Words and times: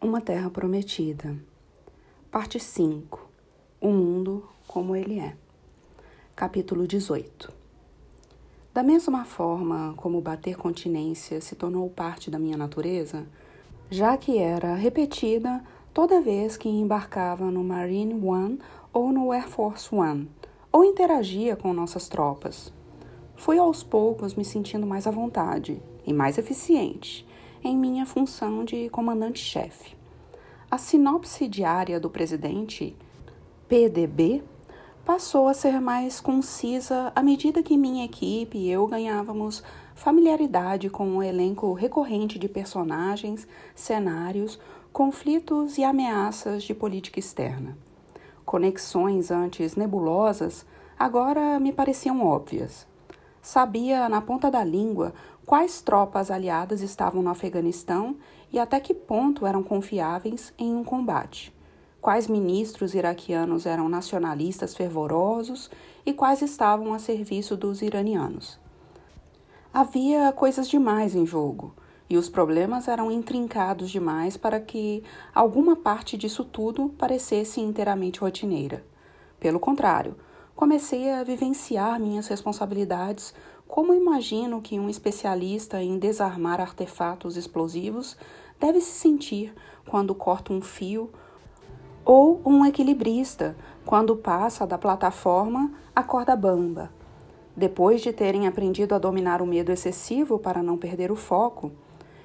Uma 0.00 0.20
Terra 0.20 0.48
Prometida. 0.48 1.36
Parte 2.30 2.60
5. 2.60 3.28
O 3.80 3.88
mundo 3.88 4.48
como 4.64 4.94
ele 4.94 5.18
é. 5.18 5.34
Capítulo 6.36 6.86
18. 6.86 7.52
Da 8.72 8.84
mesma 8.84 9.24
forma 9.24 9.94
como 9.96 10.20
bater 10.20 10.56
continência 10.56 11.40
se 11.40 11.56
tornou 11.56 11.90
parte 11.90 12.30
da 12.30 12.38
minha 12.38 12.56
natureza, 12.56 13.26
já 13.90 14.16
que 14.16 14.38
era 14.38 14.76
repetida 14.76 15.64
toda 15.92 16.20
vez 16.20 16.56
que 16.56 16.68
embarcava 16.68 17.50
no 17.50 17.64
Marine 17.64 18.14
One 18.24 18.60
ou 18.92 19.10
no 19.10 19.32
Air 19.32 19.48
Force 19.48 19.92
One, 19.92 20.30
ou 20.70 20.84
interagia 20.84 21.56
com 21.56 21.72
nossas 21.72 22.08
tropas. 22.08 22.72
Fui 23.34 23.58
aos 23.58 23.82
poucos 23.82 24.36
me 24.36 24.44
sentindo 24.44 24.86
mais 24.86 25.08
à 25.08 25.10
vontade 25.10 25.82
e 26.06 26.12
mais 26.12 26.38
eficiente 26.38 27.26
em 27.62 27.76
minha 27.76 28.06
função 28.06 28.64
de 28.64 28.88
comandante-chefe. 28.90 29.96
A 30.70 30.78
sinopse 30.78 31.48
diária 31.48 31.98
do 31.98 32.10
presidente, 32.10 32.94
PDB, 33.68 34.42
passou 35.04 35.48
a 35.48 35.54
ser 35.54 35.80
mais 35.80 36.20
concisa 36.20 37.10
à 37.16 37.22
medida 37.22 37.62
que 37.62 37.78
minha 37.78 38.04
equipe 38.04 38.58
e 38.58 38.70
eu 38.70 38.86
ganhávamos 38.86 39.62
familiaridade 39.94 40.90
com 40.90 41.08
um 41.08 41.22
elenco 41.22 41.72
recorrente 41.72 42.38
de 42.38 42.48
personagens, 42.48 43.48
cenários, 43.74 44.60
conflitos 44.92 45.78
e 45.78 45.84
ameaças 45.84 46.62
de 46.62 46.74
política 46.74 47.18
externa. 47.18 47.76
Conexões 48.44 49.30
antes 49.30 49.76
nebulosas 49.76 50.66
agora 50.98 51.58
me 51.58 51.72
pareciam 51.72 52.26
óbvias. 52.26 52.86
Sabia 53.40 54.08
na 54.08 54.20
ponta 54.20 54.50
da 54.50 54.62
língua 54.62 55.14
quais 55.48 55.80
tropas 55.80 56.30
aliadas 56.30 56.82
estavam 56.82 57.22
no 57.22 57.30
Afeganistão 57.30 58.18
e 58.52 58.58
até 58.58 58.78
que 58.78 58.92
ponto 58.92 59.46
eram 59.46 59.62
confiáveis 59.62 60.52
em 60.58 60.74
um 60.74 60.84
combate. 60.84 61.56
Quais 62.02 62.28
ministros 62.28 62.94
iraquianos 62.94 63.64
eram 63.64 63.88
nacionalistas 63.88 64.74
fervorosos 64.74 65.70
e 66.04 66.12
quais 66.12 66.42
estavam 66.42 66.92
a 66.92 66.98
serviço 66.98 67.56
dos 67.56 67.80
iranianos. 67.80 68.60
Havia 69.72 70.30
coisas 70.32 70.68
demais 70.68 71.14
em 71.14 71.24
jogo 71.24 71.72
e 72.10 72.18
os 72.18 72.28
problemas 72.28 72.86
eram 72.86 73.10
intrincados 73.10 73.88
demais 73.88 74.36
para 74.36 74.60
que 74.60 75.02
alguma 75.34 75.74
parte 75.74 76.18
disso 76.18 76.44
tudo 76.44 76.90
parecesse 76.90 77.58
inteiramente 77.58 78.20
rotineira. 78.20 78.84
Pelo 79.40 79.58
contrário, 79.58 80.14
comecei 80.54 81.10
a 81.10 81.24
vivenciar 81.24 81.98
minhas 81.98 82.28
responsabilidades 82.28 83.32
como 83.68 83.92
imagino 83.92 84.62
que 84.62 84.80
um 84.80 84.88
especialista 84.88 85.82
em 85.82 85.98
desarmar 85.98 86.58
artefatos 86.58 87.36
explosivos 87.36 88.16
deve 88.58 88.80
se 88.80 88.92
sentir 88.92 89.54
quando 89.86 90.14
corta 90.14 90.54
um 90.54 90.62
fio 90.62 91.10
ou 92.02 92.40
um 92.46 92.64
equilibrista 92.64 93.54
quando 93.84 94.16
passa 94.16 94.66
da 94.66 94.78
plataforma 94.78 95.70
à 95.94 96.02
corda 96.02 96.34
bamba. 96.34 96.90
Depois 97.54 98.00
de 98.00 98.12
terem 98.12 98.46
aprendido 98.46 98.94
a 98.94 98.98
dominar 98.98 99.42
o 99.42 99.46
medo 99.46 99.70
excessivo 99.70 100.38
para 100.38 100.62
não 100.62 100.78
perder 100.78 101.12
o 101.12 101.16
foco, 101.16 101.70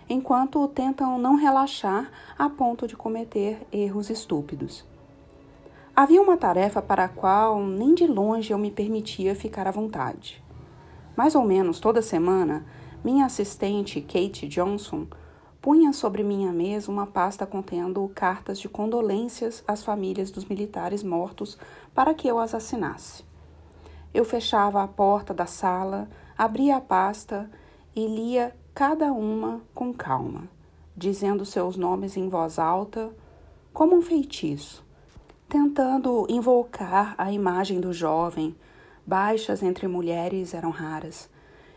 enquanto 0.09 0.65
tentam 0.69 1.17
não 1.17 1.35
relaxar 1.35 2.09
a 2.37 2.49
ponto 2.49 2.87
de 2.87 2.95
cometer 2.95 3.61
erros 3.71 4.09
estúpidos. 4.09 4.85
Havia 5.95 6.21
uma 6.21 6.37
tarefa 6.37 6.81
para 6.81 7.03
a 7.05 7.09
qual 7.09 7.59
nem 7.63 7.93
de 7.93 8.07
longe 8.07 8.51
eu 8.51 8.57
me 8.57 8.71
permitia 8.71 9.35
ficar 9.35 9.67
à 9.67 9.71
vontade. 9.71 10.42
Mais 11.15 11.35
ou 11.35 11.43
menos 11.43 11.79
toda 11.79 12.01
semana, 12.01 12.65
minha 13.03 13.25
assistente, 13.25 14.01
Kate 14.01 14.47
Johnson, 14.47 15.07
punha 15.61 15.93
sobre 15.93 16.23
minha 16.23 16.51
mesa 16.51 16.91
uma 16.91 17.05
pasta 17.05 17.45
contendo 17.45 18.11
cartas 18.15 18.59
de 18.59 18.67
condolências 18.67 19.63
às 19.67 19.83
famílias 19.83 20.31
dos 20.31 20.45
militares 20.45 21.03
mortos 21.03 21.57
para 21.93 22.13
que 22.13 22.27
eu 22.27 22.39
as 22.39 22.55
assinasse. 22.55 23.23
Eu 24.13 24.25
fechava 24.25 24.83
a 24.83 24.87
porta 24.87 25.33
da 25.33 25.45
sala, 25.45 26.09
abria 26.37 26.77
a 26.77 26.81
pasta 26.81 27.49
e 27.95 28.07
lia 28.07 28.55
cada 28.73 29.11
uma 29.11 29.61
com 29.73 29.93
calma, 29.93 30.49
dizendo 30.97 31.45
seus 31.45 31.77
nomes 31.77 32.17
em 32.17 32.27
voz 32.27 32.57
alta, 32.57 33.11
como 33.71 33.95
um 33.95 34.01
feitiço, 34.01 34.83
tentando 35.47 36.25
invocar 36.29 37.15
a 37.17 37.31
imagem 37.31 37.79
do 37.79 37.93
jovem 37.93 38.55
baixas 39.05 39.61
entre 39.61 39.87
mulheres 39.87 40.53
eram 40.53 40.69
raras. 40.69 41.29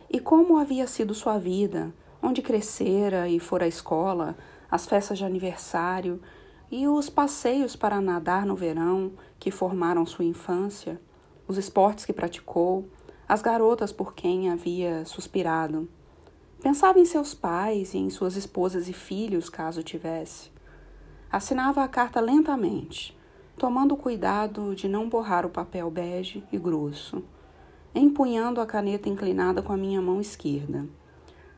E 0.09 0.19
como 0.19 0.57
havia 0.57 0.87
sido 0.87 1.13
sua 1.13 1.37
vida, 1.37 1.93
onde 2.21 2.41
crescera 2.41 3.27
e 3.27 3.39
fora 3.39 3.65
à 3.65 3.67
escola, 3.67 4.37
as 4.69 4.85
festas 4.85 5.17
de 5.17 5.25
aniversário 5.25 6.21
e 6.69 6.87
os 6.87 7.09
passeios 7.09 7.75
para 7.75 8.01
nadar 8.01 8.45
no 8.45 8.55
verão 8.55 9.13
que 9.39 9.51
formaram 9.51 10.05
sua 10.05 10.25
infância, 10.25 10.99
os 11.47 11.57
esportes 11.57 12.05
que 12.05 12.13
praticou, 12.13 12.87
as 13.27 13.41
garotas 13.41 13.91
por 13.91 14.13
quem 14.13 14.49
havia 14.49 15.05
suspirado. 15.05 15.87
Pensava 16.61 16.99
em 16.99 17.05
seus 17.05 17.33
pais 17.33 17.93
e 17.93 17.97
em 17.97 18.09
suas 18.09 18.35
esposas 18.35 18.89
e 18.89 18.93
filhos, 18.93 19.49
caso 19.49 19.83
tivesse. 19.83 20.51
Assinava 21.31 21.83
a 21.83 21.87
carta 21.87 22.19
lentamente, 22.19 23.16
tomando 23.57 23.97
cuidado 23.97 24.75
de 24.75 24.87
não 24.87 25.09
borrar 25.09 25.43
o 25.43 25.49
papel 25.49 25.89
bege 25.89 26.43
e 26.51 26.59
grosso, 26.59 27.23
empunhando 27.93 28.61
a 28.61 28.67
caneta 28.67 29.09
inclinada 29.09 29.63
com 29.63 29.73
a 29.73 29.77
minha 29.77 29.99
mão 29.99 30.21
esquerda. 30.21 30.85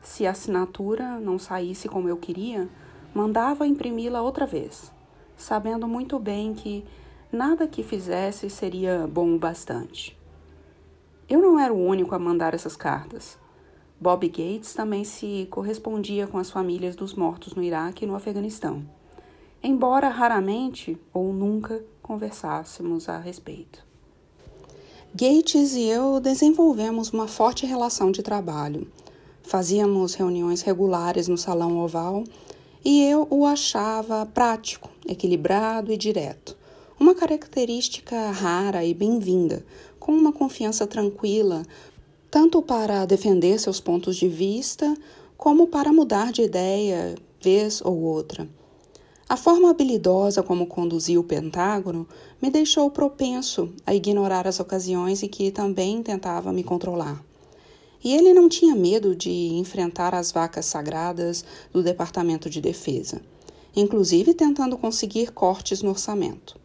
Se 0.00 0.26
a 0.26 0.30
assinatura 0.30 1.20
não 1.20 1.38
saísse 1.38 1.90
como 1.90 2.08
eu 2.08 2.16
queria, 2.16 2.68
mandava 3.14 3.66
imprimi-la 3.66 4.22
outra 4.22 4.46
vez, 4.46 4.90
sabendo 5.36 5.86
muito 5.86 6.18
bem 6.18 6.54
que 6.54 6.86
nada 7.30 7.66
que 7.66 7.82
fizesse 7.82 8.48
seria 8.48 9.06
bom 9.06 9.34
o 9.34 9.38
bastante. 9.38 10.18
Eu 11.28 11.42
não 11.42 11.60
era 11.60 11.72
o 11.72 11.84
único 11.84 12.14
a 12.14 12.18
mandar 12.18 12.54
essas 12.54 12.76
cartas. 12.76 13.38
Bob 14.00 14.26
Gates 14.26 14.72
também 14.72 15.04
se 15.04 15.46
correspondia 15.50 16.26
com 16.26 16.38
as 16.38 16.50
famílias 16.50 16.96
dos 16.96 17.12
mortos 17.12 17.54
no 17.54 17.62
Iraque 17.62 18.06
e 18.06 18.08
no 18.08 18.14
Afeganistão 18.14 18.86
embora 19.62 20.08
raramente 20.08 20.98
ou 21.12 21.32
nunca 21.32 21.84
conversássemos 22.02 23.08
a 23.08 23.18
respeito. 23.18 23.84
Gates 25.14 25.74
e 25.74 25.82
eu 25.82 26.20
desenvolvemos 26.20 27.10
uma 27.10 27.26
forte 27.26 27.66
relação 27.66 28.12
de 28.12 28.22
trabalho. 28.22 28.86
Fazíamos 29.42 30.14
reuniões 30.14 30.62
regulares 30.62 31.26
no 31.26 31.36
salão 31.36 31.78
oval 31.78 32.24
e 32.84 33.02
eu 33.02 33.26
o 33.30 33.44
achava 33.44 34.24
prático, 34.24 34.88
equilibrado 35.06 35.92
e 35.92 35.96
direto. 35.96 36.56
Uma 36.98 37.14
característica 37.14 38.30
rara 38.30 38.84
e 38.84 38.94
bem-vinda, 38.94 39.64
com 39.98 40.12
uma 40.12 40.32
confiança 40.32 40.86
tranquila, 40.86 41.62
tanto 42.30 42.62
para 42.62 43.04
defender 43.04 43.58
seus 43.58 43.80
pontos 43.80 44.16
de 44.16 44.28
vista, 44.28 44.94
como 45.36 45.66
para 45.66 45.92
mudar 45.92 46.30
de 46.30 46.42
ideia 46.42 47.16
vez 47.40 47.80
ou 47.82 48.00
outra. 48.00 48.48
A 49.30 49.36
forma 49.36 49.70
habilidosa 49.70 50.42
como 50.42 50.66
conduziu 50.66 51.20
o 51.20 51.24
Pentágono 51.24 52.04
me 52.42 52.50
deixou 52.50 52.90
propenso 52.90 53.72
a 53.86 53.94
ignorar 53.94 54.44
as 54.44 54.58
ocasiões 54.58 55.22
em 55.22 55.28
que 55.28 55.52
também 55.52 56.02
tentava 56.02 56.52
me 56.52 56.64
controlar. 56.64 57.24
E 58.02 58.12
ele 58.12 58.34
não 58.34 58.48
tinha 58.48 58.74
medo 58.74 59.14
de 59.14 59.30
enfrentar 59.30 60.16
as 60.16 60.32
vacas 60.32 60.66
sagradas 60.66 61.44
do 61.72 61.80
Departamento 61.80 62.50
de 62.50 62.60
Defesa, 62.60 63.22
inclusive 63.76 64.34
tentando 64.34 64.76
conseguir 64.76 65.30
cortes 65.30 65.80
no 65.80 65.90
orçamento. 65.90 66.58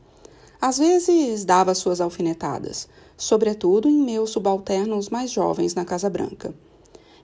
Às 0.60 0.80
vezes 0.80 1.46
dava 1.46 1.76
suas 1.76 2.02
alfinetadas, 2.02 2.88
sobretudo 3.16 3.88
em 3.88 4.02
meus 4.02 4.32
subalternos 4.32 5.10
mais 5.10 5.30
jovens 5.30 5.76
na 5.76 5.86
Casa 5.86 6.10
Branca. 6.10 6.52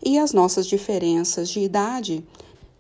E 0.06 0.20
as 0.20 0.34
nossas 0.34 0.68
diferenças 0.68 1.50
de 1.50 1.62
idade 1.62 2.24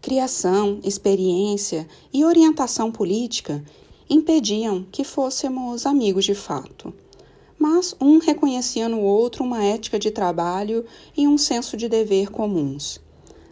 criação, 0.01 0.79
experiência 0.83 1.87
e 2.11 2.25
orientação 2.25 2.91
política 2.91 3.63
impediam 4.09 4.83
que 4.91 5.03
fôssemos 5.03 5.85
amigos 5.85 6.25
de 6.25 6.33
fato. 6.33 6.91
Mas 7.57 7.95
um 8.01 8.17
reconhecia 8.17 8.89
no 8.89 8.99
outro 8.99 9.43
uma 9.43 9.63
ética 9.63 9.99
de 9.99 10.09
trabalho 10.09 10.83
e 11.15 11.27
um 11.27 11.37
senso 11.37 11.77
de 11.77 11.87
dever 11.87 12.31
comuns. 12.31 12.99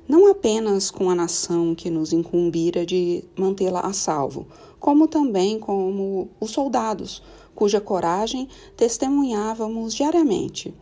Não 0.08 0.32
apenas 0.32 0.90
com 0.90 1.12
a 1.12 1.16
nação 1.16 1.76
que 1.76 1.92
nos 1.92 2.12
incumbira 2.12 2.84
de 2.84 3.24
mantê-la 3.38 3.82
a 3.82 3.94
salvo, 3.94 4.48
como 4.80 5.08
também 5.08 5.60
como 5.60 6.30
os 6.42 6.50
soldados, 6.50 7.22
cuja 7.54 7.80
coragem 7.80 8.48
testemunhávamos 8.76 9.94
diariamente, 9.94 10.74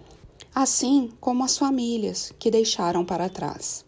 assim 0.55 1.09
como 1.19 1.43
as 1.43 1.57
famílias 1.57 2.31
que 2.39 2.49
deixaram 2.49 3.03
para 3.03 3.27
trás. 3.27 3.86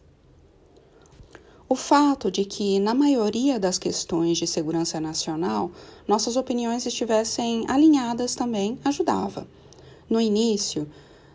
O 1.72 1.76
fato 1.76 2.32
de 2.32 2.46
que, 2.46 2.80
na 2.80 2.96
maioria 2.96 3.60
das 3.60 3.78
questões 3.78 4.40
de 4.40 4.48
segurança 4.48 5.00
nacional, 5.00 5.70
nossas 6.08 6.36
opiniões 6.36 6.84
estivessem 6.88 7.64
alinhadas 7.68 8.34
também 8.34 8.80
ajudava. 8.84 9.48
No 10.10 10.20
início, 10.20 10.90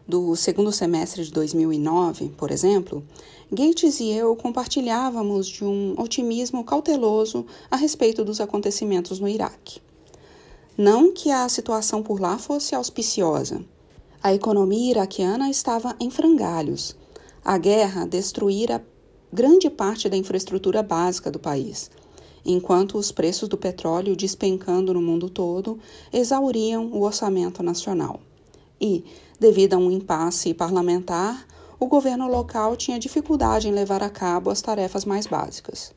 do 0.08 0.34
segundo 0.34 0.72
semestre 0.72 1.24
de 1.24 1.30
2009, 1.30 2.30
por 2.30 2.50
exemplo, 2.50 3.04
Gates 3.48 4.00
e 4.00 4.10
eu 4.10 4.34
compartilhávamos 4.34 5.46
de 5.46 5.64
um 5.64 5.94
otimismo 5.96 6.64
cauteloso 6.64 7.46
a 7.70 7.76
respeito 7.76 8.24
dos 8.24 8.40
acontecimentos 8.40 9.20
no 9.20 9.28
Iraque. 9.28 9.80
Não 10.76 11.12
que 11.12 11.30
a 11.30 11.48
situação 11.48 12.02
por 12.02 12.20
lá 12.20 12.38
fosse 12.38 12.74
auspiciosa. 12.74 13.64
A 14.20 14.34
economia 14.34 14.90
iraquiana 14.90 15.48
estava 15.48 15.94
em 16.00 16.10
frangalhos. 16.10 16.96
A 17.44 17.56
guerra 17.56 18.04
destruíra 18.04 18.84
grande 19.34 19.68
parte 19.68 20.08
da 20.08 20.16
infraestrutura 20.16 20.80
básica 20.80 21.28
do 21.28 21.40
país, 21.40 21.90
enquanto 22.46 22.96
os 22.96 23.10
preços 23.10 23.48
do 23.48 23.56
petróleo 23.56 24.14
despencando 24.14 24.94
no 24.94 25.02
mundo 25.02 25.28
todo 25.28 25.76
exauriam 26.12 26.86
o 26.92 27.02
orçamento 27.02 27.60
nacional. 27.60 28.20
E, 28.80 29.04
devido 29.40 29.74
a 29.74 29.76
um 29.76 29.90
impasse 29.90 30.54
parlamentar, 30.54 31.44
o 31.80 31.86
governo 31.86 32.28
local 32.28 32.76
tinha 32.76 32.96
dificuldade 32.96 33.66
em 33.66 33.72
levar 33.72 34.04
a 34.04 34.08
cabo 34.08 34.50
as 34.50 34.62
tarefas 34.62 35.04
mais 35.04 35.26
básicas. 35.26 35.92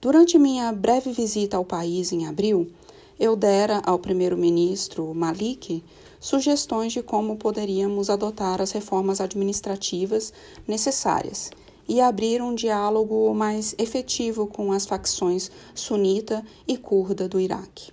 Durante 0.00 0.38
minha 0.38 0.70
breve 0.70 1.10
visita 1.10 1.56
ao 1.56 1.64
país 1.64 2.12
em 2.12 2.24
abril, 2.28 2.70
eu 3.18 3.34
dera 3.34 3.82
ao 3.84 3.98
primeiro-ministro 3.98 5.12
Malik 5.12 5.82
sugestões 6.20 6.92
de 6.92 7.02
como 7.02 7.34
poderíamos 7.34 8.08
adotar 8.08 8.62
as 8.62 8.70
reformas 8.70 9.20
administrativas 9.20 10.32
necessárias 10.68 11.50
e 11.88 12.00
abrir 12.00 12.42
um 12.42 12.54
diálogo 12.54 13.32
mais 13.34 13.74
efetivo 13.78 14.46
com 14.46 14.72
as 14.72 14.86
facções 14.86 15.50
sunita 15.74 16.44
e 16.66 16.76
curda 16.76 17.28
do 17.28 17.40
Iraque. 17.40 17.92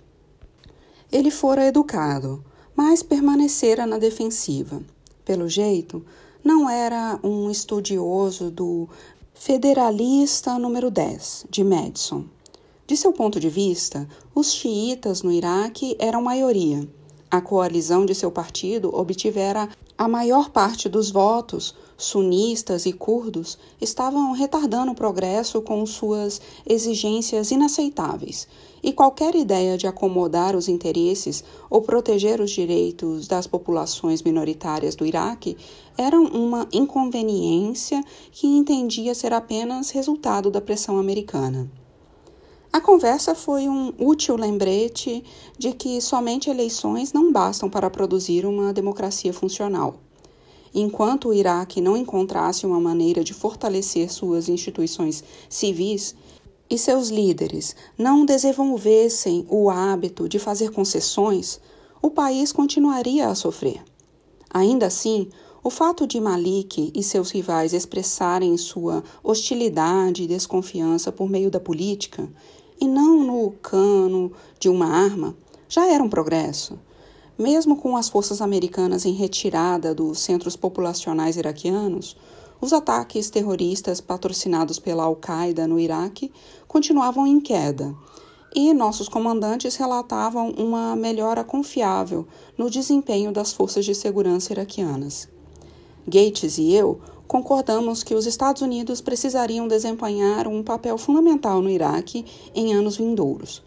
Ele 1.10 1.30
fora 1.30 1.66
educado, 1.66 2.44
mas 2.74 3.02
permanecera 3.02 3.86
na 3.86 3.98
defensiva. 3.98 4.82
Pelo 5.24 5.48
jeito, 5.48 6.04
não 6.42 6.68
era 6.68 7.18
um 7.22 7.50
estudioso 7.50 8.50
do 8.50 8.88
federalista 9.34 10.58
número 10.58 10.90
10 10.90 11.46
de 11.50 11.62
Madison 11.62 12.24
de 12.92 12.96
seu 12.98 13.10
ponto 13.10 13.40
de 13.40 13.48
vista, 13.48 14.06
os 14.34 14.52
xiitas 14.52 15.22
no 15.22 15.32
Iraque 15.32 15.96
eram 15.98 16.20
maioria. 16.20 16.86
A 17.30 17.40
coalizão 17.40 18.04
de 18.04 18.14
seu 18.14 18.30
partido 18.30 18.94
obtivera 18.94 19.66
a 19.96 20.06
maior 20.06 20.50
parte 20.50 20.90
dos 20.90 21.10
votos, 21.10 21.74
sunistas 22.02 22.84
e 22.84 22.92
curdos 22.92 23.58
estavam 23.80 24.32
retardando 24.32 24.92
o 24.92 24.94
progresso 24.94 25.62
com 25.62 25.84
suas 25.86 26.40
exigências 26.66 27.50
inaceitáveis, 27.50 28.48
e 28.82 28.92
qualquer 28.92 29.34
ideia 29.34 29.78
de 29.78 29.86
acomodar 29.86 30.56
os 30.56 30.68
interesses 30.68 31.44
ou 31.70 31.82
proteger 31.82 32.40
os 32.40 32.50
direitos 32.50 33.28
das 33.28 33.46
populações 33.46 34.22
minoritárias 34.22 34.94
do 34.94 35.06
Iraque 35.06 35.56
era 35.96 36.20
uma 36.20 36.66
inconveniência 36.72 38.02
que 38.32 38.46
entendia 38.46 39.14
ser 39.14 39.32
apenas 39.32 39.90
resultado 39.90 40.50
da 40.50 40.60
pressão 40.60 40.98
americana. 40.98 41.70
A 42.72 42.80
conversa 42.80 43.34
foi 43.34 43.68
um 43.68 43.92
útil 43.98 44.34
lembrete 44.34 45.22
de 45.58 45.74
que 45.74 46.00
somente 46.00 46.48
eleições 46.48 47.12
não 47.12 47.30
bastam 47.30 47.68
para 47.68 47.90
produzir 47.90 48.46
uma 48.46 48.72
democracia 48.72 49.32
funcional. 49.32 49.96
Enquanto 50.74 51.28
o 51.28 51.34
Iraque 51.34 51.80
não 51.80 51.96
encontrasse 51.96 52.64
uma 52.64 52.80
maneira 52.80 53.22
de 53.22 53.34
fortalecer 53.34 54.10
suas 54.10 54.48
instituições 54.48 55.22
civis 55.48 56.14
e 56.70 56.78
seus 56.78 57.08
líderes 57.08 57.76
não 57.98 58.24
desenvolvessem 58.24 59.46
o 59.50 59.68
hábito 59.68 60.28
de 60.28 60.38
fazer 60.38 60.70
concessões, 60.70 61.60
o 62.00 62.10
país 62.10 62.52
continuaria 62.52 63.28
a 63.28 63.34
sofrer. 63.34 63.82
Ainda 64.50 64.86
assim, 64.86 65.28
o 65.62 65.70
fato 65.70 66.06
de 66.06 66.20
Malik 66.20 66.90
e 66.94 67.02
seus 67.02 67.30
rivais 67.30 67.72
expressarem 67.72 68.56
sua 68.56 69.04
hostilidade 69.22 70.22
e 70.22 70.26
desconfiança 70.26 71.12
por 71.12 71.28
meio 71.28 71.50
da 71.50 71.60
política 71.60 72.28
e 72.80 72.88
não 72.88 73.22
no 73.22 73.52
cano 73.62 74.32
de 74.58 74.68
uma 74.68 74.86
arma, 74.86 75.36
já 75.68 75.86
era 75.86 76.02
um 76.02 76.08
progresso. 76.08 76.78
Mesmo 77.38 77.76
com 77.76 77.96
as 77.96 78.08
forças 78.08 78.42
americanas 78.42 79.06
em 79.06 79.12
retirada 79.12 79.94
dos 79.94 80.18
centros 80.18 80.54
populacionais 80.54 81.36
iraquianos, 81.36 82.16
os 82.60 82.72
ataques 82.72 83.30
terroristas 83.30 84.00
patrocinados 84.00 84.78
pela 84.78 85.04
Al-Qaeda 85.04 85.66
no 85.66 85.80
Iraque 85.80 86.30
continuavam 86.68 87.26
em 87.26 87.40
queda, 87.40 87.94
e 88.54 88.72
nossos 88.74 89.08
comandantes 89.08 89.76
relatavam 89.76 90.50
uma 90.50 90.94
melhora 90.94 91.42
confiável 91.42 92.26
no 92.56 92.70
desempenho 92.70 93.32
das 93.32 93.52
forças 93.52 93.84
de 93.84 93.94
segurança 93.94 94.52
iraquianas. 94.52 95.28
Gates 96.06 96.58
e 96.58 96.72
eu 96.74 97.00
concordamos 97.26 98.02
que 98.02 98.14
os 98.14 98.26
Estados 98.26 98.60
Unidos 98.60 99.00
precisariam 99.00 99.66
desempenhar 99.66 100.46
um 100.46 100.62
papel 100.62 100.98
fundamental 100.98 101.62
no 101.62 101.70
Iraque 101.70 102.26
em 102.54 102.74
anos 102.74 102.96
vindouros, 102.96 103.62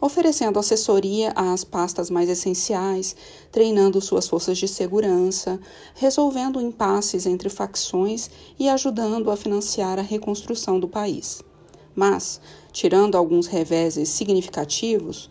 oferecendo 0.00 0.58
assessoria 0.58 1.32
às 1.34 1.64
pastas 1.64 2.10
mais 2.10 2.28
essenciais, 2.28 3.16
treinando 3.50 4.00
suas 4.00 4.28
forças 4.28 4.58
de 4.58 4.68
segurança, 4.68 5.58
resolvendo 5.94 6.60
impasses 6.60 7.26
entre 7.26 7.48
facções 7.48 8.30
e 8.58 8.68
ajudando 8.68 9.30
a 9.30 9.36
financiar 9.36 9.98
a 9.98 10.02
reconstrução 10.02 10.78
do 10.78 10.88
país. 10.88 11.42
Mas, 11.94 12.40
tirando 12.72 13.16
alguns 13.16 13.46
reveses 13.46 14.08
significativos, 14.10 15.30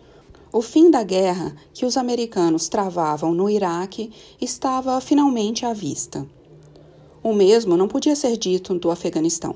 o 0.51 0.61
fim 0.61 0.89
da 0.89 1.03
guerra 1.03 1.55
que 1.73 1.85
os 1.85 1.97
americanos 1.97 2.69
travavam 2.69 3.33
no 3.33 3.49
Iraque 3.49 4.11
estava 4.39 4.99
finalmente 5.01 5.65
à 5.65 5.73
vista. 5.73 6.25
O 7.21 7.33
mesmo 7.33 7.75
não 7.75 7.87
podia 7.87 8.15
ser 8.15 8.37
dito 8.37 8.73
do 8.79 8.89
Afeganistão. 8.89 9.55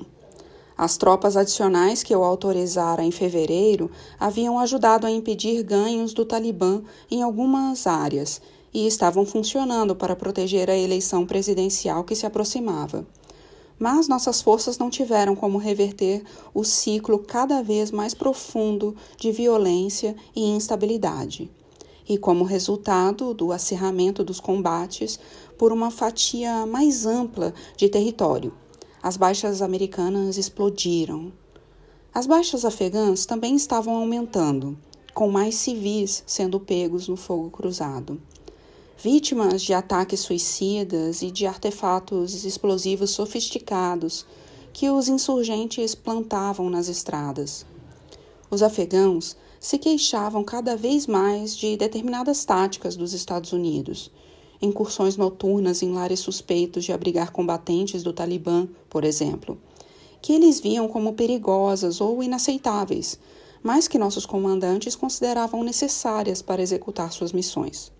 As 0.82 0.96
tropas 0.96 1.36
adicionais 1.36 2.02
que 2.02 2.14
eu 2.14 2.24
autorizara 2.24 3.04
em 3.04 3.10
fevereiro 3.10 3.90
haviam 4.18 4.58
ajudado 4.58 5.06
a 5.06 5.10
impedir 5.10 5.62
ganhos 5.62 6.14
do 6.14 6.24
Talibã 6.24 6.80
em 7.10 7.22
algumas 7.22 7.86
áreas 7.86 8.40
e 8.72 8.86
estavam 8.86 9.26
funcionando 9.26 9.94
para 9.94 10.16
proteger 10.16 10.70
a 10.70 10.78
eleição 10.78 11.26
presidencial 11.26 12.02
que 12.02 12.16
se 12.16 12.24
aproximava. 12.24 13.06
Mas 13.78 14.08
nossas 14.08 14.40
forças 14.40 14.78
não 14.78 14.88
tiveram 14.88 15.36
como 15.36 15.58
reverter 15.58 16.22
o 16.54 16.64
ciclo 16.64 17.18
cada 17.18 17.62
vez 17.62 17.90
mais 17.90 18.14
profundo 18.14 18.96
de 19.18 19.30
violência 19.30 20.16
e 20.34 20.46
instabilidade 20.46 21.50
e, 22.08 22.16
como 22.16 22.42
resultado 22.42 23.34
do 23.34 23.52
acirramento 23.52 24.24
dos 24.24 24.40
combates 24.40 25.20
por 25.58 25.74
uma 25.74 25.90
fatia 25.90 26.64
mais 26.64 27.04
ampla 27.04 27.52
de 27.76 27.86
território, 27.90 28.54
as 29.02 29.16
baixas 29.16 29.62
americanas 29.62 30.36
explodiram. 30.36 31.32
As 32.12 32.26
baixas 32.26 32.64
afegãs 32.64 33.24
também 33.24 33.54
estavam 33.54 33.94
aumentando, 33.96 34.76
com 35.14 35.30
mais 35.30 35.54
civis 35.54 36.22
sendo 36.26 36.60
pegos 36.60 37.08
no 37.08 37.16
fogo 37.16 37.50
cruzado. 37.50 38.20
Vítimas 39.02 39.62
de 39.62 39.72
ataques 39.72 40.20
suicidas 40.20 41.22
e 41.22 41.30
de 41.30 41.46
artefatos 41.46 42.44
explosivos 42.44 43.10
sofisticados 43.10 44.26
que 44.72 44.90
os 44.90 45.08
insurgentes 45.08 45.94
plantavam 45.94 46.68
nas 46.68 46.88
estradas. 46.88 47.64
Os 48.50 48.62
afegãos 48.62 49.36
se 49.58 49.78
queixavam 49.78 50.44
cada 50.44 50.76
vez 50.76 51.06
mais 51.06 51.56
de 51.56 51.76
determinadas 51.76 52.44
táticas 52.44 52.96
dos 52.96 53.14
Estados 53.14 53.52
Unidos. 53.52 54.10
Incursões 54.62 55.16
noturnas 55.16 55.82
em 55.82 55.92
lares 55.92 56.20
suspeitos 56.20 56.84
de 56.84 56.92
abrigar 56.92 57.32
combatentes 57.32 58.02
do 58.02 58.12
Talibã, 58.12 58.68
por 58.88 59.04
exemplo, 59.04 59.58
que 60.20 60.32
eles 60.32 60.60
viam 60.60 60.86
como 60.86 61.14
perigosas 61.14 62.00
ou 62.00 62.22
inaceitáveis, 62.22 63.18
mas 63.62 63.88
que 63.88 63.98
nossos 63.98 64.26
comandantes 64.26 64.94
consideravam 64.94 65.64
necessárias 65.64 66.42
para 66.42 66.62
executar 66.62 67.12
suas 67.12 67.32
missões. 67.32 67.90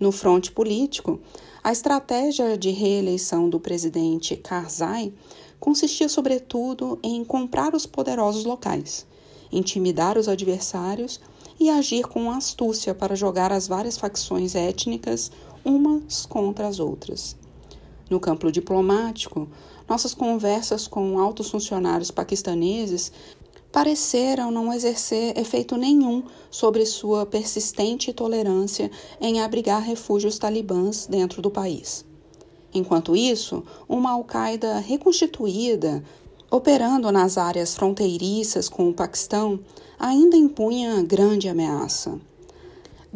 No 0.00 0.10
fronte 0.10 0.50
político, 0.50 1.20
a 1.62 1.70
estratégia 1.70 2.56
de 2.56 2.70
reeleição 2.70 3.48
do 3.48 3.60
presidente 3.60 4.36
Karzai 4.36 5.12
consistia 5.60 6.08
sobretudo 6.08 6.98
em 7.02 7.24
comprar 7.24 7.74
os 7.74 7.86
poderosos 7.86 8.44
locais 8.44 9.06
intimidar 9.54 10.18
os 10.18 10.28
adversários 10.28 11.20
e 11.58 11.70
agir 11.70 12.06
com 12.06 12.30
astúcia 12.30 12.94
para 12.94 13.14
jogar 13.14 13.52
as 13.52 13.68
várias 13.68 13.96
facções 13.96 14.54
étnicas 14.54 15.30
umas 15.64 16.26
contra 16.26 16.68
as 16.68 16.78
outras. 16.78 17.36
No 18.10 18.20
campo 18.20 18.52
diplomático, 18.52 19.48
nossas 19.88 20.14
conversas 20.14 20.86
com 20.86 21.18
altos 21.18 21.50
funcionários 21.50 22.10
paquistaneses 22.10 23.10
pareceram 23.72 24.50
não 24.50 24.72
exercer 24.72 25.36
efeito 25.36 25.76
nenhum 25.76 26.22
sobre 26.50 26.86
sua 26.86 27.26
persistente 27.26 28.12
tolerância 28.12 28.90
em 29.20 29.40
abrigar 29.40 29.82
refúgios 29.82 30.38
talibãs 30.38 31.06
dentro 31.06 31.42
do 31.42 31.50
país. 31.50 32.04
Enquanto 32.72 33.16
isso, 33.16 33.64
uma 33.88 34.12
Al-Qaeda 34.12 34.78
reconstituída 34.78 36.04
operando 36.50 37.10
nas 37.10 37.36
áreas 37.36 37.74
fronteiriças 37.74 38.68
com 38.68 38.88
o 38.88 38.94
Paquistão, 38.94 39.58
ainda 39.98 40.36
impunha 40.36 41.02
grande 41.02 41.48
ameaça. 41.48 42.20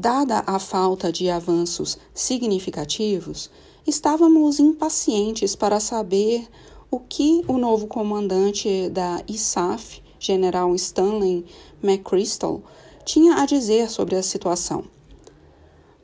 Dada 0.00 0.44
a 0.46 0.60
falta 0.60 1.10
de 1.10 1.28
avanços 1.28 1.98
significativos, 2.14 3.50
estávamos 3.84 4.60
impacientes 4.60 5.56
para 5.56 5.80
saber 5.80 6.46
o 6.88 7.00
que 7.00 7.42
o 7.48 7.58
novo 7.58 7.88
comandante 7.88 8.88
da 8.90 9.20
ISAF, 9.26 10.00
general 10.20 10.72
Stanley 10.76 11.44
McChrystal, 11.82 12.62
tinha 13.04 13.42
a 13.42 13.44
dizer 13.44 13.90
sobre 13.90 14.14
a 14.14 14.22
situação. 14.22 14.84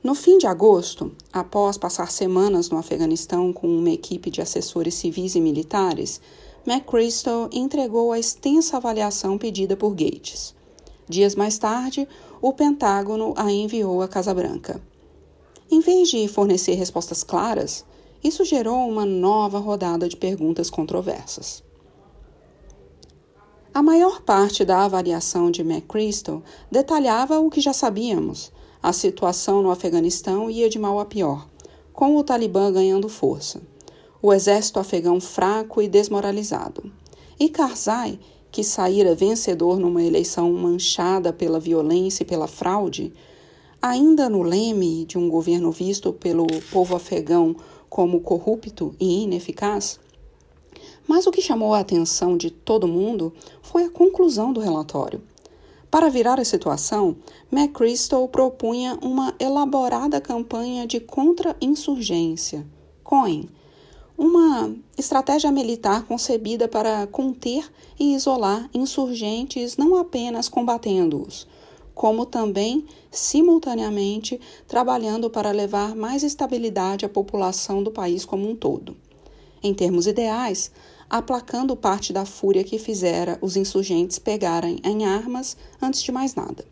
No 0.03 0.17
fim 0.17 0.39
de 0.39 0.49
agosto, 0.49 1.13
após 1.33 1.79
passar 1.79 2.11
semanas 2.11 2.71
no 2.71 2.79
Afeganistão 2.79 3.53
com 3.53 3.69
uma 3.69 3.91
equipe 3.91 4.29
de 4.29 4.43
assessores 4.43 4.95
civis 4.95 5.37
e 5.37 5.41
militares, 5.41 6.21
McChrystal 6.67 7.49
entregou 7.53 8.11
a 8.11 8.19
extensa 8.19 8.77
avaliação 8.77 9.39
pedida 9.39 9.77
por 9.77 9.91
Gates. 9.91 10.53
Dias 11.07 11.35
mais 11.35 11.59
tarde, 11.59 12.09
o 12.47 12.53
Pentágono 12.53 13.33
a 13.39 13.51
enviou 13.51 14.03
à 14.03 14.07
Casa 14.07 14.35
Branca. 14.35 14.79
Em 15.71 15.81
vez 15.81 16.11
de 16.11 16.29
fornecer 16.29 16.75
respostas 16.75 17.25
claras, 17.25 17.87
isso 18.23 18.45
gerou 18.45 18.87
uma 18.87 19.07
nova 19.07 19.59
rodada 19.59 20.07
de 20.07 20.15
perguntas 20.15 20.69
controversas. 20.69 21.65
A 23.73 23.83
maior 23.83 24.21
parte 24.21 24.63
da 24.63 24.85
avaliação 24.85 25.51
de 25.51 25.63
McChrystal 25.63 26.43
detalhava 26.71 27.41
o 27.41 27.49
que 27.49 27.63
já 27.63 27.73
sabíamos. 27.73 28.53
A 28.83 28.93
situação 28.93 29.63
no 29.63 29.71
Afeganistão 29.71 30.51
ia 30.51 30.69
de 30.69 30.79
mal 30.79 31.01
a 31.01 31.07
pior, 31.07 31.49
com 31.95 32.15
o 32.15 32.23
Talibã 32.23 32.71
ganhando 32.71 33.09
força, 33.09 33.63
o 34.21 34.35
exército 34.35 34.79
afegão 34.79 35.19
fraco 35.19 35.81
e 35.81 35.89
desmoralizado. 35.89 36.93
E 37.41 37.49
Karzai, 37.49 38.21
que 38.55 38.63
saíra 38.63 39.17
vencedor 39.17 39.81
numa 39.81 40.01
eleição 40.01 40.53
manchada 40.53 41.33
pela 41.33 41.59
violência 41.59 42.23
e 42.23 42.25
pela 42.25 42.47
fraude, 42.47 43.13
ainda 43.83 44.29
no 44.29 44.45
leme 44.45 45.05
de 45.07 45.19
um 45.19 45.29
governo 45.29 45.73
visto 45.73 46.13
pelo 46.13 46.47
povo 46.71 46.95
afegão 46.95 47.57
como 47.91 48.21
corrupto 48.21 48.95
e 49.01 49.25
ineficaz? 49.25 49.99
Mas 51.05 51.27
o 51.27 51.33
que 51.33 51.43
chamou 51.43 51.75
a 51.75 51.81
atenção 51.81 52.37
de 52.37 52.49
todo 52.49 52.87
mundo 52.87 53.33
foi 53.61 53.87
a 53.87 53.91
conclusão 53.91 54.53
do 54.53 54.61
relatório. 54.61 55.21
Para 55.91 56.09
virar 56.09 56.39
a 56.39 56.45
situação, 56.45 57.17
McChrystal 57.51 58.29
propunha 58.29 58.97
uma 59.03 59.35
elaborada 59.41 60.21
campanha 60.21 60.87
de 60.87 61.01
contra-insurgência, 61.01 62.65
COIN, 63.03 63.49
uma 64.17 64.75
estratégia 64.97 65.51
militar 65.51 66.05
concebida 66.05 66.69
para 66.69 67.07
conter 67.09 67.69
e 67.99 68.15
isolar 68.15 68.69
insurgentes 68.73 69.77
não 69.77 69.97
apenas 69.97 70.49
combatendo-os, 70.49 71.47
como 71.95 72.25
também, 72.25 72.87
simultaneamente, 73.11 74.41
trabalhando 74.67 75.29
para 75.29 75.51
levar 75.51 75.95
mais 75.95 76.23
estabilidade 76.23 77.05
à 77.05 77.09
população 77.09 77.83
do 77.83 77.91
país 77.91 78.25
como 78.25 78.49
um 78.49 78.55
todo. 78.55 78.97
Em 79.63 79.75
termos 79.75 80.07
ideais, 80.07 80.71
aplacando 81.09 81.77
parte 81.77 82.13
da 82.13 82.25
fúria 82.25 82.65
que 82.65 82.79
fizera 82.79 83.39
os 83.41 83.57
insurgentes 83.57 84.19
pegarem 84.19 84.79
em 84.85 85.05
armas 85.05 85.57
antes 85.81 86.03
de 86.03 86.13
mais 86.13 86.35
nada. 86.35 86.65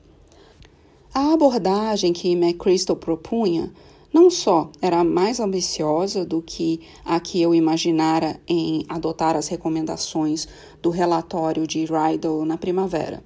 A 1.15 1.33
abordagem 1.33 2.13
que 2.13 2.33
McChrystal 2.33 2.97
propunha 2.97 3.73
não 4.13 4.29
só 4.31 4.71
era 4.81 5.03
mais 5.03 5.41
ambiciosa 5.41 6.25
do 6.25 6.43
que 6.43 6.81
a 7.05 7.19
que 7.19 7.41
eu 7.41 7.55
imaginara 7.55 8.41
em 8.47 8.85
adotar 8.89 9.37
as 9.37 9.49
recomendações 9.49 10.47
do 10.83 10.91
relatório 10.91 11.67
de 11.67 11.85
Rydell 11.87 12.45
na 12.45 12.59
primavera, 12.59 13.25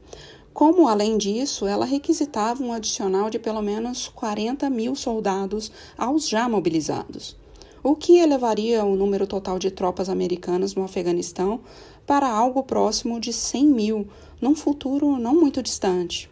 como, 0.57 0.89
além 0.89 1.19
disso, 1.19 1.67
ela 1.67 1.85
requisitava 1.85 2.63
um 2.63 2.73
adicional 2.73 3.29
de 3.29 3.39
pelo 3.39 3.61
menos 3.61 4.09
40 4.09 4.71
mil 4.71 4.95
soldados 4.95 5.71
aos 5.99 6.27
já 6.27 6.49
mobilizados, 6.49 7.37
o 7.83 7.95
que 7.95 8.19
elevaria 8.19 8.83
o 8.83 8.97
número 8.97 9.27
total 9.27 9.59
de 9.59 9.71
tropas 9.71 10.09
americanas 10.09 10.75
no 10.75 10.83
Afeganistão 10.83 11.61
para 12.07 12.31
algo 12.31 12.63
próximo 12.63 13.21
de 13.21 13.33
100 13.33 13.67
mil, 13.67 14.09
num 14.41 14.55
futuro 14.55 15.19
não 15.19 15.35
muito 15.35 15.63
distante. 15.63 16.31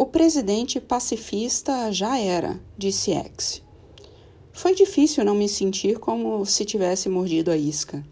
O 0.00 0.06
presidente 0.06 0.80
pacifista 0.80 1.90
já 1.90 2.16
era, 2.16 2.60
disse 2.78 3.10
X. 3.10 3.60
Foi 4.52 4.72
difícil 4.72 5.24
não 5.24 5.34
me 5.34 5.48
sentir 5.48 5.98
como 5.98 6.46
se 6.46 6.64
tivesse 6.64 7.08
mordido 7.08 7.50
a 7.50 7.56
isca. 7.56 8.06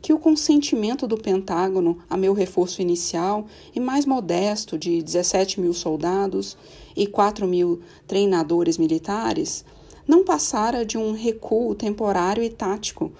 Que 0.00 0.14
o 0.14 0.18
consentimento 0.18 1.06
do 1.06 1.18
Pentágono 1.18 1.98
a 2.08 2.16
meu 2.16 2.32
reforço 2.32 2.80
inicial 2.80 3.44
e 3.74 3.78
mais 3.78 4.06
modesto 4.06 4.78
de 4.78 5.02
17 5.02 5.60
mil 5.60 5.74
soldados 5.74 6.56
e 6.96 7.06
4 7.06 7.46
mil 7.46 7.82
treinadores 8.06 8.78
militares 8.78 9.62
não 10.08 10.24
passara 10.24 10.86
de 10.86 10.96
um 10.96 11.12
recuo 11.12 11.74
temporário 11.74 12.42
e 12.42 12.48
tático, 12.48 13.12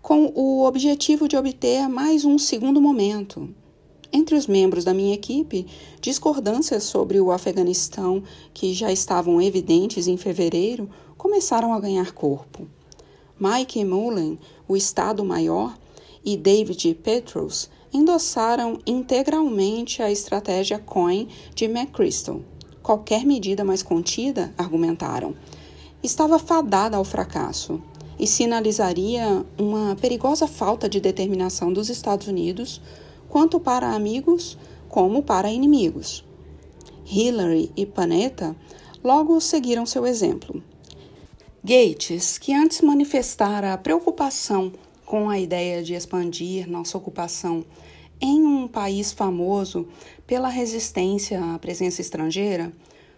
com 0.00 0.32
o 0.32 0.64
objetivo 0.64 1.26
de 1.26 1.36
obter 1.36 1.88
mais 1.88 2.24
um 2.24 2.38
segundo 2.38 2.80
momento, 2.80 3.52
entre 4.12 4.34
os 4.34 4.46
membros 4.46 4.84
da 4.84 4.94
minha 4.94 5.14
equipe, 5.14 5.66
discordâncias 6.00 6.84
sobre 6.84 7.20
o 7.20 7.30
Afeganistão, 7.30 8.22
que 8.54 8.72
já 8.72 8.90
estavam 8.90 9.40
evidentes 9.40 10.06
em 10.08 10.16
fevereiro, 10.16 10.88
começaram 11.16 11.72
a 11.72 11.80
ganhar 11.80 12.12
corpo. 12.12 12.66
Mike 13.38 13.84
Mullen, 13.84 14.38
o 14.66 14.76
Estado-Maior, 14.76 15.76
e 16.24 16.36
David 16.36 16.94
Petros 16.94 17.70
endossaram 17.92 18.78
integralmente 18.86 20.02
a 20.02 20.10
estratégia 20.10 20.78
COIN 20.78 21.28
de 21.54 21.64
McChrystal. 21.64 22.42
Qualquer 22.82 23.24
medida 23.24 23.64
mais 23.64 23.82
contida, 23.82 24.52
argumentaram, 24.58 25.34
estava 26.02 26.38
fadada 26.38 26.96
ao 26.96 27.04
fracasso 27.04 27.80
e 28.18 28.26
sinalizaria 28.26 29.44
uma 29.58 29.96
perigosa 29.96 30.46
falta 30.46 30.88
de 30.88 31.00
determinação 31.00 31.72
dos 31.72 31.88
Estados 31.88 32.26
Unidos 32.26 32.80
quanto 33.28 33.60
para 33.60 33.90
amigos 33.90 34.58
como 34.88 35.22
para 35.22 35.50
inimigos. 35.50 36.24
Hillary 37.04 37.70
e 37.76 37.86
Panetta 37.86 38.54
logo 39.02 39.40
seguiram 39.40 39.86
seu 39.86 40.06
exemplo. 40.06 40.62
Gates, 41.62 42.38
que 42.38 42.54
antes 42.54 42.80
manifestara 42.80 43.76
preocupação 43.78 44.72
com 45.04 45.28
a 45.28 45.38
ideia 45.38 45.82
de 45.82 45.94
expandir 45.94 46.68
nossa 46.68 46.96
ocupação 46.96 47.64
em 48.20 48.44
um 48.44 48.68
país 48.68 49.12
famoso 49.12 49.88
pela 50.26 50.48
resistência 50.48 51.42
à 51.42 51.58
presença 51.58 52.00
estrangeira, 52.00 52.72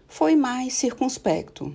foi 0.07 0.37
mais 0.37 0.75
circunspecto, 0.75 1.75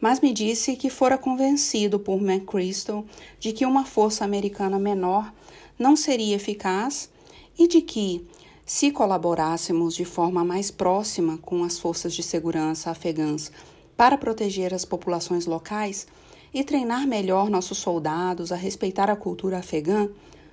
mas 0.00 0.20
me 0.20 0.32
disse 0.32 0.76
que 0.76 0.90
fora 0.90 1.18
convencido 1.18 1.98
por 1.98 2.20
McChrystal 2.20 3.04
de 3.38 3.52
que 3.52 3.66
uma 3.66 3.84
força 3.84 4.24
americana 4.24 4.78
menor 4.78 5.32
não 5.78 5.96
seria 5.96 6.36
eficaz 6.36 7.10
e 7.58 7.68
de 7.68 7.80
que, 7.80 8.26
se 8.66 8.90
colaborássemos 8.90 9.94
de 9.94 10.04
forma 10.04 10.44
mais 10.44 10.70
próxima 10.70 11.38
com 11.38 11.62
as 11.62 11.78
forças 11.78 12.14
de 12.14 12.22
segurança 12.22 12.90
afegãs 12.90 13.52
para 13.96 14.16
proteger 14.16 14.72
as 14.72 14.84
populações 14.84 15.46
locais 15.46 16.06
e 16.52 16.64
treinar 16.64 17.06
melhor 17.06 17.50
nossos 17.50 17.78
soldados 17.78 18.52
a 18.52 18.56
respeitar 18.56 19.10
a 19.10 19.16
cultura 19.16 19.58
afegã, 19.58 20.08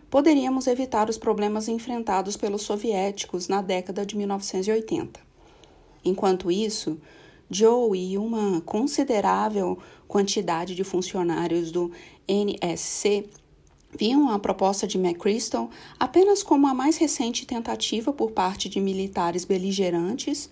poderíamos 0.10 0.68
evitar 0.68 1.10
os 1.10 1.18
problemas 1.18 1.68
enfrentados 1.68 2.36
pelos 2.36 2.64
soviéticos 2.64 3.48
na 3.48 3.62
década 3.62 4.06
de 4.06 4.18
1980. 4.18 5.20
Enquanto 6.04 6.52
isso, 6.52 7.00
Joe 7.50 7.98
e 7.98 8.18
uma 8.18 8.62
considerável 8.62 9.78
quantidade 10.08 10.76
de 10.76 10.84
funcionários 10.84 11.72
do 11.72 11.92
NSC 12.28 13.30
viam 13.98 14.30
a 14.30 14.40
proposta 14.40 14.88
de 14.88 14.98
McChrystal 14.98 15.70
apenas 16.00 16.44
como 16.44 16.68
a 16.68 16.74
mais 16.74 16.98
recente 16.98 17.46
tentativa 17.46 18.12
por 18.14 18.32
parte 18.32 18.70
de 18.70 18.80
militares 18.80 19.46
beligerantes 19.46 20.50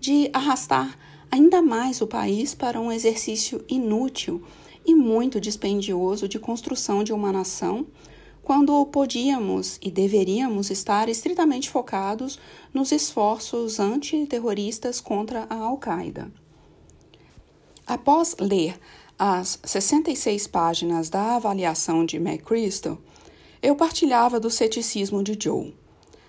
de 0.00 0.30
arrastar 0.32 0.98
ainda 1.30 1.60
mais 1.60 2.00
o 2.00 2.06
país 2.06 2.54
para 2.54 2.80
um 2.80 2.92
exercício 2.92 3.64
inútil 3.68 4.40
e 4.86 4.94
muito 4.94 5.40
dispendioso 5.40 6.28
de 6.28 6.38
construção 6.38 7.02
de 7.02 7.12
uma 7.12 7.32
nação, 7.32 7.86
quando 8.42 8.84
podíamos 8.86 9.78
e 9.82 9.90
deveríamos 9.90 10.70
estar 10.70 11.08
estritamente 11.08 11.70
focados 11.70 12.38
nos 12.72 12.92
esforços 12.92 13.80
antiterroristas 13.80 15.00
contra 15.00 15.46
a 15.50 15.56
Al-Qaeda. 15.56 16.30
Após 17.86 18.36
ler 18.38 18.78
as 19.26 19.58
66 19.64 20.46
páginas 20.48 21.08
da 21.08 21.36
avaliação 21.36 22.04
de 22.04 22.18
McChrystal, 22.18 22.98
eu 23.62 23.74
partilhava 23.74 24.38
do 24.38 24.50
ceticismo 24.50 25.22
de 25.22 25.34
Joe. 25.42 25.74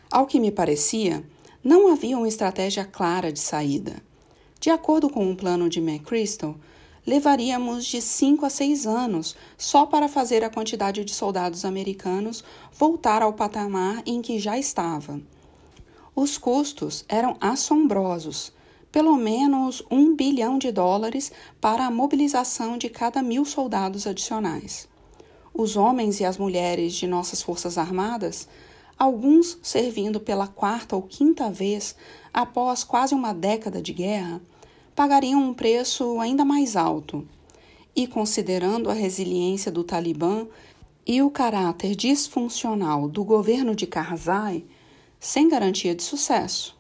Ao 0.09 0.25
que 0.25 0.39
me 0.39 0.49
parecia, 0.49 1.21
não 1.61 1.91
havia 1.91 2.17
uma 2.17 2.25
estratégia 2.25 2.85
clara 2.85 3.33
de 3.33 3.39
saída. 3.41 4.01
De 4.61 4.69
acordo 4.69 5.09
com 5.09 5.29
o 5.29 5.35
plano 5.35 5.67
de 5.67 5.79
McChrystal, 5.79 6.55
levaríamos 7.05 7.85
de 7.85 8.01
5 8.01 8.45
a 8.45 8.49
6 8.49 8.87
anos 8.87 9.35
só 9.57 9.85
para 9.85 10.07
fazer 10.07 10.41
a 10.45 10.49
quantidade 10.49 11.03
de 11.03 11.13
soldados 11.13 11.65
americanos 11.65 12.45
voltar 12.71 13.21
ao 13.21 13.33
patamar 13.33 14.03
em 14.05 14.21
que 14.21 14.39
já 14.39 14.57
estava. 14.57 15.19
Os 16.15 16.37
custos 16.37 17.03
eram 17.09 17.35
assombrosos, 17.41 18.53
pelo 18.95 19.17
menos 19.17 19.83
um 19.91 20.15
bilhão 20.15 20.57
de 20.57 20.71
dólares 20.71 21.29
para 21.59 21.85
a 21.85 21.91
mobilização 21.91 22.77
de 22.77 22.87
cada 22.87 23.21
mil 23.21 23.43
soldados 23.43 24.07
adicionais. 24.07 24.87
Os 25.53 25.75
homens 25.75 26.21
e 26.21 26.23
as 26.23 26.37
mulheres 26.37 26.93
de 26.93 27.05
nossas 27.05 27.41
Forças 27.41 27.77
Armadas, 27.77 28.47
alguns 28.97 29.59
servindo 29.61 30.17
pela 30.17 30.47
quarta 30.47 30.95
ou 30.95 31.01
quinta 31.01 31.51
vez 31.51 31.93
após 32.33 32.85
quase 32.85 33.13
uma 33.13 33.33
década 33.33 33.81
de 33.81 33.91
guerra, 33.91 34.41
pagariam 34.95 35.43
um 35.43 35.53
preço 35.53 36.17
ainda 36.21 36.45
mais 36.45 36.77
alto. 36.77 37.27
E 37.93 38.07
considerando 38.07 38.89
a 38.89 38.93
resiliência 38.93 39.69
do 39.69 39.83
Talibã 39.83 40.47
e 41.05 41.21
o 41.21 41.29
caráter 41.29 41.97
disfuncional 41.97 43.09
do 43.09 43.25
governo 43.25 43.75
de 43.75 43.85
Karzai, 43.85 44.63
sem 45.19 45.49
garantia 45.49 45.93
de 45.93 46.01
sucesso. 46.01 46.74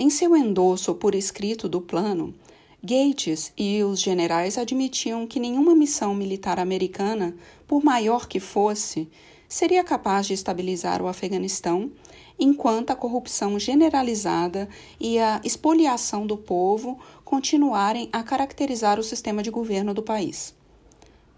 Em 0.00 0.10
seu 0.10 0.36
endosso 0.36 0.94
por 0.94 1.12
escrito 1.12 1.68
do 1.68 1.80
plano, 1.80 2.32
Gates 2.80 3.52
e 3.58 3.82
os 3.82 4.00
generais 4.00 4.56
admitiam 4.56 5.26
que 5.26 5.40
nenhuma 5.40 5.74
missão 5.74 6.14
militar 6.14 6.60
americana, 6.60 7.34
por 7.66 7.82
maior 7.82 8.28
que 8.28 8.38
fosse, 8.38 9.08
seria 9.48 9.82
capaz 9.82 10.28
de 10.28 10.34
estabilizar 10.34 11.02
o 11.02 11.08
Afeganistão 11.08 11.90
enquanto 12.38 12.90
a 12.90 12.94
corrupção 12.94 13.58
generalizada 13.58 14.68
e 15.00 15.18
a 15.18 15.40
expoliação 15.42 16.24
do 16.24 16.36
povo 16.36 17.00
continuarem 17.24 18.08
a 18.12 18.22
caracterizar 18.22 19.00
o 19.00 19.02
sistema 19.02 19.42
de 19.42 19.50
governo 19.50 19.92
do 19.92 20.02
país. 20.04 20.54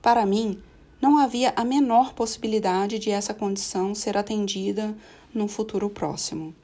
Para 0.03 0.27
mim, 0.27 0.59
não 1.01 1.17
havia 1.17 1.55
a 1.57 1.65
menor 1.65 2.13
possibilidade 2.13 2.99
de 2.99 3.11
essa 3.11 3.33
condição 3.33 3.95
ser 3.95 4.19
atendida 4.19 4.95
num 5.33 5.49
futuro 5.49 5.89
próximo. 5.89 6.55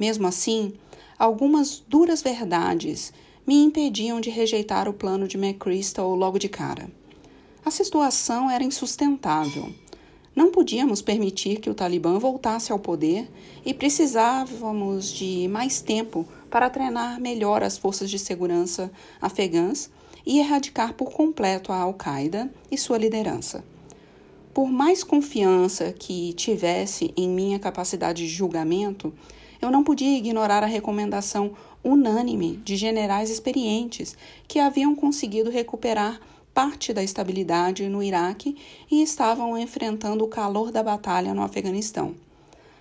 Mesmo 0.00 0.26
assim, 0.26 0.72
algumas 1.18 1.84
duras 1.86 2.22
verdades 2.22 3.12
me 3.46 3.62
impediam 3.62 4.18
de 4.18 4.30
rejeitar 4.30 4.88
o 4.88 4.94
plano 4.94 5.28
de 5.28 5.36
McChrystal 5.36 6.14
logo 6.14 6.38
de 6.38 6.48
cara. 6.48 6.90
A 7.62 7.70
situação 7.70 8.50
era 8.50 8.64
insustentável. 8.64 9.70
Não 10.34 10.50
podíamos 10.50 11.02
permitir 11.02 11.60
que 11.60 11.68
o 11.68 11.74
Talibã 11.74 12.18
voltasse 12.18 12.72
ao 12.72 12.78
poder 12.78 13.28
e 13.62 13.74
precisávamos 13.74 15.12
de 15.12 15.46
mais 15.48 15.82
tempo 15.82 16.26
para 16.48 16.70
treinar 16.70 17.20
melhor 17.20 17.62
as 17.62 17.76
forças 17.76 18.10
de 18.10 18.18
segurança 18.18 18.90
afegãs 19.20 19.90
e 20.24 20.38
erradicar 20.38 20.94
por 20.94 21.12
completo 21.12 21.72
a 21.72 21.76
Al-Qaeda 21.76 22.50
e 22.70 22.78
sua 22.78 22.96
liderança. 22.96 23.62
Por 24.54 24.70
mais 24.70 25.04
confiança 25.04 25.92
que 25.92 26.32
tivesse 26.32 27.12
em 27.16 27.28
minha 27.28 27.58
capacidade 27.58 28.26
de 28.26 28.32
julgamento, 28.32 29.12
eu 29.60 29.70
não 29.70 29.84
podia 29.84 30.16
ignorar 30.16 30.62
a 30.62 30.66
recomendação 30.66 31.52
unânime 31.82 32.56
de 32.58 32.76
generais 32.76 33.30
experientes 33.30 34.16
que 34.46 34.58
haviam 34.58 34.94
conseguido 34.94 35.50
recuperar 35.50 36.20
parte 36.52 36.92
da 36.92 37.02
estabilidade 37.02 37.88
no 37.88 38.02
Iraque 38.02 38.56
e 38.90 39.02
estavam 39.02 39.56
enfrentando 39.56 40.24
o 40.24 40.28
calor 40.28 40.70
da 40.70 40.82
batalha 40.82 41.32
no 41.32 41.42
Afeganistão. 41.42 42.14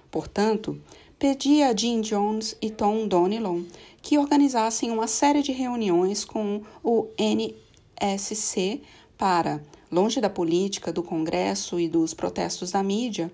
Portanto, 0.10 0.80
pedi 1.18 1.62
a 1.62 1.76
Jim 1.76 2.02
Jones 2.02 2.56
e 2.62 2.70
Tom 2.70 3.08
Donilon 3.08 3.64
que 4.02 4.18
organizassem 4.18 4.92
uma 4.92 5.08
série 5.08 5.42
de 5.42 5.52
reuniões 5.52 6.26
com 6.26 6.62
o 6.84 7.08
NSC 7.18 8.82
para, 9.18 9.62
longe 9.92 10.20
da 10.22 10.30
política, 10.30 10.92
do 10.92 11.04
Congresso 11.04 11.80
e 11.80 11.88
dos 11.88 12.14
protestos 12.14 12.72
da 12.72 12.82
mídia, 12.82 13.32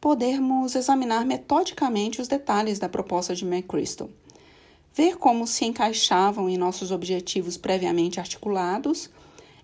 podermos 0.00 0.74
examinar 0.74 1.24
metodicamente 1.24 2.20
os 2.20 2.28
detalhes 2.28 2.78
da 2.78 2.88
proposta 2.88 3.34
de 3.34 3.44
McChrystal, 3.44 4.08
ver 4.94 5.16
como 5.16 5.46
se 5.46 5.64
encaixavam 5.64 6.48
em 6.48 6.56
nossos 6.56 6.90
objetivos 6.90 7.56
previamente 7.56 8.20
articulados 8.20 9.10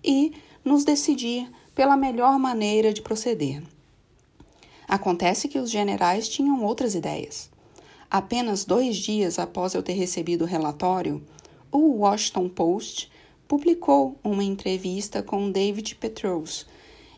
e 0.03 0.33
nos 0.63 0.83
decidir 0.83 1.49
pela 1.73 1.97
melhor 1.97 2.37
maneira 2.39 2.93
de 2.93 3.01
proceder. 3.01 3.61
Acontece 4.87 5.47
que 5.47 5.59
os 5.59 5.69
generais 5.69 6.29
tinham 6.29 6.63
outras 6.63 6.95
ideias. 6.95 7.49
Apenas 8.09 8.65
dois 8.65 8.97
dias 8.97 9.39
após 9.39 9.73
eu 9.73 9.81
ter 9.81 9.93
recebido 9.93 10.43
o 10.43 10.47
relatório, 10.47 11.23
o 11.71 11.97
Washington 11.97 12.47
Post 12.47 13.11
publicou 13.47 14.17
uma 14.23 14.43
entrevista 14.43 15.21
com 15.21 15.51
David 15.51 15.95
Petrous, 15.95 16.65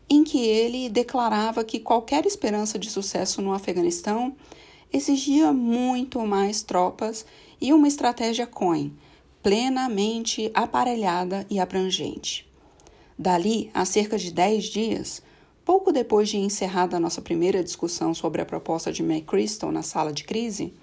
em 0.10 0.24
que 0.24 0.46
ele 0.46 0.90
declarava 0.90 1.64
que 1.64 1.80
qualquer 1.80 2.26
esperança 2.26 2.80
de 2.80 2.90
sucesso 2.90 3.42
no 3.42 3.54
Afeganistão 3.54 4.36
exigia 4.92 5.52
muito 5.52 6.26
mais 6.26 6.62
tropas 6.62 7.26
e 7.60 7.74
uma 7.74 7.88
estratégia 7.88 8.48
COIN, 8.48 8.96
plenamente 9.44 10.50
aparelhada 10.54 11.46
e 11.50 11.60
abrangente. 11.60 12.48
Dali 13.18 13.70
a 13.74 13.84
cerca 13.84 14.18
de 14.18 14.32
dez 14.32 14.66
dias, 14.66 15.22
pouco 15.66 15.92
depois 15.92 16.30
de 16.30 16.38
encerrada 16.38 17.00
nossa 17.00 17.22
primeira 17.22 17.64
discussão 17.64 18.14
sobre 18.14 18.42
a 18.42 18.46
proposta 18.46 18.92
de 18.92 19.04
McChrystal 19.04 19.72
na 19.72 19.82
sala 19.82 20.14
de 20.14 20.24
crise, 20.24 20.74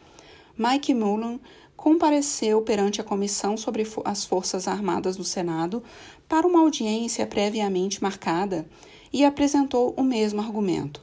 Mike 0.56 0.92
Mullen 0.92 1.40
compareceu 1.76 2.62
perante 2.62 3.00
a 3.00 3.04
Comissão 3.04 3.56
sobre 3.56 3.86
as 4.04 4.24
Forças 4.24 4.68
Armadas 4.68 5.16
do 5.16 5.24
Senado 5.24 5.82
para 6.28 6.46
uma 6.46 6.60
audiência 6.60 7.26
previamente 7.26 8.02
marcada 8.02 8.66
e 9.14 9.24
apresentou 9.24 9.94
o 9.96 10.02
mesmo 10.02 10.40
argumento, 10.40 11.00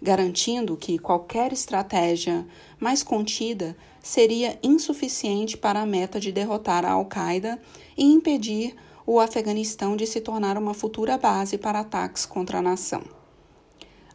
garantindo 0.00 0.74
que 0.74 0.98
qualquer 0.98 1.52
estratégia 1.52 2.46
mais 2.80 3.02
contida 3.02 3.76
seria 4.02 4.58
insuficiente 4.62 5.58
para 5.58 5.82
a 5.82 5.86
meta 5.86 6.18
de 6.18 6.32
derrotar 6.32 6.82
a 6.86 6.92
Al-Qaeda 6.92 7.60
e 7.94 8.04
impedir 8.04 8.74
o 9.06 9.20
Afeganistão 9.20 9.96
de 9.96 10.06
se 10.06 10.18
tornar 10.22 10.56
uma 10.56 10.72
futura 10.72 11.18
base 11.18 11.58
para 11.58 11.80
ataques 11.80 12.24
contra 12.24 12.60
a 12.60 12.62
nação. 12.62 13.02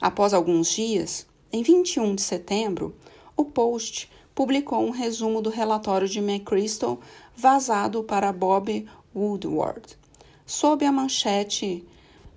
Após 0.01 0.33
alguns 0.33 0.71
dias, 0.71 1.27
em 1.53 1.61
21 1.61 2.15
de 2.15 2.23
setembro, 2.23 2.95
o 3.35 3.45
Post 3.45 4.09
publicou 4.33 4.83
um 4.83 4.89
resumo 4.89 5.43
do 5.43 5.51
relatório 5.51 6.07
de 6.07 6.17
McChrystal 6.17 6.99
vazado 7.35 8.03
para 8.03 8.33
Bob 8.33 8.83
Woodward, 9.15 9.95
sob 10.43 10.83
a 10.83 10.91
manchete 10.91 11.85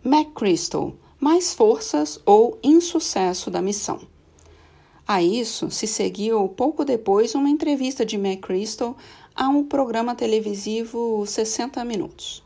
McChrystal, 0.02 0.94
mais 1.20 1.52
forças 1.52 2.18
ou 2.24 2.58
insucesso 2.62 3.50
da 3.50 3.60
missão. 3.60 4.00
A 5.06 5.22
isso 5.22 5.70
se 5.70 5.86
seguiu 5.86 6.48
pouco 6.48 6.86
depois 6.86 7.34
uma 7.34 7.50
entrevista 7.50 8.06
de 8.06 8.16
McChrystal 8.16 8.96
a 9.34 9.50
um 9.50 9.62
programa 9.62 10.14
televisivo 10.14 11.26
60 11.26 11.84
Minutos 11.84 12.42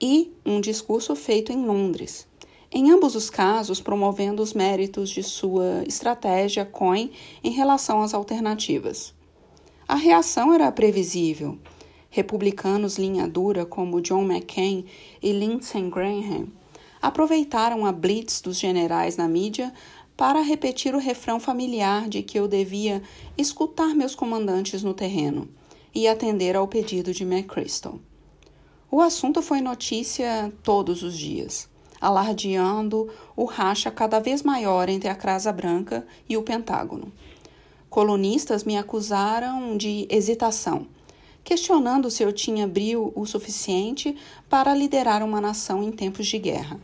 e 0.00 0.32
um 0.44 0.60
discurso 0.60 1.14
feito 1.14 1.52
em 1.52 1.64
Londres. 1.64 2.26
Em 2.72 2.90
ambos 2.90 3.14
os 3.14 3.30
casos, 3.30 3.80
promovendo 3.80 4.42
os 4.42 4.52
méritos 4.52 5.10
de 5.10 5.22
sua 5.22 5.84
estratégia 5.86 6.64
COIN 6.64 7.12
em 7.44 7.52
relação 7.52 8.02
às 8.02 8.12
alternativas. 8.12 9.14
A 9.86 9.94
reação 9.94 10.52
era 10.52 10.72
previsível. 10.72 11.56
Republicanos 12.10 12.98
linha 12.98 13.28
dura 13.28 13.64
como 13.64 14.00
John 14.00 14.24
McCain 14.24 14.86
e 15.22 15.30
Lindsey 15.30 15.88
Graham 15.88 16.48
aproveitaram 17.04 17.84
a 17.84 17.92
blitz 17.92 18.40
dos 18.40 18.58
generais 18.58 19.18
na 19.18 19.28
mídia 19.28 19.70
para 20.16 20.40
repetir 20.40 20.94
o 20.94 20.98
refrão 20.98 21.38
familiar 21.38 22.08
de 22.08 22.22
que 22.22 22.38
eu 22.38 22.48
devia 22.48 23.02
escutar 23.36 23.94
meus 23.94 24.14
comandantes 24.14 24.82
no 24.82 24.94
terreno 24.94 25.46
e 25.94 26.08
atender 26.08 26.56
ao 26.56 26.66
pedido 26.66 27.12
de 27.12 27.22
McChrystal. 27.22 28.00
O 28.90 29.02
assunto 29.02 29.42
foi 29.42 29.60
notícia 29.60 30.50
todos 30.62 31.02
os 31.02 31.18
dias, 31.18 31.68
alardeando 32.00 33.10
o 33.36 33.44
racha 33.44 33.90
cada 33.90 34.18
vez 34.18 34.42
maior 34.42 34.88
entre 34.88 35.10
a 35.10 35.14
Casa 35.14 35.52
Branca 35.52 36.06
e 36.26 36.38
o 36.38 36.42
Pentágono. 36.42 37.12
Colunistas 37.90 38.64
me 38.64 38.78
acusaram 38.78 39.76
de 39.76 40.06
hesitação, 40.08 40.86
questionando 41.44 42.10
se 42.10 42.22
eu 42.22 42.32
tinha 42.32 42.66
brio 42.66 43.12
o 43.14 43.26
suficiente 43.26 44.16
para 44.48 44.74
liderar 44.74 45.22
uma 45.22 45.38
nação 45.38 45.82
em 45.82 45.92
tempos 45.92 46.26
de 46.26 46.38
guerra. 46.38 46.80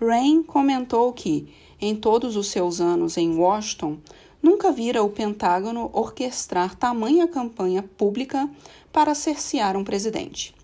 Rain 0.00 0.44
comentou 0.44 1.12
que, 1.12 1.52
em 1.80 1.94
todos 1.96 2.36
os 2.36 2.46
seus 2.48 2.80
anos 2.80 3.16
em 3.16 3.36
Washington, 3.36 3.98
nunca 4.40 4.70
vira 4.70 5.02
o 5.02 5.10
Pentágono 5.10 5.90
orquestrar 5.92 6.76
tamanha 6.76 7.26
campanha 7.26 7.82
pública 7.82 8.48
para 8.92 9.14
cercear 9.14 9.76
um 9.76 9.82
presidente. 9.82 10.54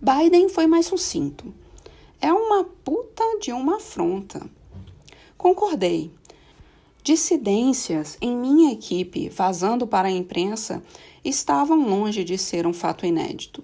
Biden 0.00 0.48
foi 0.48 0.68
mais 0.68 0.86
sucinto. 0.86 1.52
É 2.20 2.32
uma 2.32 2.62
puta 2.62 3.24
de 3.40 3.52
uma 3.52 3.76
afronta. 3.76 4.48
Concordei. 5.36 6.12
Dissidências 7.02 8.16
em 8.20 8.36
minha 8.36 8.72
equipe 8.72 9.28
vazando 9.28 9.86
para 9.86 10.08
a 10.08 10.12
imprensa 10.12 10.82
estavam 11.24 11.88
longe 11.88 12.22
de 12.22 12.38
ser 12.38 12.66
um 12.66 12.72
fato 12.72 13.04
inédito 13.04 13.62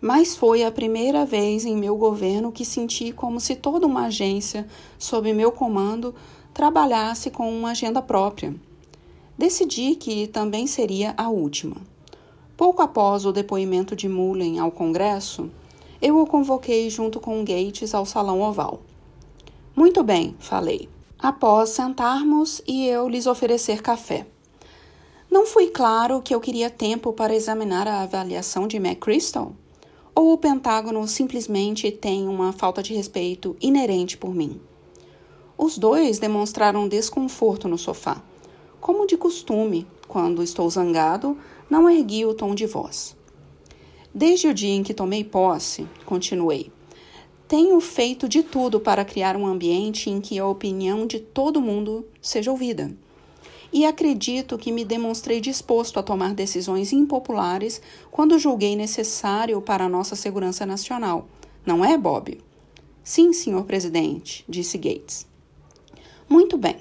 mas 0.00 0.36
foi 0.36 0.64
a 0.64 0.70
primeira 0.70 1.24
vez 1.24 1.64
em 1.64 1.76
meu 1.76 1.96
governo 1.96 2.52
que 2.52 2.64
senti 2.64 3.12
como 3.12 3.40
se 3.40 3.56
toda 3.56 3.86
uma 3.86 4.06
agência 4.06 4.66
sob 4.98 5.32
meu 5.32 5.50
comando 5.50 6.14
trabalhasse 6.52 7.30
com 7.30 7.50
uma 7.50 7.70
agenda 7.70 8.00
própria. 8.00 8.54
Decidi 9.36 9.96
que 9.96 10.26
também 10.28 10.66
seria 10.66 11.14
a 11.16 11.28
última. 11.28 11.76
Pouco 12.56 12.82
após 12.82 13.26
o 13.26 13.32
depoimento 13.32 13.96
de 13.96 14.08
Mullen 14.08 14.60
ao 14.60 14.70
Congresso, 14.70 15.50
eu 16.00 16.18
o 16.18 16.26
convoquei 16.26 16.88
junto 16.88 17.18
com 17.18 17.44
Gates 17.44 17.94
ao 17.94 18.06
Salão 18.06 18.40
Oval. 18.42 18.80
Muito 19.74 20.04
bem, 20.04 20.36
falei, 20.38 20.88
após 21.18 21.70
sentarmos 21.70 22.62
e 22.66 22.86
eu 22.86 23.08
lhes 23.08 23.26
oferecer 23.26 23.82
café. 23.82 24.26
Não 25.28 25.46
fui 25.46 25.66
claro 25.66 26.22
que 26.22 26.32
eu 26.32 26.40
queria 26.40 26.70
tempo 26.70 27.12
para 27.12 27.34
examinar 27.34 27.88
a 27.88 28.02
avaliação 28.02 28.68
de 28.68 28.76
McChrystal? 28.76 29.52
Ou 30.16 30.32
o 30.32 30.38
Pentágono 30.38 31.08
simplesmente 31.08 31.90
tem 31.90 32.28
uma 32.28 32.52
falta 32.52 32.80
de 32.80 32.94
respeito 32.94 33.56
inerente 33.60 34.16
por 34.16 34.32
mim? 34.32 34.60
Os 35.58 35.76
dois 35.76 36.20
demonstraram 36.20 36.86
desconforto 36.86 37.66
no 37.66 37.76
sofá. 37.76 38.22
Como 38.80 39.08
de 39.08 39.16
costume, 39.16 39.86
quando 40.06 40.42
estou 40.42 40.70
zangado, 40.70 41.36
não 41.68 41.90
ergui 41.90 42.24
o 42.24 42.32
tom 42.32 42.54
de 42.54 42.64
voz. 42.64 43.16
Desde 44.14 44.46
o 44.46 44.54
dia 44.54 44.74
em 44.74 44.84
que 44.84 44.94
tomei 44.94 45.24
posse, 45.24 45.84
continuei, 46.06 46.70
tenho 47.48 47.80
feito 47.80 48.28
de 48.28 48.44
tudo 48.44 48.78
para 48.78 49.04
criar 49.04 49.36
um 49.36 49.46
ambiente 49.46 50.08
em 50.08 50.20
que 50.20 50.38
a 50.38 50.46
opinião 50.46 51.08
de 51.08 51.18
todo 51.18 51.60
mundo 51.60 52.06
seja 52.22 52.52
ouvida. 52.52 52.96
E 53.74 53.84
acredito 53.84 54.56
que 54.56 54.70
me 54.70 54.84
demonstrei 54.84 55.40
disposto 55.40 55.98
a 55.98 56.02
tomar 56.04 56.32
decisões 56.32 56.92
impopulares 56.92 57.82
quando 58.08 58.38
julguei 58.38 58.76
necessário 58.76 59.60
para 59.60 59.86
a 59.86 59.88
nossa 59.88 60.14
segurança 60.14 60.64
nacional. 60.64 61.26
Não 61.66 61.84
é, 61.84 61.98
Bob? 61.98 62.40
Sim, 63.02 63.32
senhor 63.32 63.64
presidente, 63.64 64.44
disse 64.48 64.78
Gates. 64.78 65.26
Muito 66.28 66.56
bem. 66.56 66.76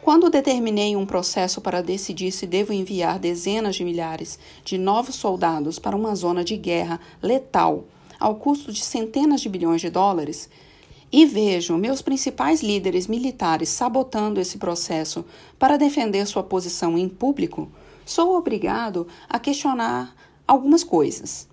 Quando 0.00 0.30
determinei 0.30 0.96
um 0.96 1.04
processo 1.04 1.60
para 1.60 1.82
decidir 1.82 2.32
se 2.32 2.46
devo 2.46 2.72
enviar 2.72 3.18
dezenas 3.18 3.76
de 3.76 3.84
milhares 3.84 4.38
de 4.64 4.78
novos 4.78 5.16
soldados 5.16 5.78
para 5.78 5.94
uma 5.94 6.14
zona 6.14 6.42
de 6.42 6.56
guerra 6.56 6.98
letal 7.22 7.84
ao 8.18 8.36
custo 8.36 8.72
de 8.72 8.82
centenas 8.82 9.42
de 9.42 9.48
bilhões 9.50 9.82
de 9.82 9.90
dólares, 9.90 10.48
e 11.12 11.26
vejo 11.26 11.76
meus 11.76 12.00
principais 12.00 12.62
líderes 12.62 13.06
militares 13.06 13.68
sabotando 13.68 14.40
esse 14.40 14.58
processo 14.58 15.24
para 15.58 15.76
defender 15.76 16.26
sua 16.26 16.42
posição 16.42 16.96
em 16.96 17.08
público, 17.08 17.68
sou 18.04 18.36
obrigado 18.36 19.06
a 19.28 19.38
questionar 19.38 20.14
algumas 20.46 20.84
coisas. 20.84 21.48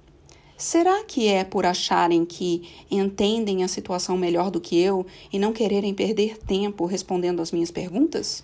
Será 0.57 1.03
que 1.03 1.27
é 1.27 1.43
por 1.43 1.67
acharem 1.67 2.25
que 2.25 2.67
entendem 2.89 3.63
a 3.63 3.67
situação 3.67 4.17
melhor 4.17 4.49
do 4.49 4.59
que 4.59 4.79
eu 4.79 5.05
e 5.31 5.37
não 5.37 5.53
quererem 5.53 5.93
perder 5.93 6.37
tempo 6.37 6.85
respondendo 6.85 7.41
às 7.41 7.51
minhas 7.51 7.69
perguntas? 7.69 8.43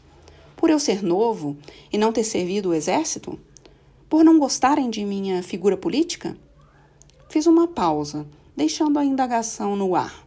Por 0.55 0.69
eu 0.69 0.79
ser 0.79 1.01
novo 1.01 1.57
e 1.91 1.97
não 1.97 2.11
ter 2.11 2.23
servido 2.23 2.69
o 2.69 2.73
exército? 2.73 3.39
Por 4.07 4.23
não 4.23 4.37
gostarem 4.37 4.91
de 4.91 5.03
minha 5.03 5.41
figura 5.41 5.75
política? 5.75 6.37
Fiz 7.29 7.47
uma 7.47 7.67
pausa, 7.67 8.27
deixando 8.55 8.99
a 8.99 9.03
indagação 9.03 9.75
no 9.75 9.95
ar. 9.95 10.23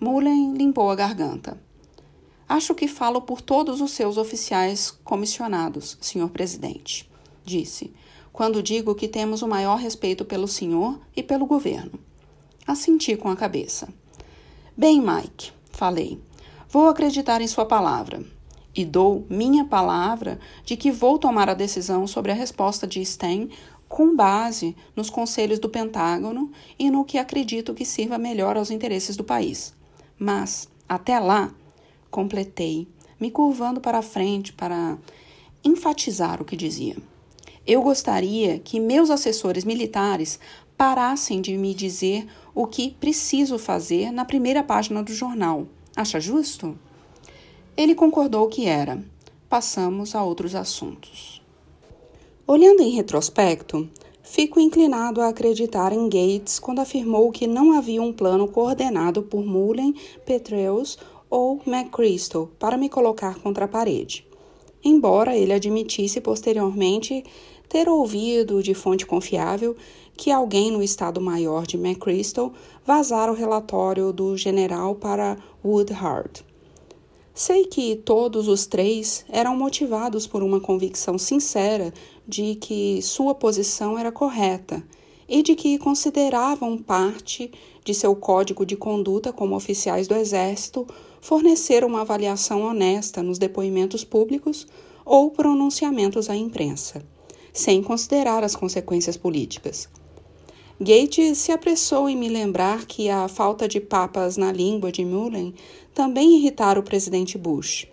Mullen 0.00 0.54
limpou 0.54 0.90
a 0.90 0.94
garganta. 0.94 1.60
Acho 2.48 2.74
que 2.74 2.88
falo 2.88 3.20
por 3.20 3.40
todos 3.40 3.80
os 3.80 3.90
seus 3.90 4.16
oficiais 4.16 4.90
comissionados, 4.90 5.98
senhor 6.00 6.30
presidente, 6.30 7.10
disse 7.44 7.92
quando 8.38 8.62
digo 8.62 8.94
que 8.94 9.08
temos 9.08 9.42
o 9.42 9.48
maior 9.48 9.78
respeito 9.78 10.24
pelo 10.24 10.46
senhor 10.46 11.00
e 11.16 11.24
pelo 11.24 11.44
governo. 11.44 11.98
Assenti 12.64 13.16
com 13.16 13.28
a 13.28 13.34
cabeça. 13.34 13.88
Bem, 14.76 15.00
Mike, 15.00 15.50
falei, 15.72 16.20
vou 16.68 16.86
acreditar 16.86 17.40
em 17.40 17.48
sua 17.48 17.66
palavra. 17.66 18.22
E 18.72 18.84
dou 18.84 19.26
minha 19.28 19.64
palavra 19.64 20.38
de 20.64 20.76
que 20.76 20.92
vou 20.92 21.18
tomar 21.18 21.48
a 21.48 21.54
decisão 21.54 22.06
sobre 22.06 22.30
a 22.30 22.34
resposta 22.34 22.86
de 22.86 23.02
Stan 23.02 23.48
com 23.88 24.14
base 24.14 24.76
nos 24.94 25.10
conselhos 25.10 25.58
do 25.58 25.68
Pentágono 25.68 26.52
e 26.78 26.92
no 26.92 27.04
que 27.04 27.18
acredito 27.18 27.74
que 27.74 27.84
sirva 27.84 28.18
melhor 28.18 28.56
aos 28.56 28.70
interesses 28.70 29.16
do 29.16 29.24
país. 29.24 29.74
Mas, 30.18 30.68
até 30.88 31.18
lá, 31.18 31.54
completei, 32.10 32.88
me 33.20 33.30
curvando 33.30 33.80
para 33.80 33.98
a 33.98 34.02
frente 34.02 34.52
para 34.52 34.98
enfatizar 35.62 36.40
o 36.40 36.44
que 36.44 36.56
dizia. 36.56 36.96
Eu 37.66 37.82
gostaria 37.82 38.58
que 38.58 38.80
meus 38.80 39.10
assessores 39.10 39.64
militares 39.64 40.40
parassem 40.76 41.40
de 41.40 41.56
me 41.56 41.74
dizer 41.74 42.26
o 42.54 42.66
que 42.66 42.90
preciso 42.90 43.58
fazer 43.58 44.10
na 44.10 44.24
primeira 44.24 44.62
página 44.62 45.02
do 45.02 45.12
jornal. 45.12 45.66
Acha 45.94 46.18
justo? 46.18 46.78
Ele 47.76 47.94
concordou 47.94 48.48
que 48.48 48.66
era. 48.66 49.04
Passamos 49.48 50.14
a 50.14 50.22
outros 50.22 50.54
assuntos. 50.54 51.42
Olhando 52.46 52.82
em 52.82 52.90
retrospecto, 52.90 53.88
fico 54.30 54.60
inclinado 54.60 55.22
a 55.22 55.28
acreditar 55.28 55.90
em 55.90 56.04
Gates 56.04 56.58
quando 56.58 56.80
afirmou 56.80 57.32
que 57.32 57.46
não 57.46 57.72
havia 57.72 58.02
um 58.02 58.12
plano 58.12 58.46
coordenado 58.46 59.22
por 59.22 59.42
Mullen, 59.44 59.94
Petreus 60.26 60.98
ou 61.30 61.60
McChrystal 61.66 62.50
para 62.58 62.76
me 62.76 62.90
colocar 62.90 63.38
contra 63.38 63.64
a 63.64 63.68
parede. 63.68 64.26
Embora 64.84 65.34
ele 65.34 65.52
admitisse 65.52 66.20
posteriormente 66.20 67.24
ter 67.70 67.88
ouvido 67.88 68.62
de 68.62 68.74
fonte 68.74 69.06
confiável 69.06 69.74
que 70.14 70.30
alguém 70.30 70.70
no 70.70 70.82
Estado-Maior 70.82 71.66
de 71.66 71.76
McChrystal 71.76 72.52
vazara 72.84 73.32
o 73.32 73.34
relatório 73.34 74.12
do 74.12 74.36
general 74.36 74.94
para 74.94 75.38
Woodhard. 75.64 76.44
Sei 77.32 77.66
que 77.66 77.94
todos 77.94 78.48
os 78.48 78.66
três 78.66 79.24
eram 79.28 79.56
motivados 79.56 80.26
por 80.26 80.42
uma 80.42 80.60
convicção 80.60 81.16
sincera 81.16 81.94
de 82.28 82.54
que 82.56 83.00
sua 83.00 83.34
posição 83.34 83.98
era 83.98 84.12
correta 84.12 84.84
e 85.26 85.42
de 85.42 85.54
que 85.54 85.78
consideravam 85.78 86.76
parte 86.76 87.50
de 87.84 87.94
seu 87.94 88.14
código 88.14 88.66
de 88.66 88.76
conduta 88.76 89.32
como 89.32 89.56
oficiais 89.56 90.06
do 90.06 90.14
Exército 90.14 90.86
fornecer 91.20 91.84
uma 91.84 92.02
avaliação 92.02 92.62
honesta 92.62 93.22
nos 93.22 93.38
depoimentos 93.38 94.04
públicos 94.04 94.66
ou 95.04 95.30
pronunciamentos 95.30 96.28
à 96.28 96.36
imprensa 96.36 97.02
sem 97.58 97.82
considerar 97.82 98.44
as 98.44 98.54
consequências 98.54 99.16
políticas. 99.16 99.88
Gates 100.80 101.38
se 101.38 101.50
apressou 101.50 102.08
em 102.08 102.16
me 102.16 102.28
lembrar 102.28 102.86
que 102.86 103.08
a 103.08 103.26
falta 103.26 103.66
de 103.66 103.80
papas 103.80 104.36
na 104.36 104.52
língua 104.52 104.92
de 104.92 105.04
Mullen 105.04 105.52
também 105.92 106.36
irritara 106.36 106.78
o 106.78 106.84
presidente 106.84 107.36
Bush. 107.36 107.88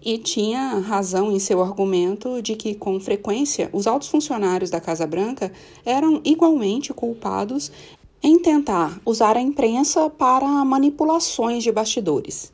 E 0.00 0.16
tinha 0.18 0.78
razão 0.78 1.32
em 1.32 1.38
seu 1.38 1.62
argumento 1.62 2.40
de 2.40 2.54
que, 2.54 2.74
com 2.74 3.00
frequência, 3.00 3.68
os 3.72 3.86
altos 3.86 4.08
funcionários 4.08 4.70
da 4.70 4.80
Casa 4.80 5.06
Branca 5.06 5.52
eram 5.84 6.20
igualmente 6.24 6.94
culpados 6.94 7.72
em 8.22 8.38
tentar 8.38 9.00
usar 9.04 9.36
a 9.36 9.40
imprensa 9.40 10.08
para 10.10 10.46
manipulações 10.64 11.62
de 11.62 11.72
bastidores. 11.72 12.52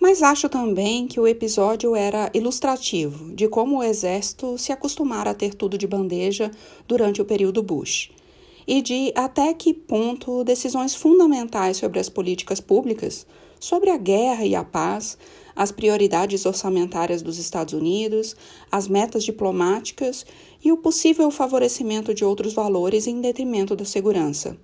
Mas 0.00 0.22
acho 0.22 0.48
também 0.48 1.06
que 1.06 1.18
o 1.18 1.26
episódio 1.26 1.96
era 1.96 2.30
ilustrativo 2.34 3.34
de 3.34 3.48
como 3.48 3.78
o 3.78 3.82
exército 3.82 4.58
se 4.58 4.72
acostumara 4.72 5.30
a 5.30 5.34
ter 5.34 5.54
tudo 5.54 5.78
de 5.78 5.86
bandeja 5.86 6.50
durante 6.86 7.20
o 7.20 7.24
período 7.24 7.62
Bush 7.62 8.10
e 8.66 8.82
de 8.82 9.12
até 9.14 9.54
que 9.54 9.72
ponto 9.72 10.42
decisões 10.42 10.94
fundamentais 10.94 11.76
sobre 11.76 12.00
as 12.00 12.08
políticas 12.08 12.60
públicas, 12.60 13.26
sobre 13.60 13.90
a 13.90 13.96
guerra 13.96 14.44
e 14.44 14.54
a 14.54 14.64
paz, 14.64 15.16
as 15.56 15.72
prioridades 15.72 16.44
orçamentárias 16.44 17.22
dos 17.22 17.38
Estados 17.38 17.72
Unidos, 17.74 18.36
as 18.70 18.86
metas 18.86 19.24
diplomáticas 19.24 20.24
e 20.62 20.70
o 20.70 20.76
possível 20.76 21.30
favorecimento 21.30 22.12
de 22.14 22.24
outros 22.24 22.52
valores 22.52 23.06
em 23.06 23.20
detrimento 23.20 23.74
da 23.74 23.84
segurança, 23.84 24.56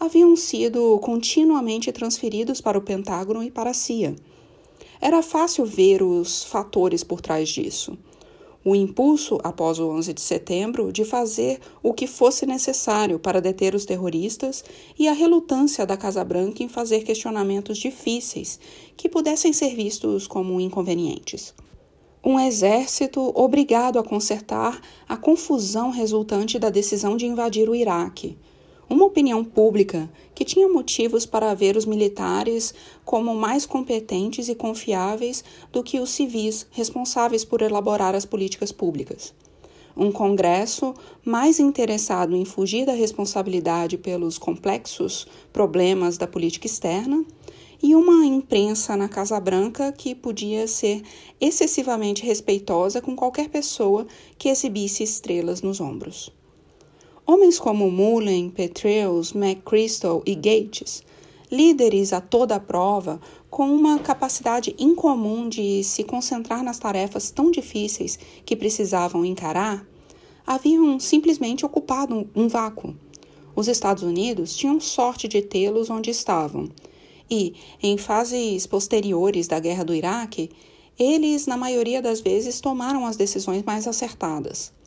haviam 0.00 0.34
sido 0.34 0.98
continuamente 1.00 1.92
transferidos 1.92 2.60
para 2.60 2.78
o 2.78 2.82
Pentágono 2.82 3.44
e 3.44 3.50
para 3.50 3.70
a 3.70 3.74
CIA 3.74 4.16
era 5.00 5.22
fácil 5.22 5.64
ver 5.64 6.02
os 6.02 6.44
fatores 6.44 7.04
por 7.04 7.20
trás 7.20 7.48
disso. 7.48 7.96
O 8.68 8.76
impulso, 8.76 9.38
após 9.42 9.78
o 9.78 9.88
11 9.88 10.12
de 10.12 10.20
setembro, 10.20 10.92
de 10.92 11.02
fazer 11.02 11.58
o 11.82 11.94
que 11.94 12.06
fosse 12.06 12.44
necessário 12.44 13.18
para 13.18 13.40
deter 13.40 13.74
os 13.74 13.86
terroristas 13.86 14.62
e 14.98 15.08
a 15.08 15.14
relutância 15.14 15.86
da 15.86 15.96
Casa 15.96 16.22
Branca 16.22 16.62
em 16.62 16.68
fazer 16.68 17.02
questionamentos 17.02 17.78
difíceis 17.78 18.60
que 18.94 19.08
pudessem 19.08 19.54
ser 19.54 19.74
vistos 19.74 20.26
como 20.26 20.60
inconvenientes. 20.60 21.54
Um 22.22 22.38
exército 22.38 23.32
obrigado 23.34 23.98
a 23.98 24.04
consertar 24.04 24.78
a 25.08 25.16
confusão 25.16 25.88
resultante 25.90 26.58
da 26.58 26.68
decisão 26.68 27.16
de 27.16 27.24
invadir 27.24 27.70
o 27.70 27.74
Iraque 27.74 28.36
uma 28.88 29.04
opinião 29.04 29.44
pública 29.44 30.10
que 30.34 30.44
tinha 30.44 30.68
motivos 30.68 31.26
para 31.26 31.54
ver 31.54 31.76
os 31.76 31.84
militares 31.84 32.72
como 33.04 33.34
mais 33.34 33.66
competentes 33.66 34.48
e 34.48 34.54
confiáveis 34.54 35.44
do 35.70 35.82
que 35.82 36.00
os 36.00 36.10
civis 36.10 36.66
responsáveis 36.70 37.44
por 37.44 37.60
elaborar 37.60 38.14
as 38.14 38.24
políticas 38.24 38.72
públicas. 38.72 39.34
Um 39.96 40.12
Congresso 40.12 40.94
mais 41.24 41.58
interessado 41.58 42.36
em 42.36 42.44
fugir 42.44 42.86
da 42.86 42.92
responsabilidade 42.92 43.98
pelos 43.98 44.38
complexos 44.38 45.26
problemas 45.52 46.16
da 46.16 46.26
política 46.26 46.66
externa 46.66 47.24
e 47.82 47.94
uma 47.94 48.24
imprensa 48.24 48.96
na 48.96 49.08
Casa 49.08 49.38
Branca 49.40 49.92
que 49.92 50.14
podia 50.14 50.66
ser 50.66 51.02
excessivamente 51.40 52.24
respeitosa 52.24 53.00
com 53.00 53.14
qualquer 53.14 53.48
pessoa 53.48 54.06
que 54.36 54.48
exibisse 54.48 55.02
estrelas 55.02 55.62
nos 55.62 55.80
ombros. 55.80 56.37
Homens 57.30 57.58
como 57.58 57.90
Mullen, 57.90 58.48
Petraeus, 58.48 59.34
McChrystal 59.34 60.22
e 60.24 60.34
Gates, 60.34 61.02
líderes 61.52 62.14
a 62.14 62.22
toda 62.22 62.58
prova, 62.58 63.20
com 63.50 63.70
uma 63.70 63.98
capacidade 63.98 64.74
incomum 64.78 65.46
de 65.46 65.84
se 65.84 66.04
concentrar 66.04 66.62
nas 66.64 66.78
tarefas 66.78 67.30
tão 67.30 67.50
difíceis 67.50 68.18
que 68.46 68.56
precisavam 68.56 69.26
encarar, 69.26 69.86
haviam 70.46 70.98
simplesmente 70.98 71.66
ocupado 71.66 72.26
um 72.34 72.48
vácuo. 72.48 72.96
Os 73.54 73.68
Estados 73.68 74.04
Unidos 74.04 74.56
tinham 74.56 74.80
sorte 74.80 75.28
de 75.28 75.42
tê-los 75.42 75.90
onde 75.90 76.08
estavam. 76.08 76.70
E, 77.30 77.52
em 77.82 77.98
fases 77.98 78.66
posteriores 78.66 79.46
da 79.46 79.60
guerra 79.60 79.84
do 79.84 79.94
Iraque, 79.94 80.48
eles, 80.98 81.46
na 81.46 81.58
maioria 81.58 82.00
das 82.00 82.22
vezes, 82.22 82.58
tomaram 82.58 83.04
as 83.04 83.18
decisões 83.18 83.62
mais 83.64 83.86
acertadas. 83.86 84.77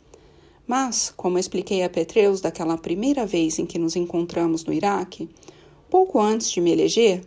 Mas, 0.74 1.12
como 1.14 1.38
expliquei 1.38 1.82
a 1.82 1.90
Petreus 1.90 2.40
daquela 2.40 2.78
primeira 2.78 3.26
vez 3.26 3.58
em 3.58 3.66
que 3.66 3.78
nos 3.78 3.94
encontramos 3.94 4.64
no 4.64 4.72
Iraque, 4.72 5.28
pouco 5.90 6.18
antes 6.18 6.50
de 6.50 6.62
me 6.62 6.72
eleger, 6.72 7.20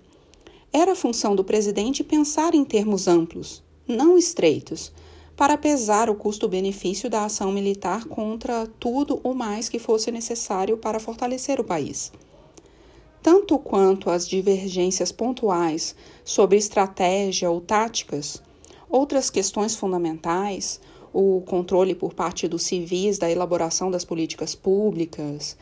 era 0.73 0.95
função 0.95 1.35
do 1.35 1.43
presidente 1.43 2.03
pensar 2.03 2.55
em 2.55 2.65
termos 2.65 3.07
amplos, 3.07 3.61
não 3.87 4.17
estreitos, 4.17 4.91
para 5.37 5.59
pesar 5.59 6.09
o 6.09 6.15
custo-benefício 6.15 7.07
da 7.07 7.25
ação 7.25 7.51
militar 7.51 8.05
contra 8.05 8.65
tudo 8.79 9.21
o 9.23 9.35
mais 9.35 9.69
que 9.69 9.77
fosse 9.77 10.09
necessário 10.09 10.79
para 10.79 10.99
fortalecer 10.99 11.59
o 11.59 11.63
país. 11.63 12.11
Tanto 13.21 13.59
quanto 13.59 14.09
as 14.09 14.27
divergências 14.27 15.11
pontuais 15.11 15.95
sobre 16.23 16.57
estratégia 16.57 17.51
ou 17.51 17.61
táticas, 17.61 18.41
outras 18.89 19.29
questões 19.29 19.75
fundamentais, 19.75 20.81
o 21.17 21.39
controle 21.45 21.95
por 21.95 22.13
parte 22.13 22.45
dos 22.45 22.63
civis 22.63 23.17
da 23.17 23.31
elaboração 23.31 23.89
das 23.89 24.03
políticas 24.03 24.53
públicas, 24.53 25.55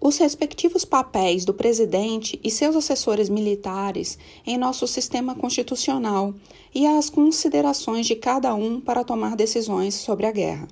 os 0.00 0.18
respectivos 0.18 0.84
papéis 0.84 1.44
do 1.44 1.52
presidente 1.52 2.38
e 2.44 2.48
seus 2.48 2.76
assessores 2.76 3.28
militares 3.28 4.16
em 4.46 4.56
nosso 4.56 4.86
sistema 4.86 5.34
constitucional 5.34 6.32
e 6.72 6.86
as 6.86 7.10
considerações 7.10 8.06
de 8.06 8.14
cada 8.14 8.54
um 8.54 8.80
para 8.80 9.02
tomar 9.02 9.34
decisões 9.34 9.94
sobre 9.94 10.26
a 10.26 10.30
guerra. 10.30 10.68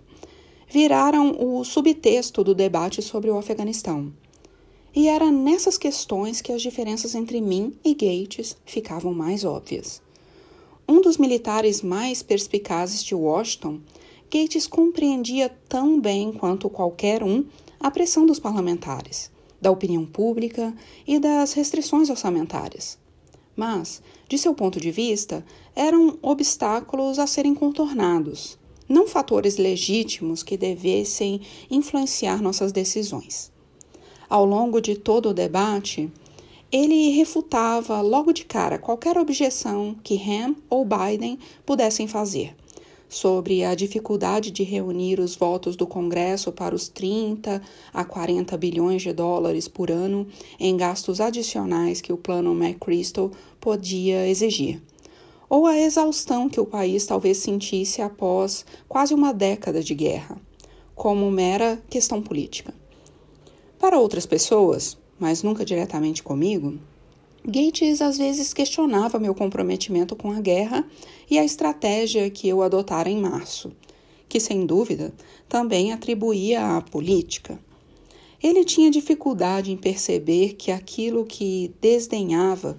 Viraram 0.69 1.37
o 1.41 1.65
subtexto 1.65 2.45
do 2.45 2.55
debate 2.55 3.03
sobre 3.03 3.29
o 3.29 3.37
Afeganistão. 3.37 4.13
E 4.95 5.09
era 5.09 5.33
nessas 5.33 5.77
questões 5.77 6.41
que 6.41 6.53
as 6.53 6.63
diferenças 6.63 7.17
entre 7.17 7.41
mim 7.41 7.75
e 7.85 7.93
Gates 7.93 8.57
ficavam 8.65 9.13
mais 9.13 9.45
óbvias. 9.45 10.01
Um 10.89 11.01
dos 11.01 11.17
militares 11.17 11.83
mais 11.83 12.23
perspicazes 12.23 13.03
de 13.03 13.17
Washington, 13.17 13.81
Gates 14.35 14.67
compreendia 14.67 15.51
tão 15.69 16.01
bem 16.01 16.33
quanto 16.33 16.71
qualquer 16.71 17.23
um 17.23 17.45
a 17.79 17.91
pressão 17.91 18.25
dos 18.25 18.41
parlamentares, 18.41 19.31
da 19.61 19.71
opinião 19.71 20.07
pública 20.07 20.75
e 21.07 21.19
das 21.19 21.53
restrições 21.53 22.09
orçamentárias. 22.09 22.97
Mas, 23.55 24.03
de 24.31 24.39
seu 24.39 24.55
ponto 24.55 24.81
de 24.81 24.91
vista, 24.91 25.45
eram 25.77 26.19
obstáculos 26.23 27.19
a 27.19 27.27
serem 27.27 27.55
contornados, 27.55 28.59
não 28.89 29.07
fatores 29.07 29.59
legítimos 29.59 30.43
que 30.43 30.57
devessem 30.57 31.43
influenciar 31.71 32.41
nossas 32.41 32.73
decisões. 32.73 33.53
Ao 34.31 34.47
longo 34.47 34.81
de 34.81 34.97
todo 34.97 35.29
o 35.29 35.35
debate, 35.35 36.11
ele 36.73 37.11
refutava 37.11 38.01
logo 38.01 38.33
de 38.33 38.47
cara 38.47 38.79
qualquer 38.79 39.19
objeção 39.19 39.95
que 40.03 40.17
Ham 40.17 40.57
ou 40.71 40.87
Biden 40.87 41.39
pudessem 41.67 42.09
fazer 42.09 42.57
sobre 43.13 43.63
a 43.63 43.75
dificuldade 43.75 44.51
de 44.51 44.63
reunir 44.63 45.21
os 45.21 45.37
votos 45.37 45.77
do 45.77 45.87
Congresso 45.87 46.51
para 46.51 46.75
os 46.75 46.89
30 46.89 47.61
a 47.93 48.05
40 48.05 48.57
bilhões 48.57 49.03
de 49.03 49.13
dólares 49.13 49.69
por 49.69 49.91
ano 49.91 50.27
em 50.59 50.75
gastos 50.79 51.21
adicionais 51.21 52.01
que 52.01 52.11
o 52.11 52.17
plano 52.17 52.55
McChrystal 52.55 53.31
podia 53.61 54.27
exigir, 54.27 54.81
ou 55.47 55.67
a 55.67 55.79
exaustão 55.79 56.49
que 56.49 56.59
o 56.59 56.65
país 56.65 57.05
talvez 57.05 57.37
sentisse 57.37 58.01
após 58.01 58.65
quase 58.89 59.13
uma 59.13 59.35
década 59.35 59.83
de 59.83 59.95
guerra, 59.95 60.41
como 60.95 61.31
mera 61.31 61.83
questão 61.91 62.23
política. 62.23 62.73
Para 63.79 63.99
outras 63.99 64.25
pessoas, 64.25 64.97
mas 65.19 65.43
nunca 65.43 65.67
diretamente 65.67 66.23
comigo, 66.23 66.79
Gates 67.45 68.01
às 68.01 68.19
vezes 68.19 68.55
questionava 68.55 69.19
meu 69.19 69.35
comprometimento 69.35 70.15
com 70.15 70.31
a 70.31 70.41
guerra 70.41 70.87
e 71.29 71.41
a 71.41 71.45
estratégia 71.45 72.31
que 72.31 72.49
eu 72.49 72.63
adotara 72.63 73.11
em 73.11 73.21
março, 73.21 73.73
que 74.29 74.39
sem 74.39 74.65
dúvida 74.65 75.13
também 75.49 75.93
atribuía 75.93 76.77
à 76.77 76.81
política. 76.81 77.59
Ele 78.41 78.65
tinha 78.65 78.93
dificuldade 78.93 79.73
em 79.73 79.77
perceber 79.77 80.55
que 80.55 80.71
aquilo 80.71 81.25
que 81.25 81.75
desdenhava 81.81 82.79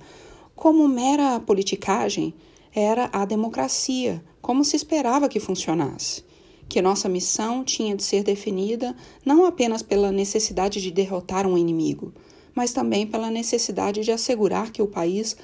como 0.56 0.88
mera 0.88 1.42
politicagem 1.42 2.34
era 2.74 3.10
a 3.12 3.26
democracia, 3.26 4.24
como 4.42 4.64
se 4.64 4.78
esperava 4.78 5.28
que 5.28 5.42
funcionasse. 5.42 6.24
Que 6.70 6.82
nossa 6.82 7.10
missão 7.10 7.66
tinha 7.66 7.98
de 7.98 8.04
ser 8.04 8.24
definida 8.24 8.96
não 9.26 9.46
apenas 9.46 9.82
pela 9.82 10.10
necessidade 10.10 10.82
de 10.82 10.90
derrotar 10.90 11.46
um 11.46 11.58
inimigo, 11.58 12.14
mas 12.56 12.74
também 12.74 13.06
pela 13.08 13.30
necessidade 13.30 14.02
de 14.02 14.12
assegurar 14.12 14.72
que 14.72 14.82
o 14.82 14.88
país 14.88 15.36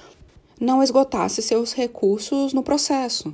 não 0.60 0.84
esgotasse 0.84 1.42
seus 1.42 1.74
recursos 1.74 2.54
no 2.54 2.62
processo. 2.62 3.34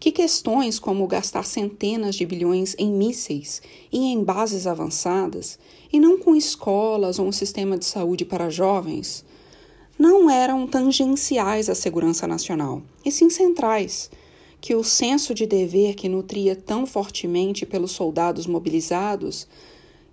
Que 0.00 0.10
questões 0.10 0.78
como 0.78 1.06
gastar 1.06 1.44
centenas 1.44 2.16
de 2.16 2.26
bilhões 2.26 2.74
em 2.78 2.90
mísseis 2.90 3.62
e 3.92 3.98
em 3.98 4.24
bases 4.24 4.66
avançadas, 4.66 5.58
e 5.92 6.00
não 6.00 6.18
com 6.18 6.34
escolas 6.34 7.18
ou 7.18 7.26
um 7.26 7.32
sistema 7.32 7.78
de 7.78 7.84
saúde 7.84 8.24
para 8.24 8.50
jovens, 8.50 9.24
não 9.96 10.28
eram 10.28 10.66
tangenciais 10.66 11.68
à 11.68 11.74
segurança 11.74 12.26
nacional, 12.26 12.82
e 13.04 13.12
sim 13.12 13.30
centrais, 13.30 14.10
que 14.60 14.74
o 14.74 14.82
senso 14.82 15.34
de 15.34 15.46
dever 15.46 15.94
que 15.94 16.08
nutria 16.08 16.56
tão 16.56 16.86
fortemente 16.86 17.66
pelos 17.66 17.92
soldados 17.92 18.46
mobilizados 18.46 19.46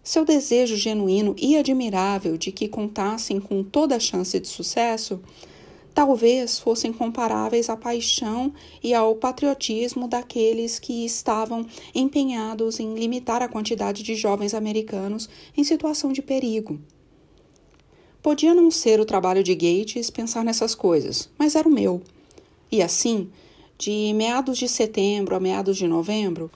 seu 0.09 0.25
desejo 0.25 0.75
genuíno 0.75 1.35
e 1.37 1.55
admirável 1.55 2.35
de 2.35 2.51
que 2.51 2.67
contassem 2.67 3.39
com 3.39 3.63
toda 3.63 3.95
a 3.95 3.99
chance 3.99 4.39
de 4.39 4.47
sucesso, 4.47 5.21
talvez 5.93 6.57
fossem 6.57 6.91
comparáveis 6.91 7.69
à 7.69 7.77
paixão 7.77 8.51
e 8.83 8.91
ao 8.91 9.13
patriotismo 9.13 10.07
daqueles 10.07 10.79
que 10.79 11.05
estavam 11.05 11.63
empenhados 11.93 12.79
em 12.79 12.95
limitar 12.95 13.43
a 13.43 13.47
quantidade 13.47 14.01
de 14.01 14.15
jovens 14.15 14.55
americanos 14.55 15.29
em 15.55 15.63
situação 15.63 16.11
de 16.11 16.23
perigo. 16.23 16.79
Podia 18.19 18.55
não 18.55 18.71
ser 18.71 18.99
o 18.99 19.05
trabalho 19.05 19.43
de 19.43 19.53
Gates 19.53 20.09
pensar 20.09 20.43
nessas 20.43 20.73
coisas, 20.73 21.29
mas 21.37 21.53
era 21.53 21.69
o 21.69 21.71
meu. 21.71 22.01
E 22.71 22.81
assim, 22.81 23.29
de 23.77 24.11
meados 24.15 24.57
de 24.57 24.67
setembro 24.67 25.35
a 25.35 25.39
meados 25.39 25.77
de 25.77 25.87
novembro, 25.87 26.49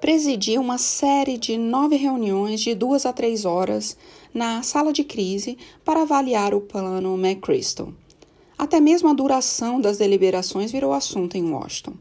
presidi 0.00 0.56
uma 0.56 0.78
série 0.78 1.36
de 1.36 1.58
nove 1.58 1.94
reuniões 1.94 2.62
de 2.62 2.74
duas 2.74 3.04
a 3.04 3.12
três 3.12 3.44
horas 3.44 3.96
na 4.32 4.62
sala 4.62 4.94
de 4.94 5.04
crise 5.04 5.58
para 5.84 6.02
avaliar 6.02 6.54
o 6.54 6.60
plano 6.60 7.14
McChrystal. 7.18 7.92
Até 8.56 8.80
mesmo 8.80 9.10
a 9.10 9.12
duração 9.12 9.78
das 9.78 9.98
deliberações 9.98 10.72
virou 10.72 10.94
assunto 10.94 11.36
em 11.36 11.52
Washington. 11.52 11.92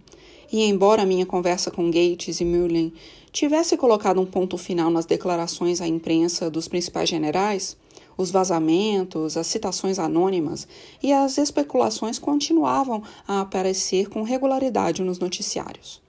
E 0.52 0.64
embora 0.64 1.06
minha 1.06 1.26
conversa 1.26 1.70
com 1.70 1.92
Gates 1.92 2.40
e 2.40 2.46
Mullen 2.46 2.94
tivesse 3.34 3.76
colocado 3.76 4.20
um 4.22 4.26
ponto 4.26 4.58
final 4.58 4.90
nas 4.90 5.06
declarações 5.06 5.82
à 5.82 5.88
imprensa 5.88 6.50
dos 6.50 6.70
principais 6.70 7.10
generais, 7.10 7.76
os 8.18 8.32
vazamentos, 8.32 9.36
as 9.36 9.48
citações 9.48 10.00
anônimas 10.00 10.68
e 11.04 11.12
as 11.12 11.38
especulações 11.38 12.18
continuavam 12.18 13.04
a 13.28 13.42
aparecer 13.42 14.10
com 14.10 14.24
regularidade 14.24 15.04
nos 15.04 15.20
noticiários. 15.20 16.02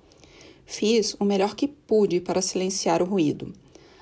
Fiz 0.71 1.17
o 1.19 1.25
melhor 1.25 1.57
que 1.57 1.67
pude 1.67 2.21
para 2.21 2.41
silenciar 2.41 3.03
o 3.03 3.05
ruído, 3.05 3.53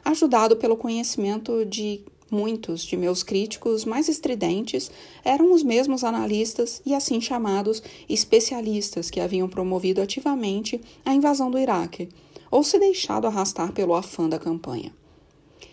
ajudado 0.04 0.54
pelo 0.54 0.76
conhecimento 0.76 1.64
de 1.64 2.02
muitos 2.30 2.82
de 2.82 2.94
meus 2.94 3.22
críticos 3.22 3.86
mais 3.86 4.06
estridentes 4.06 4.90
eram 5.24 5.54
os 5.54 5.62
mesmos 5.62 6.04
analistas 6.04 6.82
e 6.84 6.94
assim 6.94 7.22
chamados 7.22 7.82
especialistas 8.06 9.08
que 9.08 9.18
haviam 9.18 9.48
promovido 9.48 10.02
ativamente 10.02 10.78
a 11.06 11.14
invasão 11.14 11.50
do 11.50 11.58
Iraque 11.58 12.10
ou 12.50 12.62
se 12.62 12.78
deixado 12.78 13.26
arrastar 13.26 13.72
pelo 13.72 13.94
afã 13.94 14.28
da 14.28 14.38
campanha. 14.38 14.94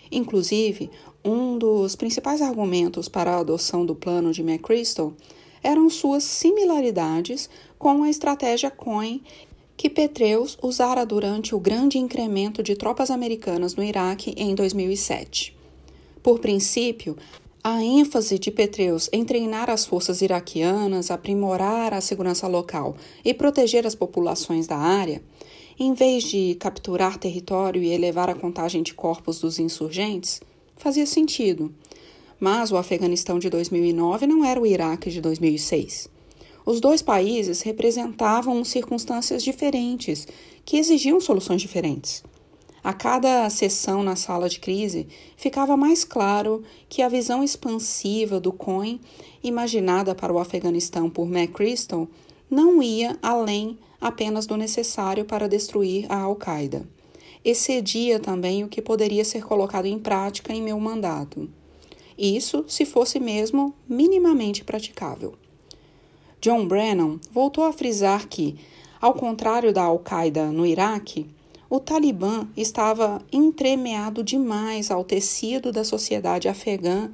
Inclusive, 0.10 0.89
um 1.25 1.58
dos 1.58 1.93
principais 1.97 2.41
argumentos 2.41 3.10
para 3.10 3.36
a 3.36 3.39
adoção 3.39 3.86
do 3.86 3.95
plano 3.95 4.31
de 4.31 4.41
McChrystal 4.41 5.13
eram 5.62 5.89
suas 5.89 6.23
similaridades 6.23 7.49
com 7.77 8.01
a 8.03 8.10
estratégia 8.10 8.71
Cohen 8.71 9.21
que 9.78 9.90
Petreus 9.90 10.58
usara 10.62 11.06
durante 11.06 11.54
o 11.54 11.60
grande 11.60 11.98
incremento 11.98 12.64
de 12.64 12.76
tropas 12.76 13.12
americanas 13.12 13.76
no 13.76 13.84
Iraque 13.84 14.34
em 14.38 14.56
2007. 14.56 15.56
Por 16.24 16.40
princípio, 16.40 17.18
a 17.64 17.84
ênfase 17.84 18.38
de 18.38 18.52
Petreus 18.52 19.10
em 19.12 19.26
treinar 19.26 19.70
as 19.70 19.86
forças 19.86 20.22
iraquianas, 20.22 21.10
aprimorar 21.12 21.94
a 21.94 22.02
segurança 22.02 22.48
local 22.48 22.96
e 23.24 23.34
proteger 23.34 23.86
as 23.86 23.96
populações 23.96 24.68
da 24.68 24.78
área, 24.78 25.22
em 25.78 25.94
vez 25.94 26.24
de 26.24 26.56
capturar 26.56 27.18
território 27.18 27.82
e 27.84 27.92
elevar 27.92 28.30
a 28.30 28.36
contagem 28.36 28.82
de 28.82 28.94
corpos 28.94 29.40
dos 29.40 29.60
insurgentes, 29.60 30.42
fazia 30.78 31.06
sentido. 31.06 31.74
Mas 32.40 32.72
o 32.72 32.78
Afeganistão 32.78 33.40
de 33.40 33.50
2009 33.50 34.28
não 34.28 34.46
era 34.46 34.62
o 34.62 34.66
Iraque 34.66 35.10
de 35.10 35.20
2006. 35.20 36.10
Os 36.65 36.82
dois 36.82 37.01
países 37.01 37.62
representavam 37.62 38.63
circunstâncias 38.63 39.43
diferentes 39.43 40.28
que 40.65 40.78
exigiam 40.78 41.21
soluções 41.21 41.62
diferentes. 41.62 42.23
A 42.84 42.93
cada 42.93 43.49
sessão 43.49 44.04
na 44.04 44.15
sala 44.15 44.49
de 44.49 44.60
crise, 44.60 45.08
ficava 45.38 45.78
mais 45.78 46.04
claro 46.04 46.63
que 46.89 47.01
a 47.01 47.10
visão 47.10 47.43
expansiva 47.43 48.39
do 48.39 48.51
COIN, 48.51 48.99
imaginada 49.43 50.15
para 50.15 50.34
o 50.34 50.39
Afeganistão 50.39 51.10
por 51.10 51.28
McChrystal, 51.28 52.08
não 52.49 52.82
ia 52.82 53.17
além 53.21 53.78
apenas 53.99 54.45
do 54.45 54.58
necessário 54.58 55.25
para 55.25 55.49
destruir 55.49 56.06
a 56.10 56.21
Al-Qaeda. 56.21 56.88
Excedia 57.43 58.19
também 58.19 58.63
o 58.63 58.67
que 58.67 58.82
poderia 58.82 59.25
ser 59.25 59.43
colocado 59.43 59.86
em 59.86 59.99
prática 59.99 60.54
em 60.54 60.62
meu 60.62 60.80
mandato. 60.80 61.47
Isso 62.17 62.65
se 62.67 62.86
fosse 62.86 63.19
mesmo 63.19 63.73
minimamente 63.88 64.63
praticável. 64.63 65.34
John 66.45 66.67
Brennan 66.67 67.19
voltou 67.31 67.63
a 67.63 67.73
frisar 67.73 68.27
que, 68.27 68.55
ao 69.01 69.15
contrário 69.15 69.73
da 69.73 69.81
Al-Qaeda 69.81 70.51
no 70.51 70.63
Iraque, 70.63 71.25
o 71.67 71.79
Talibã 71.79 72.47
estava 72.55 73.19
entremeado 73.34 74.23
demais 74.23 74.91
ao 74.91 75.03
tecido 75.03 75.71
da 75.71 75.84
sociedade 75.84 76.47
afegã 76.47 77.10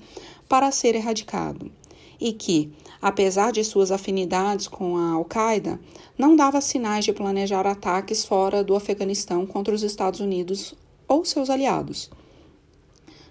para 0.49 0.69
ser 0.69 0.95
erradicado, 0.95 1.71
e 2.19 2.33
que, 2.33 2.73
apesar 3.01 3.53
de 3.53 3.63
suas 3.63 3.89
afinidades 3.89 4.67
com 4.67 4.97
a 4.97 5.11
Al-Qaeda, 5.11 5.79
não 6.17 6.35
dava 6.35 6.59
sinais 6.59 7.05
de 7.05 7.13
planejar 7.13 7.65
ataques 7.65 8.25
fora 8.25 8.61
do 8.61 8.75
Afeganistão 8.75 9.45
contra 9.45 9.73
os 9.73 9.81
Estados 9.81 10.19
Unidos 10.19 10.75
ou 11.07 11.23
seus 11.23 11.49
aliados. 11.49 12.11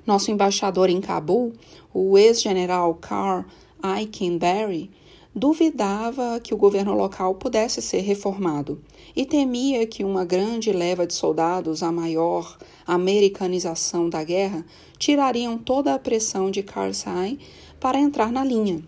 Nosso 0.07 0.31
embaixador 0.31 0.89
em 0.89 1.03
Cabul, 1.03 1.53
o 1.93 2.17
ex-general 2.17 2.95
Carl 2.95 3.45
Eikenberry, 3.85 4.91
duvidava 5.35 6.41
que 6.41 6.53
o 6.53 6.57
governo 6.57 6.93
local 6.93 7.35
pudesse 7.37 7.81
ser 7.81 8.01
reformado 8.01 8.83
e 9.15 9.25
temia 9.25 9.87
que 9.87 10.03
uma 10.03 10.25
grande 10.25 10.73
leva 10.73 11.07
de 11.07 11.15
soldados, 11.15 11.83
a 11.83 11.93
maior 11.93 12.59
americanização 12.87 14.09
da 14.09 14.25
guerra, 14.25 14.65
tirariam 14.99 15.57
toda 15.57 15.95
a 15.95 15.99
pressão 15.99 16.51
de 16.51 16.63
Karzai 16.63 17.39
para 17.79 17.99
entrar 17.99 18.33
na 18.33 18.45
linha. 18.45 18.83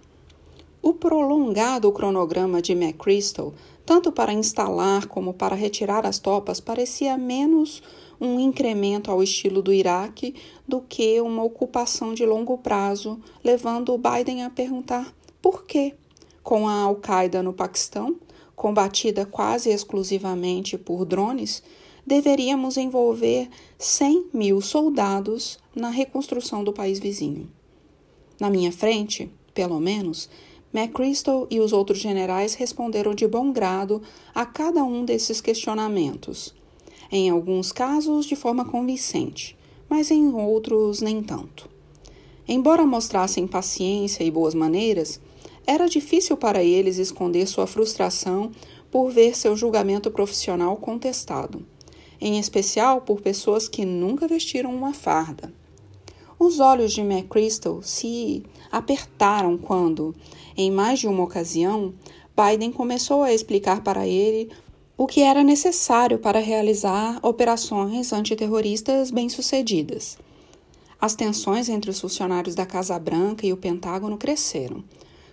O 0.82 0.92
prolongado 0.92 1.90
cronograma 1.92 2.60
de 2.60 2.72
McChrystal, 2.72 3.54
tanto 3.86 4.10
para 4.10 4.32
instalar 4.32 5.06
como 5.06 5.32
para 5.32 5.54
retirar 5.54 6.04
as 6.04 6.18
tropas, 6.18 6.58
parecia 6.58 7.16
menos 7.16 7.80
um 8.20 8.38
incremento 8.40 9.10
ao 9.10 9.22
estilo 9.22 9.62
do 9.62 9.72
Iraque 9.72 10.34
do 10.66 10.80
que 10.80 11.20
uma 11.20 11.44
ocupação 11.44 12.14
de 12.14 12.26
longo 12.26 12.58
prazo, 12.58 13.20
levando 13.44 13.96
Biden 13.98 14.42
a 14.44 14.50
perguntar 14.50 15.12
por 15.40 15.64
quê 15.64 15.94
com 16.42 16.68
a 16.68 16.82
Al-Qaeda 16.82 17.42
no 17.42 17.52
Paquistão, 17.52 18.16
combatida 18.54 19.24
quase 19.24 19.70
exclusivamente 19.70 20.76
por 20.76 21.04
drones, 21.04 21.62
deveríamos 22.06 22.76
envolver 22.76 23.48
100 23.78 24.26
mil 24.32 24.60
soldados 24.60 25.58
na 25.74 25.90
reconstrução 25.90 26.64
do 26.64 26.72
país 26.72 26.98
vizinho. 26.98 27.50
Na 28.40 28.50
minha 28.50 28.72
frente, 28.72 29.30
pelo 29.54 29.78
menos, 29.78 30.28
McChrystal 30.74 31.46
e 31.50 31.60
os 31.60 31.72
outros 31.72 31.98
generais 31.98 32.54
responderam 32.54 33.14
de 33.14 33.26
bom 33.26 33.52
grado 33.52 34.02
a 34.34 34.46
cada 34.46 34.82
um 34.82 35.04
desses 35.04 35.40
questionamentos, 35.40 36.54
em 37.10 37.28
alguns 37.28 37.70
casos 37.70 38.24
de 38.24 38.34
forma 38.34 38.64
convincente, 38.64 39.56
mas 39.88 40.10
em 40.10 40.32
outros 40.32 41.02
nem 41.02 41.22
tanto. 41.22 41.68
Embora 42.48 42.86
mostrassem 42.86 43.46
paciência 43.46 44.24
e 44.24 44.30
boas 44.30 44.54
maneiras, 44.54 45.20
era 45.66 45.88
difícil 45.88 46.36
para 46.36 46.62
eles 46.62 46.98
esconder 46.98 47.46
sua 47.46 47.66
frustração 47.66 48.50
por 48.90 49.10
ver 49.10 49.36
seu 49.36 49.56
julgamento 49.56 50.10
profissional 50.10 50.76
contestado, 50.76 51.64
em 52.20 52.38
especial 52.38 53.00
por 53.00 53.20
pessoas 53.20 53.68
que 53.68 53.84
nunca 53.84 54.28
vestiram 54.28 54.74
uma 54.74 54.92
farda. 54.92 55.52
Os 56.38 56.58
olhos 56.58 56.92
de 56.92 57.00
McChrystal 57.00 57.82
se 57.82 58.42
apertaram 58.70 59.56
quando, 59.56 60.14
em 60.56 60.70
mais 60.70 60.98
de 60.98 61.06
uma 61.06 61.22
ocasião, 61.22 61.94
Biden 62.36 62.72
começou 62.72 63.22
a 63.22 63.32
explicar 63.32 63.82
para 63.82 64.06
ele 64.06 64.50
o 64.96 65.06
que 65.06 65.22
era 65.22 65.44
necessário 65.44 66.18
para 66.18 66.40
realizar 66.40 67.18
operações 67.22 68.12
antiterroristas 68.12 69.10
bem-sucedidas. 69.10 70.18
As 71.00 71.14
tensões 71.14 71.68
entre 71.68 71.90
os 71.90 72.00
funcionários 72.00 72.54
da 72.54 72.66
Casa 72.66 72.98
Branca 72.98 73.46
e 73.46 73.52
o 73.52 73.56
Pentágono 73.56 74.16
cresceram 74.16 74.84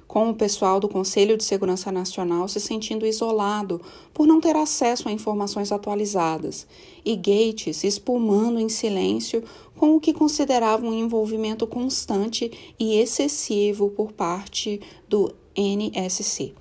com 0.10 0.32
o 0.32 0.34
pessoal 0.34 0.80
do 0.80 0.90
Conselho 0.90 1.38
de 1.38 1.44
Segurança 1.44 1.92
Nacional 1.92 2.48
se 2.48 2.60
sentindo 2.60 3.06
isolado 3.06 3.80
por 4.12 4.26
não 4.26 4.42
ter 4.42 4.56
acesso 4.56 5.08
a 5.08 5.12
informações 5.12 5.72
atualizadas, 5.72 6.66
e 7.06 7.16
Gates 7.16 7.84
espumando 7.84 8.60
em 8.60 8.68
silêncio 8.68 9.44
com 9.78 9.96
o 9.96 10.00
que 10.00 10.12
considerava 10.12 10.84
um 10.84 10.96
envolvimento 10.96 11.68
constante 11.68 12.74
e 12.80 12.96
excessivo 12.96 13.92
por 13.92 14.12
parte 14.12 14.82
do 15.08 15.32
NSC. 15.56 16.56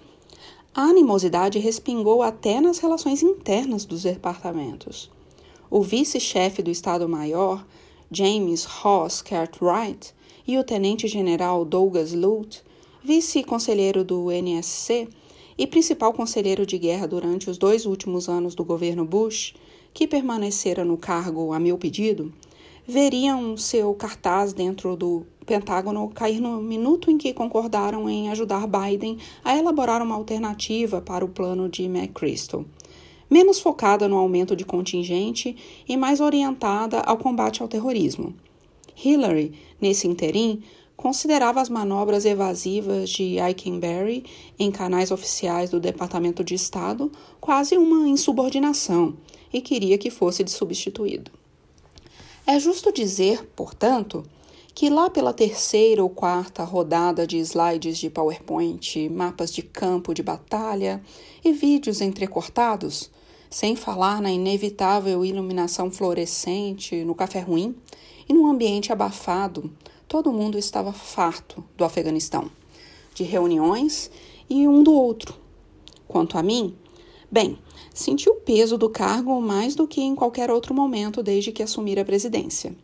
A 0.75 0.83
animosidade 0.83 1.59
respingou 1.59 2.23
até 2.23 2.61
nas 2.61 2.79
relações 2.79 3.23
internas 3.23 3.87
dos 3.87 4.03
departamentos. 4.03 5.11
O 5.71 5.81
vice-chefe 5.81 6.63
do 6.63 6.71
Estado-Maior, 6.71 7.67
James 8.13 8.67
Ross 8.67 9.23
Cartwright, 9.23 10.13
e 10.47 10.59
o 10.59 10.65
tenente-general 10.65 11.65
Douglas 11.65 12.13
Lute 12.13 12.67
vice-conselheiro 13.09 14.05
do 14.05 14.31
NSC 14.31 15.09
e 15.57 15.66
principal 15.66 16.12
conselheiro 16.12 16.66
de 16.66 16.77
guerra 16.77 17.09
durante 17.09 17.49
os 17.49 17.57
dois 17.57 17.87
últimos 17.87 18.29
anos 18.29 18.55
do 18.55 18.62
governo 18.62 19.03
Bush, 19.03 19.55
que 19.94 20.07
permanecera 20.07 20.85
no 20.85 20.99
cargo 20.99 21.55
a 21.55 21.59
meu 21.59 21.79
pedido, 21.79 22.31
veriam 22.87 23.57
seu 23.57 23.94
cartaz 23.94 24.53
dentro 24.53 24.94
do 24.94 25.25
Pentágono 25.47 26.11
cair 26.11 26.38
no 26.38 26.61
minuto 26.61 27.11
em 27.11 27.16
que 27.16 27.33
concordaram 27.33 28.11
em 28.11 28.29
ajudar 28.29 28.66
Biden 28.66 29.16
a 29.42 29.57
elaborar 29.57 30.03
uma 30.03 30.14
alternativa 30.14 31.01
para 31.01 31.25
o 31.25 31.29
plano 31.29 31.66
de 31.66 31.85
McChrystal, 31.85 32.66
menos 33.31 33.59
focada 33.59 34.07
no 34.07 34.18
aumento 34.18 34.55
de 34.55 34.66
contingente 34.66 35.57
e 35.88 35.97
mais 35.97 36.21
orientada 36.21 37.01
ao 37.01 37.16
combate 37.16 37.62
ao 37.62 37.68
terrorismo. 37.68 38.35
Hillary, 39.03 39.55
nesse 39.81 40.07
interim, 40.07 40.62
considerava 40.99 41.61
as 41.61 41.69
manobras 41.69 42.25
evasivas 42.25 43.09
de 43.09 43.39
Eikenberry 43.39 44.25
em 44.59 44.69
canais 44.69 45.13
oficiais 45.13 45.71
do 45.71 45.79
Departamento 45.79 46.43
de 46.43 46.57
Estado 46.57 47.11
quase 47.41 47.79
uma 47.79 48.09
insubordinação 48.09 49.17
e 49.53 49.61
queria 49.61 49.97
que 49.97 50.11
fosse 50.11 50.45
substituído. 50.49 51.31
É 52.45 52.59
justo 52.59 52.93
dizer, 52.93 53.49
portanto, 53.55 54.25
que 54.75 54.91
lá 54.91 55.09
pela 55.09 55.33
terceira 55.33 56.03
ou 56.03 56.11
quarta 56.11 56.65
rodada 56.65 57.25
de 57.25 57.39
slides 57.39 57.97
de 57.99 58.11
PowerPoint, 58.11 59.09
mapas 59.09 59.53
de 59.53 59.63
campo 59.63 60.13
de 60.13 60.23
batalha 60.23 61.01
e 61.45 61.53
vídeos 61.53 62.01
entrecortados, 62.01 63.09
sem 63.49 63.77
falar 63.77 64.21
na 64.21 64.33
inevitável 64.33 65.25
iluminação 65.25 65.93
fluorescente 65.93 67.05
no 67.05 67.15
café 67.15 67.39
ruim 67.39 67.77
e 68.29 68.33
num 68.33 68.49
ambiente 68.49 68.93
abafado, 68.93 69.71
todo 70.09 70.33
mundo 70.33 70.57
estava 70.57 70.90
farto 70.90 71.62
do 71.77 71.85
Afeganistão, 71.85 72.51
de 73.14 73.23
reuniões 73.25 74.11
e 74.49 74.66
um 74.66 74.83
do 74.83 74.94
outro. 74.94 75.35
Quanto 76.09 76.38
a 76.38 76.42
mim, 76.42 76.75
bem, 77.31 77.59
senti 77.92 78.29
o 78.31 78.37
peso 78.37 78.79
do 78.79 78.88
cargo 78.88 79.38
mais 79.38 79.75
do 79.75 79.87
que 79.87 80.01
em 80.01 80.14
qualquer 80.14 80.51
outro 80.51 80.75
momento 80.75 81.23
desde 81.23 81.53
que 81.53 81.62
assumi 81.62 81.99
a 81.99 82.05
presidência. 82.07 82.75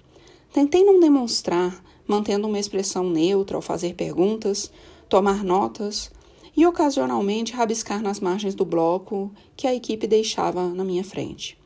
Tentei 0.52 0.84
não 0.84 1.00
demonstrar, 1.00 1.82
mantendo 2.06 2.46
uma 2.46 2.58
expressão 2.58 3.08
neutra 3.08 3.56
ao 3.56 3.62
fazer 3.62 3.94
perguntas, 3.94 4.70
tomar 5.08 5.42
notas 5.42 6.12
e 6.54 6.66
ocasionalmente 6.66 7.54
rabiscar 7.54 8.02
nas 8.02 8.20
margens 8.20 8.54
do 8.54 8.66
bloco 8.66 9.32
que 9.56 9.66
a 9.66 9.74
equipe 9.74 10.06
deixava 10.06 10.68
na 10.68 10.84
minha 10.84 11.02
frente. 11.02 11.58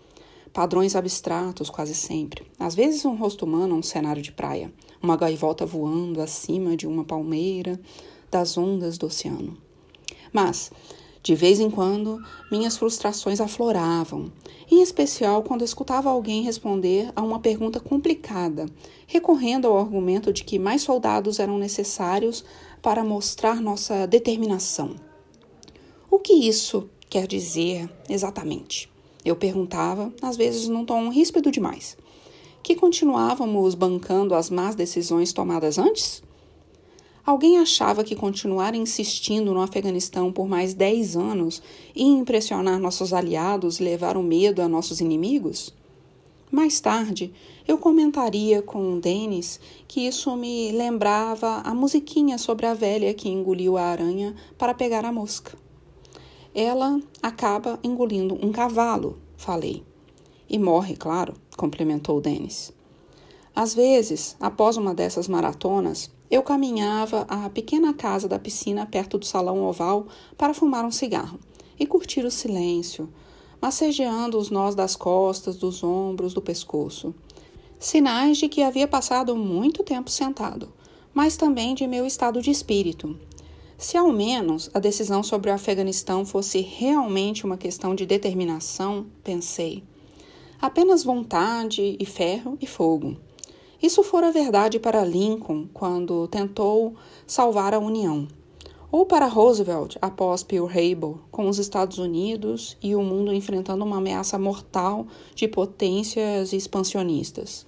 Padrões 0.52 0.94
abstratos 0.94 1.68
quase 1.68 1.96
sempre, 1.96 2.46
às 2.58 2.76
vezes 2.76 3.04
um 3.04 3.16
rosto 3.16 3.44
humano 3.44 3.74
um 3.74 3.82
cenário 3.82 4.22
de 4.22 4.30
praia 4.30 4.72
uma 5.02 5.16
gaivota 5.16 5.64
voando 5.64 6.20
acima 6.20 6.76
de 6.76 6.86
uma 6.86 7.04
palmeira 7.04 7.80
das 8.30 8.58
ondas 8.58 8.98
do 8.98 9.06
oceano. 9.06 9.56
Mas, 10.32 10.70
de 11.22 11.34
vez 11.34 11.60
em 11.60 11.70
quando, 11.70 12.22
minhas 12.50 12.76
frustrações 12.76 13.40
afloravam, 13.40 14.32
em 14.70 14.82
especial 14.82 15.42
quando 15.42 15.64
escutava 15.64 16.10
alguém 16.10 16.42
responder 16.42 17.10
a 17.14 17.22
uma 17.22 17.40
pergunta 17.40 17.80
complicada, 17.80 18.66
recorrendo 19.06 19.66
ao 19.66 19.78
argumento 19.78 20.32
de 20.32 20.44
que 20.44 20.58
mais 20.58 20.82
soldados 20.82 21.38
eram 21.38 21.58
necessários 21.58 22.44
para 22.80 23.04
mostrar 23.04 23.60
nossa 23.60 24.06
determinação. 24.06 24.96
O 26.10 26.18
que 26.18 26.32
isso 26.32 26.88
quer 27.10 27.26
dizer 27.26 27.90
exatamente? 28.08 28.90
Eu 29.24 29.36
perguntava, 29.36 30.12
às 30.22 30.36
vezes 30.36 30.68
num 30.68 30.84
tom 30.84 31.08
ríspido 31.10 31.50
demais. 31.50 31.96
Que 32.62 32.74
continuávamos 32.74 33.74
bancando 33.74 34.34
as 34.34 34.50
más 34.50 34.74
decisões 34.74 35.32
tomadas 35.32 35.78
antes? 35.78 36.22
Alguém 37.24 37.58
achava 37.58 38.02
que 38.02 38.16
continuar 38.16 38.74
insistindo 38.74 39.52
no 39.52 39.60
Afeganistão 39.60 40.32
por 40.32 40.48
mais 40.48 40.72
dez 40.72 41.14
anos 41.14 41.62
ia 41.94 42.06
impressionar 42.06 42.78
nossos 42.78 43.12
aliados 43.12 43.80
e 43.80 43.84
levar 43.84 44.16
o 44.16 44.22
medo 44.22 44.62
a 44.62 44.68
nossos 44.68 45.00
inimigos? 45.00 45.74
Mais 46.50 46.80
tarde, 46.80 47.30
eu 47.66 47.76
comentaria 47.76 48.62
com 48.62 48.98
Denis 48.98 49.60
que 49.86 50.06
isso 50.06 50.34
me 50.34 50.72
lembrava 50.72 51.60
a 51.62 51.74
musiquinha 51.74 52.38
sobre 52.38 52.64
a 52.64 52.72
velha 52.72 53.12
que 53.12 53.28
engoliu 53.28 53.76
a 53.76 53.82
aranha 53.82 54.34
para 54.56 54.72
pegar 54.72 55.04
a 55.04 55.12
mosca. 55.12 55.52
Ela 56.54 56.98
acaba 57.22 57.78
engolindo 57.84 58.38
um 58.42 58.50
cavalo, 58.50 59.18
falei. 59.36 59.84
E 60.48 60.58
morre, 60.58 60.96
claro, 60.96 61.34
complementou 61.56 62.20
Denis. 62.20 62.72
Às 63.54 63.74
vezes, 63.74 64.36
após 64.40 64.76
uma 64.76 64.94
dessas 64.94 65.28
maratonas, 65.28 66.10
eu 66.30 66.42
caminhava 66.42 67.26
à 67.28 67.50
pequena 67.50 67.92
casa 67.92 68.28
da 68.28 68.38
piscina 68.38 68.86
perto 68.86 69.18
do 69.18 69.26
salão 69.26 69.64
oval 69.64 70.06
para 70.36 70.54
fumar 70.54 70.84
um 70.84 70.90
cigarro 70.90 71.38
e 71.78 71.86
curtir 71.86 72.24
o 72.24 72.30
silêncio, 72.30 73.08
massageando 73.60 74.38
os 74.38 74.50
nós 74.50 74.74
das 74.74 74.94
costas, 74.94 75.56
dos 75.56 75.82
ombros, 75.82 76.32
do 76.32 76.40
pescoço. 76.40 77.14
Sinais 77.78 78.38
de 78.38 78.48
que 78.48 78.62
havia 78.62 78.86
passado 78.86 79.36
muito 79.36 79.82
tempo 79.82 80.10
sentado, 80.10 80.72
mas 81.12 81.36
também 81.36 81.74
de 81.74 81.86
meu 81.86 82.06
estado 82.06 82.40
de 82.40 82.50
espírito. 82.50 83.18
Se 83.76 83.96
ao 83.96 84.12
menos 84.12 84.70
a 84.74 84.78
decisão 84.78 85.22
sobre 85.22 85.50
o 85.50 85.54
Afeganistão 85.54 86.24
fosse 86.24 86.60
realmente 86.60 87.44
uma 87.44 87.56
questão 87.56 87.94
de 87.94 88.04
determinação, 88.04 89.06
pensei. 89.22 89.84
Apenas 90.60 91.04
vontade 91.04 91.96
e 92.00 92.04
ferro 92.04 92.58
e 92.60 92.66
fogo. 92.66 93.16
Isso 93.80 94.02
fora 94.02 94.32
verdade 94.32 94.80
para 94.80 95.04
Lincoln 95.04 95.68
quando 95.72 96.26
tentou 96.26 96.96
salvar 97.28 97.74
a 97.74 97.78
União 97.78 98.26
ou 98.90 99.06
para 99.06 99.26
Roosevelt 99.26 99.96
após 100.02 100.42
Pearl 100.42 100.66
Harbor, 100.66 101.18
com 101.30 101.48
os 101.48 101.58
Estados 101.58 101.98
Unidos 101.98 102.76
e 102.82 102.96
o 102.96 103.02
mundo 103.02 103.32
enfrentando 103.32 103.84
uma 103.84 103.98
ameaça 103.98 104.36
mortal 104.36 105.06
de 105.32 105.46
potências 105.46 106.52
expansionistas. 106.52 107.64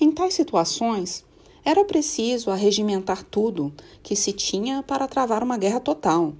Em 0.00 0.12
tais 0.12 0.34
situações, 0.34 1.24
era 1.64 1.84
preciso 1.84 2.50
arregimentar 2.50 3.24
tudo 3.24 3.72
que 4.04 4.14
se 4.14 4.32
tinha 4.32 4.84
para 4.84 5.08
travar 5.08 5.42
uma 5.42 5.56
guerra 5.56 5.80
total. 5.80 6.34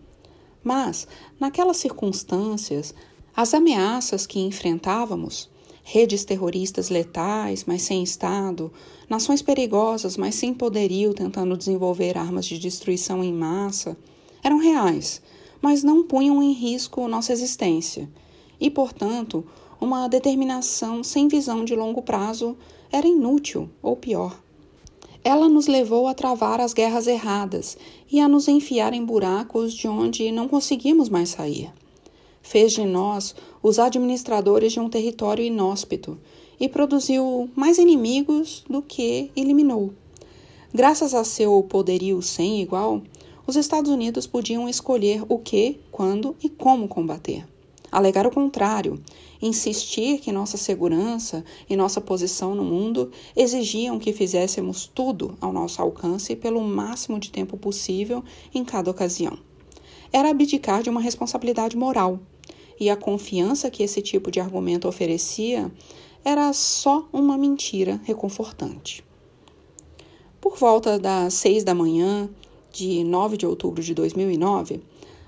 Mas, 0.63 1.09
naquelas 1.41 1.79
circunstâncias, 1.79 2.95
as 3.35 3.55
ameaças 3.55 4.25
que 4.25 4.39
enfrentávamos 4.39 5.53
redes 5.85 6.25
terroristas 6.25 6.89
letais, 6.89 7.65
mas 7.67 7.83
sem 7.83 8.03
Estado, 8.03 8.73
nações 9.09 9.43
perigosas, 9.43 10.17
mas 10.17 10.35
sem 10.35 10.55
poderio 10.55 11.13
tentando 11.13 11.57
desenvolver 11.57 12.17
armas 12.17 12.47
de 12.47 12.59
destruição 12.59 13.23
em 13.23 13.33
massa, 13.33 13.97
eram 14.43 14.59
reais, 14.59 15.21
mas 15.61 15.85
não 15.85 16.03
punham 16.03 16.43
em 16.43 16.53
risco 16.53 17.07
nossa 17.07 17.35
existência. 17.35 18.09
E, 18.59 18.71
portanto, 18.71 19.45
uma 19.79 20.09
determinação 20.09 21.05
sem 21.05 21.29
visão 21.29 21.65
de 21.65 21.77
longo 21.77 22.01
prazo 22.01 22.57
era 22.91 23.07
inútil, 23.07 23.69
ou 23.83 23.95
pior. 23.95 24.41
Ela 25.23 25.49
nos 25.49 25.67
levou 25.67 26.09
a 26.09 26.15
travar 26.15 26.61
as 26.61 26.73
guerras 26.73 27.07
erradas 27.07 27.77
e 28.11 28.21
a 28.21 28.29
nos 28.29 28.49
enfiar 28.49 28.95
em 28.95 29.05
buracos 29.05 29.75
de 29.75 29.87
onde 29.87 30.33
não 30.33 30.49
conseguimos 30.49 31.09
mais 31.09 31.31
sair 31.31 31.71
fez 32.45 32.73
de 32.73 32.85
nós 32.85 33.35
os 33.65 33.79
administradores 33.79 34.75
de 34.75 34.79
um 34.79 34.91
território 34.91 35.43
inóspito 35.43 36.19
e 36.61 36.69
produziu 36.69 37.49
mais 37.57 37.79
inimigos 37.79 38.63
do 38.69 38.83
que 38.83 39.31
eliminou. 39.35 39.91
Graças 40.73 41.15
a 41.15 41.25
seu 41.25 41.63
poderio 41.63 42.21
sem 42.21 42.61
igual, 42.61 43.01
os 43.47 43.57
Estados 43.57 43.91
Unidos 43.91 44.27
podiam 44.27 44.69
escolher 44.69 45.25
o 45.31 45.39
que, 45.39 45.81
quando 45.91 46.37
e 46.43 46.51
como 46.51 46.87
combater. 46.87 47.47
Alegar 47.91 48.27
o 48.27 48.31
contrário, 48.31 49.01
insistir 49.41 50.19
que 50.19 50.31
nossa 50.31 50.59
segurança 50.59 51.43
e 51.69 51.75
nossa 51.75 52.03
posição 52.03 52.55
no 52.55 52.65
mundo 52.65 53.11
exigiam 53.35 53.99
que 53.99 54.13
fizéssemos 54.13 54.91
tudo 54.95 55.39
ao 55.41 55.55
nosso 55.55 55.81
alcance 55.81 56.37
pelo 56.37 56.61
máximo 56.61 57.19
de 57.19 57.31
tempo 57.31 57.57
possível 57.57 58.23
em 58.55 58.63
cada 58.63 58.91
ocasião. 58.91 59.39
Era 60.13 60.29
abdicar 60.29 60.83
de 60.83 60.91
uma 60.91 61.01
responsabilidade 61.01 61.79
moral 61.79 62.21
e 62.79 62.91
a 62.91 62.97
confiança 62.97 63.71
que 63.71 63.83
esse 63.83 64.03
tipo 64.03 64.31
de 64.31 64.41
argumento 64.41 64.89
oferecia 64.89 65.71
era 66.25 66.53
só 66.53 67.07
uma 67.13 67.37
mentira 67.37 68.01
reconfortante. 68.05 69.05
Por 70.41 70.57
volta 70.57 70.99
das 70.99 71.35
seis 71.35 71.65
da 71.65 71.75
manhã 71.75 72.29
de 72.73 73.05
9 73.05 73.37
de 73.37 73.47
outubro 73.47 73.83
de 73.83 73.95
2009, 73.95 74.81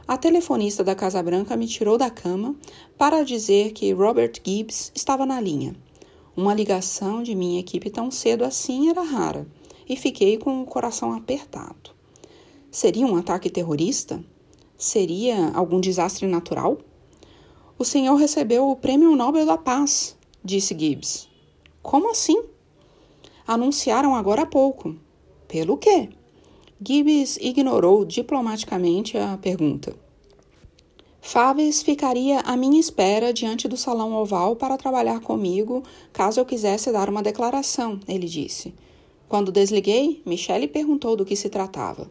a 0.08 0.16
telefonista 0.16 0.84
da 0.84 0.94
Casa 0.94 1.22
Branca 1.22 1.56
me 1.56 1.66
tirou 1.66 1.98
da 1.98 2.08
cama 2.08 2.54
para 2.96 3.24
dizer 3.24 3.72
que 3.72 3.92
Robert 3.92 4.32
Gibbs 4.44 4.92
estava 4.94 5.26
na 5.26 5.40
linha. 5.40 5.74
Uma 6.36 6.54
ligação 6.54 7.22
de 7.22 7.34
minha 7.34 7.58
equipe 7.58 7.90
tão 7.90 8.10
cedo 8.10 8.44
assim 8.44 8.88
era 8.88 9.02
rara 9.02 9.46
e 9.88 9.96
fiquei 9.96 10.38
com 10.38 10.62
o 10.62 10.66
coração 10.66 11.12
apertado. 11.12 11.90
Seria 12.70 13.06
um 13.06 13.16
ataque 13.16 13.48
terrorista? 13.48 14.22
Seria 14.76 15.50
algum 15.54 15.80
desastre 15.80 16.26
natural? 16.26 16.78
O 17.78 17.84
senhor 17.84 18.14
recebeu 18.16 18.70
o 18.70 18.76
Prêmio 18.76 19.14
Nobel 19.14 19.44
da 19.44 19.58
Paz, 19.58 20.16
disse 20.42 20.74
Gibbs. 20.78 21.28
Como 21.82 22.10
assim? 22.10 22.42
Anunciaram 23.46 24.14
agora 24.14 24.42
há 24.42 24.46
pouco. 24.46 24.96
Pelo 25.46 25.76
quê? 25.76 26.08
Gibbs 26.80 27.36
ignorou 27.36 28.06
diplomaticamente 28.06 29.18
a 29.18 29.36
pergunta. 29.36 29.94
Faves 31.20 31.82
ficaria 31.82 32.40
à 32.40 32.56
minha 32.56 32.80
espera 32.80 33.30
diante 33.30 33.68
do 33.68 33.76
salão 33.76 34.14
oval 34.14 34.56
para 34.56 34.78
trabalhar 34.78 35.20
comigo 35.20 35.82
caso 36.14 36.40
eu 36.40 36.46
quisesse 36.46 36.90
dar 36.90 37.10
uma 37.10 37.22
declaração, 37.22 38.00
ele 38.08 38.26
disse. 38.26 38.74
Quando 39.28 39.52
desliguei, 39.52 40.22
Michele 40.24 40.66
perguntou 40.66 41.14
do 41.14 41.26
que 41.26 41.36
se 41.36 41.50
tratava. 41.50 42.10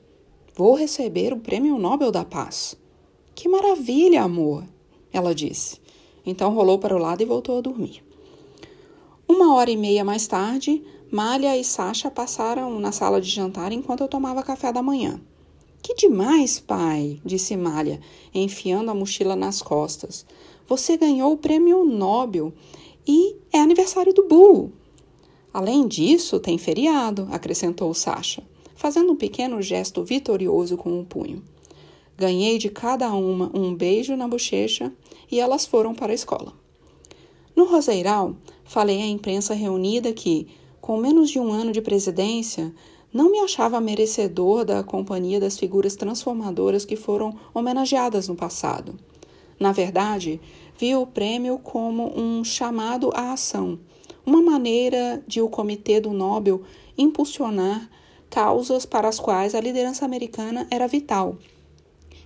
Vou 0.56 0.76
receber 0.76 1.34
o 1.34 1.40
Prêmio 1.40 1.76
Nobel 1.80 2.12
da 2.12 2.24
Paz. 2.24 2.78
Que 3.34 3.50
maravilha, 3.50 4.22
amor! 4.22 4.75
Ela 5.16 5.34
disse. 5.34 5.80
Então 6.26 6.54
rolou 6.54 6.78
para 6.78 6.96
o 6.96 7.00
lado 7.00 7.22
e 7.22 7.26
voltou 7.26 7.58
a 7.58 7.62
dormir. 7.62 8.04
Uma 9.28 9.56
hora 9.56 9.72
e 9.72 9.78
meia 9.78 10.04
mais 10.04 10.28
tarde, 10.28 10.84
Malha 11.12 11.58
e 11.58 11.64
Sasha 11.64 12.12
passaram 12.12 12.80
na 12.80 12.92
sala 12.92 13.22
de 13.22 13.30
jantar 13.30 13.72
enquanto 13.72 14.02
eu 14.02 14.08
tomava 14.08 14.44
café 14.44 14.74
da 14.74 14.82
manhã. 14.82 15.20
Que 15.82 15.94
demais, 15.96 16.60
pai, 16.60 17.22
disse 17.24 17.56
Malha, 17.56 18.02
enfiando 18.34 18.92
a 18.92 18.96
mochila 18.96 19.36
nas 19.36 19.62
costas. 19.62 20.26
Você 20.68 20.98
ganhou 20.98 21.32
o 21.32 21.38
prêmio 21.38 21.86
Nobel 21.86 22.52
e 23.08 23.36
é 23.54 23.60
aniversário 23.60 24.14
do 24.14 24.28
Bull. 24.28 24.74
Além 25.54 25.88
disso, 25.88 26.40
tem 26.40 26.58
feriado, 26.58 27.28
acrescentou 27.32 27.94
Sasha, 27.94 28.44
fazendo 28.76 29.14
um 29.14 29.16
pequeno 29.16 29.62
gesto 29.62 30.04
vitorioso 30.04 30.76
com 30.76 31.00
o 31.00 31.06
punho. 31.06 31.42
Ganhei 32.18 32.58
de 32.58 32.70
cada 32.70 33.12
uma 33.14 33.52
um 33.54 33.76
beijo 33.76 34.16
na 34.16 34.26
bochecha 34.26 34.90
e 35.30 35.38
elas 35.38 35.66
foram 35.66 35.94
para 35.94 36.14
a 36.14 36.16
escola. 36.16 36.54
No 37.54 37.66
Roseiral, 37.66 38.38
falei 38.64 39.02
à 39.02 39.06
imprensa 39.06 39.54
reunida 39.54 40.14
que, 40.14 40.48
com 40.80 40.96
menos 40.96 41.30
de 41.30 41.40
um 41.40 41.52
ano 41.52 41.74
de 41.74 41.82
presidência, 41.82 42.74
não 43.14 43.30
me 43.30 43.40
achava 43.40 43.82
merecedor 43.82 44.64
da 44.64 44.82
companhia 44.82 45.42
das 45.42 45.58
figuras 45.58 45.96
transformadoras 45.98 46.86
que 46.86 46.96
foram 46.96 47.36
homenageadas 47.54 48.30
no 48.30 48.36
passado. 48.36 48.96
Na 49.60 49.74
verdade, 49.74 50.40
vi 50.78 50.96
o 50.96 51.06
prêmio 51.06 51.60
como 51.60 52.18
um 52.18 52.46
chamado 52.46 53.10
à 53.14 53.34
ação, 53.34 53.78
uma 54.26 54.42
maneira 54.42 55.22
de 55.28 55.42
o 55.42 55.50
Comitê 55.50 56.00
do 56.00 56.12
Nobel 56.12 56.64
impulsionar 56.98 57.90
causas 58.30 58.86
para 58.86 59.10
as 59.10 59.20
quais 59.20 59.54
a 59.54 59.60
liderança 59.60 60.06
americana 60.06 60.66
era 60.72 60.88
vital 60.88 61.38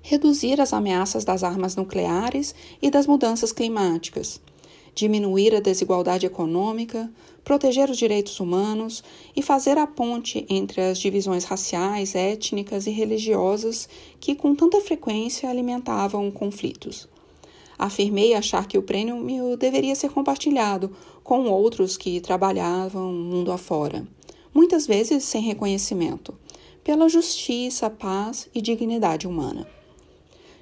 reduzir 0.09 0.59
as 0.59 0.73
ameaças 0.73 1.23
das 1.23 1.43
armas 1.43 1.75
nucleares 1.75 2.55
e 2.81 2.89
das 2.89 3.05
mudanças 3.05 3.51
climáticas, 3.51 4.41
diminuir 4.95 5.53
a 5.53 5.59
desigualdade 5.59 6.25
econômica, 6.25 7.11
proteger 7.43 7.91
os 7.91 7.97
direitos 7.99 8.39
humanos 8.39 9.03
e 9.35 9.43
fazer 9.43 9.77
a 9.77 9.85
ponte 9.85 10.47
entre 10.49 10.81
as 10.81 10.97
divisões 10.97 11.43
raciais, 11.43 12.15
étnicas 12.15 12.87
e 12.87 12.89
religiosas 12.89 13.87
que 14.19 14.33
com 14.33 14.55
tanta 14.55 14.81
frequência 14.81 15.47
alimentavam 15.47 16.31
conflitos. 16.31 17.07
Afirmei 17.77 18.33
achar 18.33 18.67
que 18.67 18.79
o 18.79 18.81
prêmio 18.81 19.55
deveria 19.57 19.93
ser 19.93 20.09
compartilhado 20.09 20.91
com 21.23 21.45
outros 21.45 21.97
que 21.97 22.19
trabalhavam 22.19 23.13
mundo 23.13 23.51
afora, 23.51 24.07
muitas 24.51 24.87
vezes 24.87 25.23
sem 25.23 25.43
reconhecimento, 25.43 26.33
pela 26.83 27.07
justiça, 27.07 27.91
paz 27.91 28.49
e 28.55 28.59
dignidade 28.59 29.27
humana. 29.27 29.67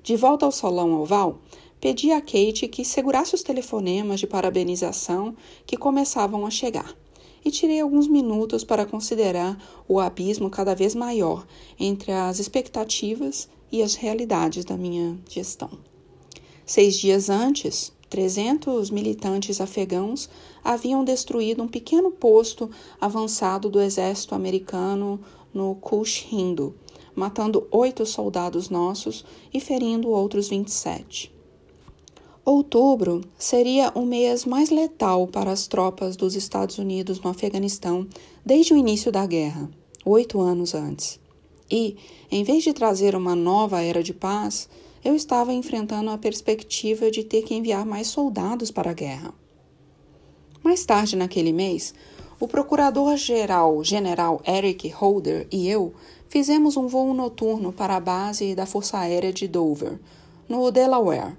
De 0.08 0.16
volta 0.16 0.46
ao 0.46 0.54
salão 0.54 1.02
oval, 1.02 1.40
pedi 1.82 2.14
a 2.14 2.22
Kate 2.22 2.66
que 2.70 2.86
segurasse 2.86 3.36
os 3.36 3.44
telefonemas 3.44 4.22
de 4.22 4.26
parabenização 4.26 5.36
que 5.66 5.76
começavam 5.76 6.46
a 6.46 6.50
chegar 6.50 6.96
e 7.44 7.52
tirei 7.52 7.82
alguns 7.82 8.08
minutos 8.08 8.64
para 8.64 8.86
considerar 8.86 9.62
o 9.86 10.00
abismo 10.00 10.50
cada 10.50 10.74
vez 10.74 10.96
maior 10.96 11.46
entre 11.78 12.14
as 12.14 12.40
expectativas 12.40 13.50
e 13.70 13.84
as 13.84 13.96
realidades 13.96 14.64
da 14.64 14.78
minha 14.78 15.20
gestão. 15.30 15.72
Seis 16.66 16.96
dias 16.96 17.30
antes, 17.30 17.92
300 18.10 18.90
militantes 18.90 19.60
afegãos 19.60 20.30
haviam 20.64 21.04
destruído 21.04 21.62
um 21.62 21.68
pequeno 21.68 22.12
posto 22.12 22.72
avançado 23.02 23.70
do 23.70 23.82
exército 23.82 24.34
americano 24.34 25.20
no 25.54 25.76
Kush 25.76 26.32
Hindu, 26.32 26.76
matando 27.18 27.68
oito 27.72 28.06
soldados 28.06 28.70
nossos 28.70 29.26
e 29.52 29.60
ferindo 29.60 30.10
outros 30.10 30.48
27. 30.48 31.34
Outubro 32.46 33.22
seria 33.40 33.92
o 33.96 34.06
mês 34.06 34.46
mais 34.46 34.70
letal 34.70 35.28
para 35.28 35.52
as 35.52 35.66
tropas 35.66 36.16
dos 36.16 36.36
Estados 36.36 36.78
Unidos 36.78 37.20
no 37.20 37.32
Afeganistão 37.32 38.08
desde 38.46 38.72
o 38.72 38.78
início 38.78 39.12
da 39.12 39.26
guerra, 39.26 39.68
oito 40.06 40.40
anos 40.40 40.76
antes. 40.76 41.20
E, 41.70 41.98
em 42.32 42.44
vez 42.44 42.64
de 42.64 42.72
trazer 42.72 43.16
uma 43.16 43.36
nova 43.36 43.82
era 43.82 44.04
de 44.04 44.14
paz, 44.14 44.70
eu 45.04 45.16
estava 45.16 45.52
enfrentando 45.52 46.12
a 46.12 46.20
perspectiva 46.20 47.10
de 47.10 47.24
ter 47.24 47.42
que 47.42 47.56
enviar 47.56 47.84
mais 47.84 48.08
soldados 48.08 48.70
para 48.70 48.92
a 48.92 48.94
guerra. 48.94 49.34
Mais 50.64 50.86
tarde 50.86 51.16
naquele 51.16 51.52
mês, 51.52 51.96
o 52.40 52.48
procurador-geral 52.48 53.84
general 53.84 54.40
Eric 54.48 54.88
Holder 54.90 55.48
e 55.52 55.68
eu 55.68 55.92
fizemos 56.30 56.78
um 56.78 56.88
voo 56.88 57.14
noturno 57.14 57.72
para 57.72 57.96
a 57.96 58.00
base 58.00 58.56
da 58.56 58.66
Força 58.66 58.98
Aérea 58.98 59.34
de 59.34 59.48
Dover, 59.48 60.00
no 60.48 60.70
Delaware, 60.72 61.38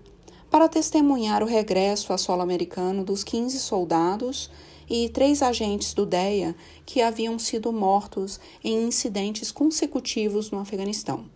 para 0.51 0.69
testemunhar 0.69 1.43
o 1.43 1.47
regresso 1.47 2.13
a 2.13 2.19
solo 2.19 2.43
americano 2.43 3.05
dos 3.05 3.23
15 3.23 3.59
soldados 3.59 4.51
e 4.89 5.09
três 5.09 5.43
agentes 5.43 5.93
do 5.93 6.07
DEA 6.07 6.55
que 6.87 7.03
haviam 7.03 7.39
sido 7.39 7.73
mortos 7.73 8.41
em 8.65 8.85
incidentes 8.85 9.53
consecutivos 9.53 10.51
no 10.51 10.59
Afeganistão 10.59 11.27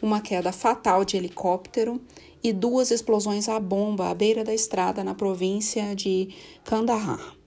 uma 0.00 0.20
queda 0.20 0.52
fatal 0.52 1.04
de 1.04 1.16
helicóptero 1.16 2.00
e 2.42 2.52
duas 2.52 2.90
explosões 2.90 3.48
à 3.48 3.58
bomba 3.58 4.10
à 4.10 4.14
beira 4.14 4.44
da 4.44 4.54
estrada 4.54 5.02
na 5.02 5.14
província 5.14 5.94
de 5.94 6.28
Kandahar. 6.64 7.37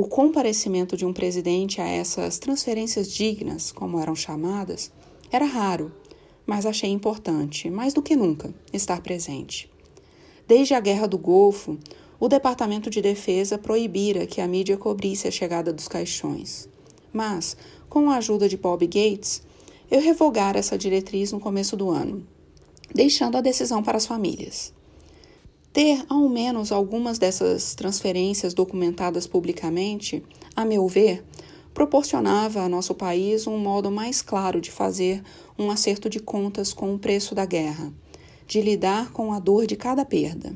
O 0.00 0.06
comparecimento 0.06 0.96
de 0.96 1.04
um 1.04 1.12
presidente 1.12 1.80
a 1.80 1.84
essas 1.84 2.38
transferências 2.38 3.10
dignas, 3.10 3.72
como 3.72 3.98
eram 3.98 4.14
chamadas, 4.14 4.92
era 5.28 5.44
raro, 5.44 5.92
mas 6.46 6.64
achei 6.64 6.88
importante, 6.88 7.68
mais 7.68 7.92
do 7.92 8.00
que 8.00 8.14
nunca, 8.14 8.54
estar 8.72 9.00
presente. 9.02 9.68
Desde 10.46 10.72
a 10.72 10.78
Guerra 10.78 11.08
do 11.08 11.18
Golfo, 11.18 11.76
o 12.20 12.28
Departamento 12.28 12.88
de 12.88 13.02
Defesa 13.02 13.58
proibira 13.58 14.24
que 14.24 14.40
a 14.40 14.46
mídia 14.46 14.76
cobrisse 14.76 15.26
a 15.26 15.32
chegada 15.32 15.72
dos 15.72 15.88
caixões. 15.88 16.68
Mas, 17.12 17.56
com 17.88 18.08
a 18.08 18.18
ajuda 18.18 18.48
de 18.48 18.56
Bob 18.56 18.86
Gates, 18.86 19.42
eu 19.90 20.00
revogar 20.00 20.56
essa 20.56 20.78
diretriz 20.78 21.32
no 21.32 21.40
começo 21.40 21.76
do 21.76 21.90
ano, 21.90 22.24
deixando 22.94 23.36
a 23.36 23.40
decisão 23.40 23.82
para 23.82 23.96
as 23.96 24.06
famílias. 24.06 24.72
Ter 25.72 26.04
ao 26.08 26.28
menos 26.28 26.72
algumas 26.72 27.18
dessas 27.18 27.74
transferências 27.74 28.54
documentadas 28.54 29.26
publicamente, 29.26 30.22
a 30.56 30.64
meu 30.64 30.88
ver, 30.88 31.24
proporcionava 31.78 32.62
a 32.62 32.68
nosso 32.68 32.94
país 32.94 33.46
um 33.46 33.56
modo 33.56 33.90
mais 33.90 34.20
claro 34.20 34.60
de 34.60 34.70
fazer 34.70 35.22
um 35.56 35.70
acerto 35.70 36.10
de 36.10 36.18
contas 36.18 36.72
com 36.72 36.92
o 36.92 36.98
preço 36.98 37.34
da 37.34 37.44
guerra, 37.44 37.92
de 38.46 38.60
lidar 38.60 39.12
com 39.12 39.32
a 39.32 39.38
dor 39.38 39.66
de 39.66 39.76
cada 39.76 40.04
perda. 40.04 40.52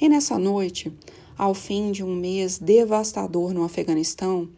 E 0.00 0.08
nessa 0.08 0.36
noite, 0.36 0.92
ao 1.36 1.54
fim 1.54 1.92
de 1.92 2.02
um 2.02 2.16
mês 2.16 2.58
devastador 2.58 3.54
no 3.54 3.62
Afeganistão, 3.62 4.48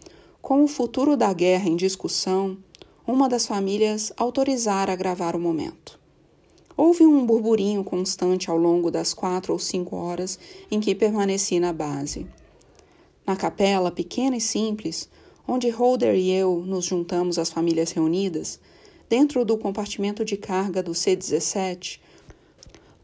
com 0.41 0.64
o 0.64 0.68
futuro 0.68 1.18
da 1.18 1.32
guerra 1.34 1.68
em 1.68 1.76
discussão, 1.76 2.57
uma 3.07 3.28
das 3.28 3.47
famílias 3.47 4.11
autorizara 4.16 4.97
gravar 4.97 5.36
o 5.36 5.38
momento. 5.38 5.99
Houve 6.82 7.04
um 7.04 7.26
burburinho 7.26 7.84
constante 7.84 8.50
ao 8.50 8.56
longo 8.56 8.90
das 8.90 9.12
quatro 9.12 9.52
ou 9.52 9.58
cinco 9.58 9.96
horas 9.96 10.38
em 10.70 10.80
que 10.80 10.94
permaneci 10.94 11.60
na 11.60 11.74
base. 11.74 12.26
Na 13.26 13.36
capela, 13.36 13.90
pequena 13.90 14.38
e 14.38 14.40
simples, 14.40 15.06
onde 15.46 15.68
Holder 15.68 16.14
e 16.14 16.30
eu 16.30 16.64
nos 16.64 16.86
juntamos 16.86 17.38
às 17.38 17.50
famílias 17.50 17.92
reunidas, 17.92 18.58
dentro 19.10 19.44
do 19.44 19.58
compartimento 19.58 20.24
de 20.24 20.38
carga 20.38 20.82
do 20.82 20.94
C-17, 20.94 22.00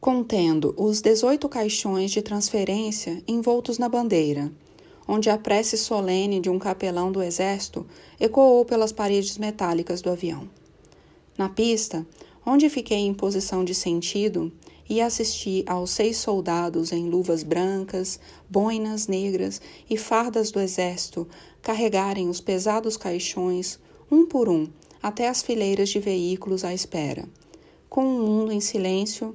contendo 0.00 0.72
os 0.78 1.02
18 1.02 1.46
caixões 1.46 2.10
de 2.10 2.22
transferência 2.22 3.22
envoltos 3.28 3.76
na 3.76 3.90
bandeira 3.90 4.50
onde 5.06 5.28
a 5.28 5.36
prece 5.36 5.76
solene 5.76 6.40
de 6.40 6.48
um 6.48 6.58
capelão 6.58 7.12
do 7.12 7.22
exército 7.22 7.86
ecoou 8.18 8.64
pelas 8.64 8.90
paredes 8.90 9.36
metálicas 9.36 10.00
do 10.00 10.08
avião. 10.08 10.48
Na 11.36 11.50
pista, 11.50 12.04
onde 12.46 12.70
fiquei 12.70 12.98
em 12.98 13.12
posição 13.12 13.64
de 13.64 13.74
sentido 13.74 14.52
e 14.88 15.00
assisti 15.00 15.64
aos 15.66 15.90
seis 15.90 16.16
soldados 16.16 16.92
em 16.92 17.10
luvas 17.10 17.42
brancas, 17.42 18.20
boinas 18.48 19.08
negras 19.08 19.60
e 19.90 19.96
fardas 19.96 20.52
do 20.52 20.60
exército 20.60 21.26
carregarem 21.60 22.28
os 22.28 22.40
pesados 22.40 22.96
caixões, 22.96 23.80
um 24.08 24.24
por 24.24 24.48
um, 24.48 24.68
até 25.02 25.28
as 25.28 25.42
fileiras 25.42 25.88
de 25.88 25.98
veículos 25.98 26.62
à 26.62 26.72
espera, 26.72 27.28
com 27.90 28.04
o 28.04 28.22
um 28.22 28.26
mundo 28.26 28.52
em 28.52 28.60
silêncio, 28.60 29.34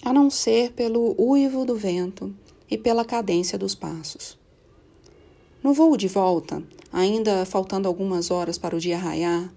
a 0.00 0.12
não 0.12 0.30
ser 0.30 0.72
pelo 0.72 1.16
uivo 1.18 1.64
do 1.64 1.74
vento 1.74 2.32
e 2.70 2.78
pela 2.78 3.04
cadência 3.04 3.58
dos 3.58 3.74
passos. 3.74 4.38
No 5.60 5.72
voo 5.72 5.96
de 5.96 6.06
volta, 6.06 6.62
ainda 6.92 7.44
faltando 7.44 7.88
algumas 7.88 8.30
horas 8.30 8.58
para 8.58 8.76
o 8.76 8.80
dia 8.80 8.98
raiar, 8.98 9.52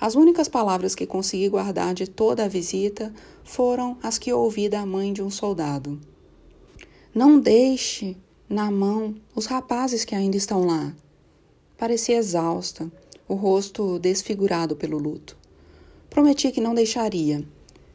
as 0.00 0.14
únicas 0.14 0.48
palavras 0.48 0.94
que 0.94 1.06
consegui 1.06 1.48
guardar 1.48 1.92
de 1.92 2.06
toda 2.06 2.44
a 2.44 2.48
visita 2.48 3.12
foram 3.42 3.96
as 4.02 4.16
que 4.16 4.32
ouvi 4.32 4.68
da 4.68 4.86
mãe 4.86 5.12
de 5.12 5.22
um 5.22 5.30
soldado. 5.30 6.00
Não 7.12 7.40
deixe 7.40 8.16
na 8.48 8.70
mão 8.70 9.16
os 9.34 9.46
rapazes 9.46 10.04
que 10.04 10.14
ainda 10.14 10.36
estão 10.36 10.64
lá. 10.64 10.94
Parecia 11.76 12.16
exausta, 12.16 12.90
o 13.26 13.34
rosto 13.34 13.98
desfigurado 13.98 14.76
pelo 14.76 14.98
luto. 14.98 15.36
Prometi 16.08 16.50
que 16.52 16.60
não 16.60 16.74
deixaria, 16.74 17.44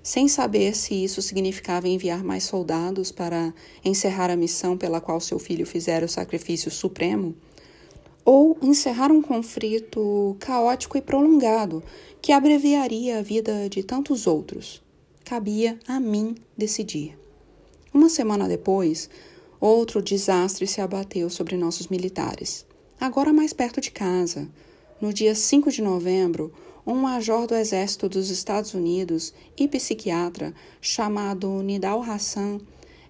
sem 0.03 0.27
saber 0.27 0.75
se 0.75 0.93
isso 0.93 1.21
significava 1.21 1.87
enviar 1.87 2.23
mais 2.23 2.43
soldados 2.43 3.11
para 3.11 3.53
encerrar 3.83 4.29
a 4.29 4.35
missão 4.35 4.77
pela 4.77 4.99
qual 4.99 5.21
seu 5.21 5.39
filho 5.39 5.65
fizera 5.65 6.05
o 6.05 6.09
sacrifício 6.09 6.69
supremo 6.69 7.33
ou 8.25 8.57
encerrar 8.61 9.11
um 9.11 9.21
conflito 9.21 10.35
caótico 10.39 10.97
e 10.97 11.01
prolongado 11.01 11.83
que 12.21 12.31
abreviaria 12.31 13.19
a 13.19 13.21
vida 13.21 13.67
de 13.69 13.83
tantos 13.83 14.27
outros. 14.27 14.81
Cabia 15.23 15.77
a 15.87 15.99
mim 15.99 16.35
decidir. 16.57 17.17
Uma 17.93 18.09
semana 18.09 18.47
depois, 18.47 19.09
outro 19.59 20.01
desastre 20.01 20.65
se 20.65 20.81
abateu 20.81 21.29
sobre 21.29 21.57
nossos 21.57 21.87
militares. 21.87 22.65
Agora 22.99 23.33
mais 23.33 23.53
perto 23.53 23.81
de 23.81 23.91
casa. 23.91 24.47
No 25.01 25.13
dia 25.13 25.35
5 25.35 25.69
de 25.71 25.81
novembro, 25.81 26.51
um 26.85 26.95
major 26.95 27.47
do 27.47 27.55
Exército 27.55 28.09
dos 28.09 28.29
Estados 28.29 28.73
Unidos 28.73 29.33
e 29.57 29.67
psiquiatra 29.67 30.53
chamado 30.81 31.61
Nidal 31.61 32.01
Hassan 32.01 32.59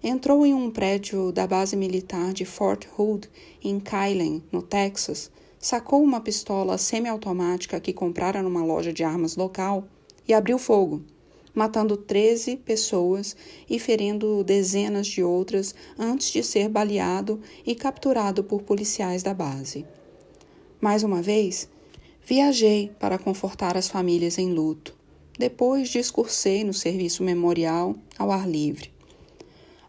entrou 0.03 0.45
em 0.45 0.53
um 0.53 0.69
prédio 0.69 1.31
da 1.31 1.47
base 1.47 1.77
militar 1.77 2.33
de 2.33 2.43
Fort 2.43 2.85
Hood, 2.97 3.29
em 3.63 3.79
Kylen, 3.79 4.43
no 4.51 4.61
Texas, 4.61 5.31
sacou 5.57 6.03
uma 6.03 6.19
pistola 6.19 6.77
semiautomática 6.77 7.79
que 7.79 7.93
comprara 7.93 8.43
numa 8.43 8.65
loja 8.65 8.91
de 8.91 9.01
armas 9.01 9.37
local 9.37 9.87
e 10.27 10.33
abriu 10.33 10.59
fogo, 10.59 11.01
matando 11.55 11.95
13 11.95 12.57
pessoas 12.57 13.33
e 13.69 13.79
ferindo 13.79 14.43
dezenas 14.43 15.07
de 15.07 15.23
outras 15.23 15.73
antes 15.97 16.31
de 16.31 16.43
ser 16.43 16.67
baleado 16.67 17.39
e 17.65 17.73
capturado 17.73 18.43
por 18.43 18.61
policiais 18.63 19.23
da 19.23 19.33
base. 19.33 19.85
Mais 20.81 21.03
uma 21.03 21.21
vez, 21.21 21.69
viajei 22.25 22.91
para 22.99 23.17
confortar 23.17 23.77
as 23.77 23.87
famílias 23.87 24.37
em 24.37 24.51
luto. 24.51 24.93
Depois 25.39 25.87
discursei 25.87 26.61
no 26.65 26.73
serviço 26.73 27.23
memorial 27.23 27.95
ao 28.19 28.29
ar 28.31 28.47
livre 28.47 28.92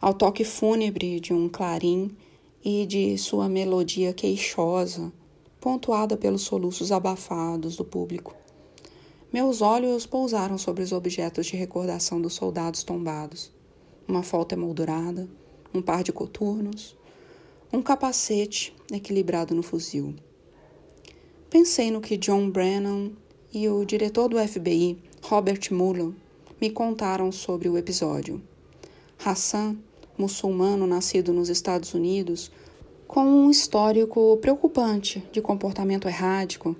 ao 0.04 0.12
toque 0.12 0.44
fúnebre 0.44 1.18
de 1.18 1.32
um 1.32 1.48
clarim 1.48 2.14
e 2.62 2.84
de 2.84 3.16
sua 3.16 3.48
melodia 3.48 4.12
queixosa, 4.12 5.10
pontuada 5.58 6.14
pelos 6.14 6.42
soluços 6.42 6.92
abafados 6.92 7.74
do 7.74 7.86
público. 7.86 8.36
Meus 9.32 9.62
olhos 9.62 10.04
pousaram 10.04 10.58
sobre 10.58 10.82
os 10.82 10.92
objetos 10.92 11.46
de 11.46 11.56
recordação 11.56 12.20
dos 12.20 12.34
soldados 12.34 12.84
tombados: 12.84 13.50
uma 14.06 14.22
falta 14.22 14.54
emoldurada, 14.54 15.26
um 15.72 15.80
par 15.80 16.04
de 16.04 16.12
coturnos, 16.12 16.94
um 17.72 17.80
capacete 17.80 18.76
equilibrado 18.92 19.54
no 19.54 19.62
fuzil. 19.62 20.14
Pensei 21.48 21.90
no 21.90 22.02
que 22.02 22.18
John 22.18 22.50
Brennan 22.50 23.12
e 23.50 23.66
o 23.70 23.82
diretor 23.86 24.28
do 24.28 24.36
FBI, 24.36 24.98
Robert 25.22 25.72
Mueller, 25.72 26.12
me 26.60 26.68
contaram 26.68 27.32
sobre 27.32 27.70
o 27.70 27.78
episódio. 27.78 28.42
Hassan 29.24 29.78
muçulmano 30.16 30.86
nascido 30.86 31.32
nos 31.32 31.48
Estados 31.48 31.94
Unidos, 31.94 32.50
com 33.06 33.24
um 33.24 33.50
histórico 33.50 34.36
preocupante 34.38 35.22
de 35.30 35.40
comportamento 35.40 36.08
errático, 36.08 36.74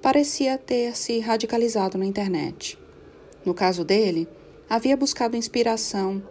parecia 0.00 0.56
ter 0.56 0.96
se 0.96 1.18
radicalizado 1.18 1.98
na 1.98 2.06
internet. 2.06 2.78
No 3.44 3.52
caso 3.52 3.84
dele, 3.84 4.28
havia 4.68 4.96
buscado 4.96 5.36
inspiração 5.36 6.22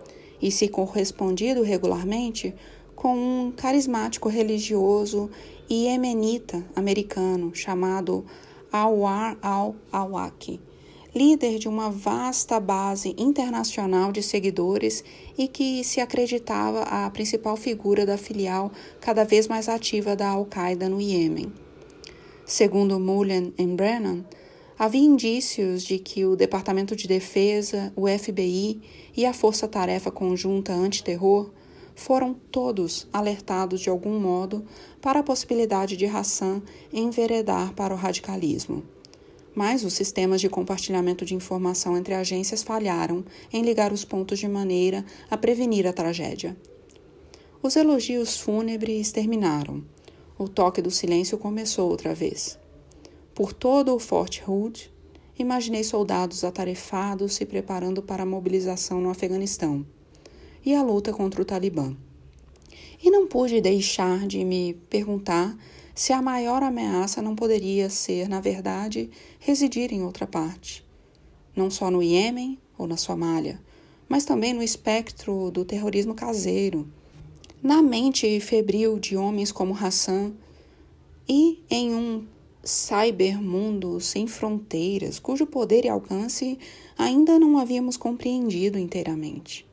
e 0.41 0.51
se 0.51 0.68
correspondido 0.68 1.62
regularmente 1.62 2.54
com 2.95 3.16
um 3.16 3.51
carismático 3.51 4.30
religioso 4.30 5.30
e 5.70 5.88
emenita 5.88 6.64
americano 6.76 7.54
chamado 7.54 8.26
Awar 8.72 9.38
al-Awaki, 9.41 10.60
líder 11.14 11.60
de 11.60 11.68
uma 11.68 11.89
vasta 11.89 12.60
base 12.60 13.16
internacional 13.18 14.12
de 14.12 14.24
seguidores 14.24 15.04
e 15.38 15.48
que 15.48 15.84
se 15.84 16.00
acreditava 16.00 16.84
a 16.84 17.10
principal 17.10 17.56
figura 17.58 18.06
da 18.06 18.18
filial 18.18 18.72
cada 19.00 19.24
vez 19.24 19.48
mais 19.48 19.68
ativa 19.68 20.16
da 20.16 20.30
Al-Qaeda 20.30 20.88
no 20.90 21.02
Iêmen. 21.02 21.52
Segundo 22.46 23.00
Mullen 23.00 23.54
e 23.58 23.66
Brennan, 23.66 24.26
havia 24.78 25.02
indícios 25.02 25.84
de 25.84 25.98
que 25.98 26.26
o 26.26 26.36
Departamento 26.36 26.96
de 26.96 27.08
Defesa, 27.08 27.92
o 27.96 28.08
FBI 28.08 28.82
e 29.16 29.26
a 29.26 29.34
Força 29.34 29.68
Tarefa 29.68 30.12
Conjunta 30.12 30.74
Antiterror 30.74 31.52
foram 31.96 32.34
todos 32.34 33.08
alertados 33.14 33.82
de 33.82 33.90
algum 33.90 34.20
modo 34.20 34.66
para 35.02 35.20
a 35.20 35.24
possibilidade 35.24 35.96
de 35.96 36.06
Hassan 36.06 36.62
enveredar 36.92 37.74
para 37.74 37.94
o 37.94 37.98
radicalismo. 37.98 38.84
Mas 39.56 39.84
os 39.84 39.93
sistemas 39.93 40.41
de 40.41 40.49
compartilhamento 40.49 41.24
de 41.24 41.36
informação 41.36 41.95
entre 41.97 42.14
agências 42.14 42.64
falharam 42.64 43.24
em 43.51 43.62
ligar 43.62 43.93
os 43.93 44.04
pontos 44.04 44.39
de 44.39 44.47
maneira 44.47 45.06
a 45.30 45.38
prevenir 45.38 45.86
a 45.86 45.93
tragédia. 45.93 46.58
Os 47.62 47.76
elogios 47.76 48.38
fúnebres 48.38 49.12
terminaram. 49.12 49.84
O 50.38 50.49
toque 50.49 50.82
do 50.82 50.91
silêncio 50.91 51.38
começou 51.38 51.89
outra 51.89 52.14
vez. 52.14 52.60
Por 53.34 53.54
todo 53.54 53.95
o 53.95 53.99
Fort 53.99 54.41
Hood, 54.47 54.91
imaginei 55.38 55.84
soldados 55.84 56.43
atarefados 56.43 57.36
se 57.36 57.45
preparando 57.45 58.01
para 58.01 58.24
a 58.24 58.26
mobilização 58.26 58.99
no 58.99 59.10
Afeganistão 59.10 59.86
e 60.66 60.76
a 60.76 60.82
luta 60.82 61.14
contra 61.14 61.41
o 61.41 61.45
Talibã. 61.45 61.95
E 63.01 63.12
não 63.12 63.28
pude 63.28 63.60
deixar 63.62 64.28
de 64.28 64.43
me 64.43 64.74
perguntar 64.89 65.58
se 65.96 66.12
a 66.12 66.22
maior 66.22 66.64
ameaça 66.64 67.22
não 67.22 67.36
poderia 67.36 67.89
ser, 67.89 68.28
na 68.28 68.41
verdade, 68.41 69.10
residir 69.39 69.94
em 69.94 70.04
outra 70.04 70.26
parte. 70.26 70.84
Não 71.56 71.70
só 71.70 71.91
no 71.91 72.02
Iêmen 72.02 72.58
ou 72.78 72.88
na 72.88 72.98
Somália, 72.98 73.62
mas 74.10 74.26
também 74.26 74.54
no 74.54 74.64
espectro 74.64 75.52
do 75.52 75.64
terrorismo 75.64 76.16
caseiro, 76.16 76.88
na 77.62 77.82
mente 77.82 78.39
febril 78.39 79.00
de 79.00 79.16
homens 79.16 79.52
como 79.52 79.74
Hassan 79.74 80.34
e 81.28 81.64
em 81.70 81.94
um 81.94 82.26
cybermundo 82.64 84.00
sem 84.00 84.26
fronteiras, 84.26 85.20
cujo 85.20 85.46
poder 85.46 85.86
e 85.86 85.89
alcance 85.89 86.58
ainda 86.98 87.38
não 87.38 87.58
havíamos 87.58 87.98
compreendido 87.98 88.78
inteiramente. 88.78 89.66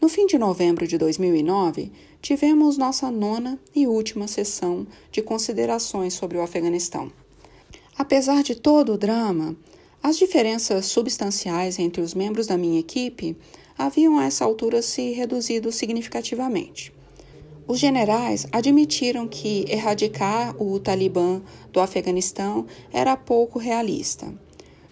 No 0.00 0.08
fim 0.08 0.26
de 0.26 0.38
novembro 0.38 0.86
de 0.86 0.96
2009, 0.96 1.92
tivemos 2.22 2.78
nossa 2.78 3.10
nona 3.10 3.60
e 3.74 3.86
última 3.86 4.26
sessão 4.26 4.86
de 5.12 5.20
considerações 5.20 6.14
sobre 6.14 6.38
o 6.38 6.42
Afeganistão. 6.42 7.12
Apesar 7.98 8.42
de 8.42 8.54
todo 8.54 8.94
o 8.94 8.98
drama, 8.98 9.54
as 10.02 10.16
diferenças 10.16 10.86
substanciais 10.86 11.78
entre 11.78 12.00
os 12.00 12.14
membros 12.14 12.46
da 12.46 12.56
minha 12.56 12.80
equipe 12.80 13.36
haviam 13.76 14.18
a 14.18 14.24
essa 14.24 14.42
altura 14.42 14.80
se 14.80 15.10
reduzido 15.12 15.70
significativamente. 15.70 16.94
Os 17.68 17.78
generais 17.78 18.46
admitiram 18.50 19.28
que 19.28 19.66
erradicar 19.68 20.56
o 20.60 20.80
Talibã 20.80 21.42
do 21.70 21.78
Afeganistão 21.78 22.66
era 22.90 23.18
pouco 23.18 23.58
realista. 23.58 24.32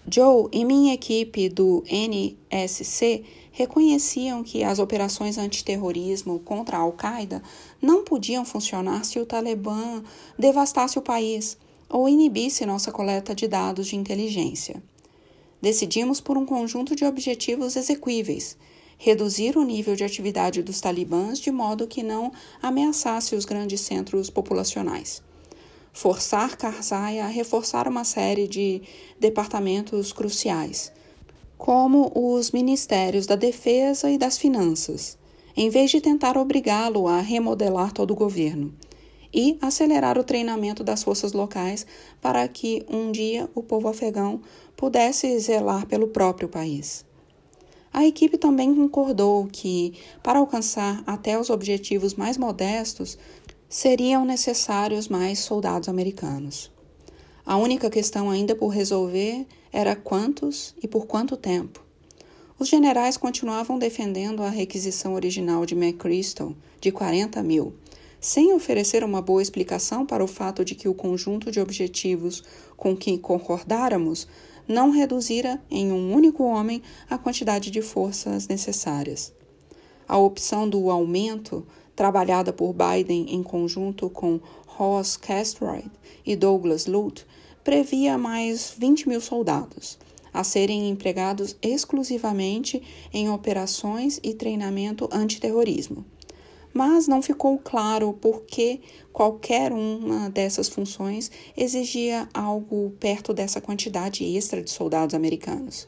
Joe 0.07 0.47
e 0.51 0.63
minha 0.63 0.93
equipe 0.93 1.49
do 1.49 1.83
NSC 1.89 3.23
reconheciam 3.59 4.41
que 4.41 4.63
as 4.63 4.79
operações 4.79 5.37
antiterrorismo 5.37 6.39
contra 6.39 6.77
a 6.77 6.79
Al-Qaeda 6.79 7.43
não 7.81 8.05
podiam 8.05 8.45
funcionar 8.45 9.03
se 9.03 9.19
o 9.19 9.25
Talibã 9.25 10.01
devastasse 10.37 10.97
o 10.97 11.01
país 11.01 11.57
ou 11.89 12.07
inibisse 12.07 12.65
nossa 12.65 12.89
coleta 12.89 13.35
de 13.35 13.49
dados 13.49 13.87
de 13.87 13.97
inteligência. 13.97 14.81
Decidimos 15.61 16.21
por 16.21 16.37
um 16.37 16.45
conjunto 16.45 16.95
de 16.95 17.03
objetivos 17.03 17.75
exequíveis: 17.75 18.55
reduzir 18.97 19.57
o 19.57 19.65
nível 19.65 19.93
de 19.93 20.05
atividade 20.05 20.63
dos 20.63 20.79
talibãs 20.79 21.37
de 21.37 21.51
modo 21.51 21.85
que 21.85 22.01
não 22.01 22.31
ameaçasse 22.61 23.35
os 23.35 23.43
grandes 23.43 23.81
centros 23.81 24.29
populacionais. 24.29 25.21
Forçar 25.91 26.55
Karzai 26.55 27.19
a 27.19 27.27
reforçar 27.27 27.89
uma 27.89 28.05
série 28.05 28.47
de 28.47 28.81
departamentos 29.19 30.13
cruciais, 30.13 30.93
como 31.59 32.09
os 32.15 32.51
ministérios 32.51 33.25
da 33.25 33.35
Defesa 33.35 34.09
e 34.09 34.17
das 34.17 34.37
Finanças, 34.37 35.17
em 35.57 35.69
vez 35.69 35.91
de 35.91 35.99
tentar 35.99 36.37
obrigá-lo 36.37 37.05
a 37.05 37.19
remodelar 37.19 37.91
todo 37.91 38.11
o 38.11 38.15
governo, 38.15 38.73
e 39.31 39.57
acelerar 39.61 40.17
o 40.17 40.23
treinamento 40.23 40.85
das 40.85 41.03
forças 41.03 41.33
locais 41.33 41.85
para 42.21 42.47
que 42.47 42.85
um 42.89 43.11
dia 43.11 43.49
o 43.53 43.61
povo 43.61 43.89
afegão 43.89 44.41
pudesse 44.77 45.37
zelar 45.37 45.85
pelo 45.85 46.07
próprio 46.07 46.47
país. 46.47 47.05
A 47.91 48.05
equipe 48.05 48.37
também 48.37 48.73
concordou 48.73 49.45
que, 49.51 49.95
para 50.23 50.39
alcançar 50.39 51.03
até 51.05 51.37
os 51.37 51.49
objetivos 51.49 52.13
mais 52.13 52.37
modestos, 52.37 53.17
seriam 53.67 54.23
necessários 54.23 55.09
mais 55.09 55.39
soldados 55.39 55.89
americanos. 55.89 56.71
A 57.49 57.57
única 57.57 57.89
questão 57.89 58.29
ainda 58.29 58.53
por 58.53 58.67
resolver 58.67 59.43
era 59.73 59.95
quantos 59.95 60.75
e 60.83 60.87
por 60.87 61.07
quanto 61.07 61.35
tempo. 61.35 61.83
Os 62.59 62.67
generais 62.67 63.17
continuavam 63.17 63.79
defendendo 63.79 64.43
a 64.43 64.49
requisição 64.49 65.15
original 65.15 65.65
de 65.65 65.73
McChrystal 65.73 66.53
de 66.79 66.91
40 66.91 67.41
mil, 67.41 67.73
sem 68.21 68.53
oferecer 68.53 69.03
uma 69.03 69.19
boa 69.19 69.41
explicação 69.41 70.05
para 70.05 70.23
o 70.23 70.27
fato 70.27 70.63
de 70.63 70.75
que 70.75 70.87
o 70.87 70.93
conjunto 70.93 71.51
de 71.51 71.59
objetivos 71.59 72.43
com 72.77 72.95
que 72.95 73.17
concordáramos 73.17 74.27
não 74.67 74.91
reduzira 74.91 75.59
em 75.71 75.91
um 75.91 76.13
único 76.13 76.43
homem 76.43 76.83
a 77.09 77.17
quantidade 77.17 77.71
de 77.71 77.81
forças 77.81 78.47
necessárias. 78.47 79.33
A 80.07 80.19
opção 80.19 80.69
do 80.69 80.91
aumento, 80.91 81.65
trabalhada 81.95 82.53
por 82.53 82.75
Biden 82.75 83.33
em 83.33 83.41
conjunto 83.41 84.07
com 84.07 84.39
Ross 84.67 85.17
Castroid 85.17 85.89
e 86.23 86.35
Douglas 86.35 86.85
Lute, 86.85 87.25
previa 87.63 88.17
mais 88.17 88.73
20 88.77 89.07
mil 89.09 89.21
soldados, 89.21 89.97
a 90.33 90.43
serem 90.43 90.89
empregados 90.89 91.55
exclusivamente 91.61 92.81
em 93.13 93.29
operações 93.29 94.19
e 94.23 94.33
treinamento 94.33 95.09
antiterrorismo. 95.11 96.05
Mas 96.73 97.07
não 97.07 97.21
ficou 97.21 97.57
claro 97.57 98.13
por 98.13 98.43
que 98.43 98.79
qualquer 99.11 99.71
uma 99.71 100.29
dessas 100.29 100.69
funções 100.69 101.31
exigia 101.57 102.29
algo 102.33 102.93
perto 102.99 103.33
dessa 103.33 103.59
quantidade 103.59 104.23
extra 104.23 104.61
de 104.61 104.69
soldados 104.69 105.15
americanos. 105.15 105.87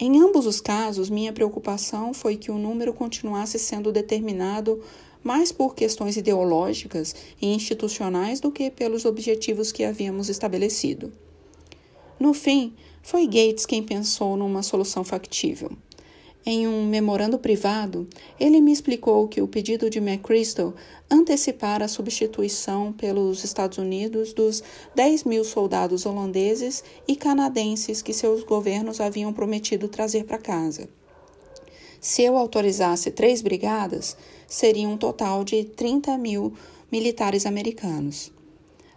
Em 0.00 0.20
ambos 0.20 0.46
os 0.46 0.60
casos, 0.60 1.10
minha 1.10 1.32
preocupação 1.32 2.14
foi 2.14 2.36
que 2.36 2.52
o 2.52 2.58
número 2.58 2.92
continuasse 2.92 3.58
sendo 3.58 3.90
determinado 3.90 4.80
mais 5.28 5.52
por 5.52 5.74
questões 5.74 6.16
ideológicas 6.16 7.14
e 7.38 7.48
institucionais 7.48 8.40
do 8.40 8.50
que 8.50 8.70
pelos 8.70 9.04
objetivos 9.04 9.70
que 9.70 9.84
havíamos 9.84 10.30
estabelecido. 10.30 11.12
No 12.18 12.32
fim, 12.32 12.72
foi 13.02 13.26
Gates 13.26 13.66
quem 13.66 13.82
pensou 13.82 14.38
numa 14.38 14.62
solução 14.62 15.04
factível. 15.04 15.70
Em 16.46 16.66
um 16.66 16.86
memorando 16.86 17.38
privado, 17.38 18.08
ele 18.40 18.58
me 18.58 18.72
explicou 18.72 19.28
que 19.28 19.42
o 19.42 19.46
pedido 19.46 19.90
de 19.90 19.98
McChrystal 19.98 20.72
antecipara 21.10 21.84
a 21.84 21.88
substituição 21.88 22.90
pelos 22.90 23.44
Estados 23.44 23.76
Unidos 23.76 24.32
dos 24.32 24.62
10 24.94 25.24
mil 25.24 25.44
soldados 25.44 26.06
holandeses 26.06 26.82
e 27.06 27.14
canadenses 27.14 28.00
que 28.00 28.14
seus 28.14 28.44
governos 28.44 28.98
haviam 28.98 29.30
prometido 29.34 29.88
trazer 29.88 30.24
para 30.24 30.38
casa. 30.38 30.88
Se 32.00 32.22
eu 32.22 32.38
autorizasse 32.38 33.10
três 33.10 33.42
brigadas, 33.42 34.16
seria 34.48 34.88
um 34.88 34.96
total 34.96 35.44
de 35.44 35.62
30 35.62 36.16
mil 36.16 36.54
militares 36.90 37.44
americanos. 37.44 38.32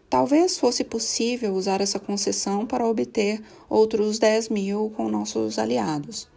Talvez 0.10 0.58
fosse 0.58 0.84
possível 0.84 1.54
usar 1.54 1.82
essa 1.82 2.00
concessão 2.00 2.66
para 2.66 2.88
obter 2.88 3.42
outros 3.70 4.18
10 4.18 4.50
mil 4.50 4.92
com 4.96 5.10
nossos 5.10 5.60
aliados. 5.60 6.28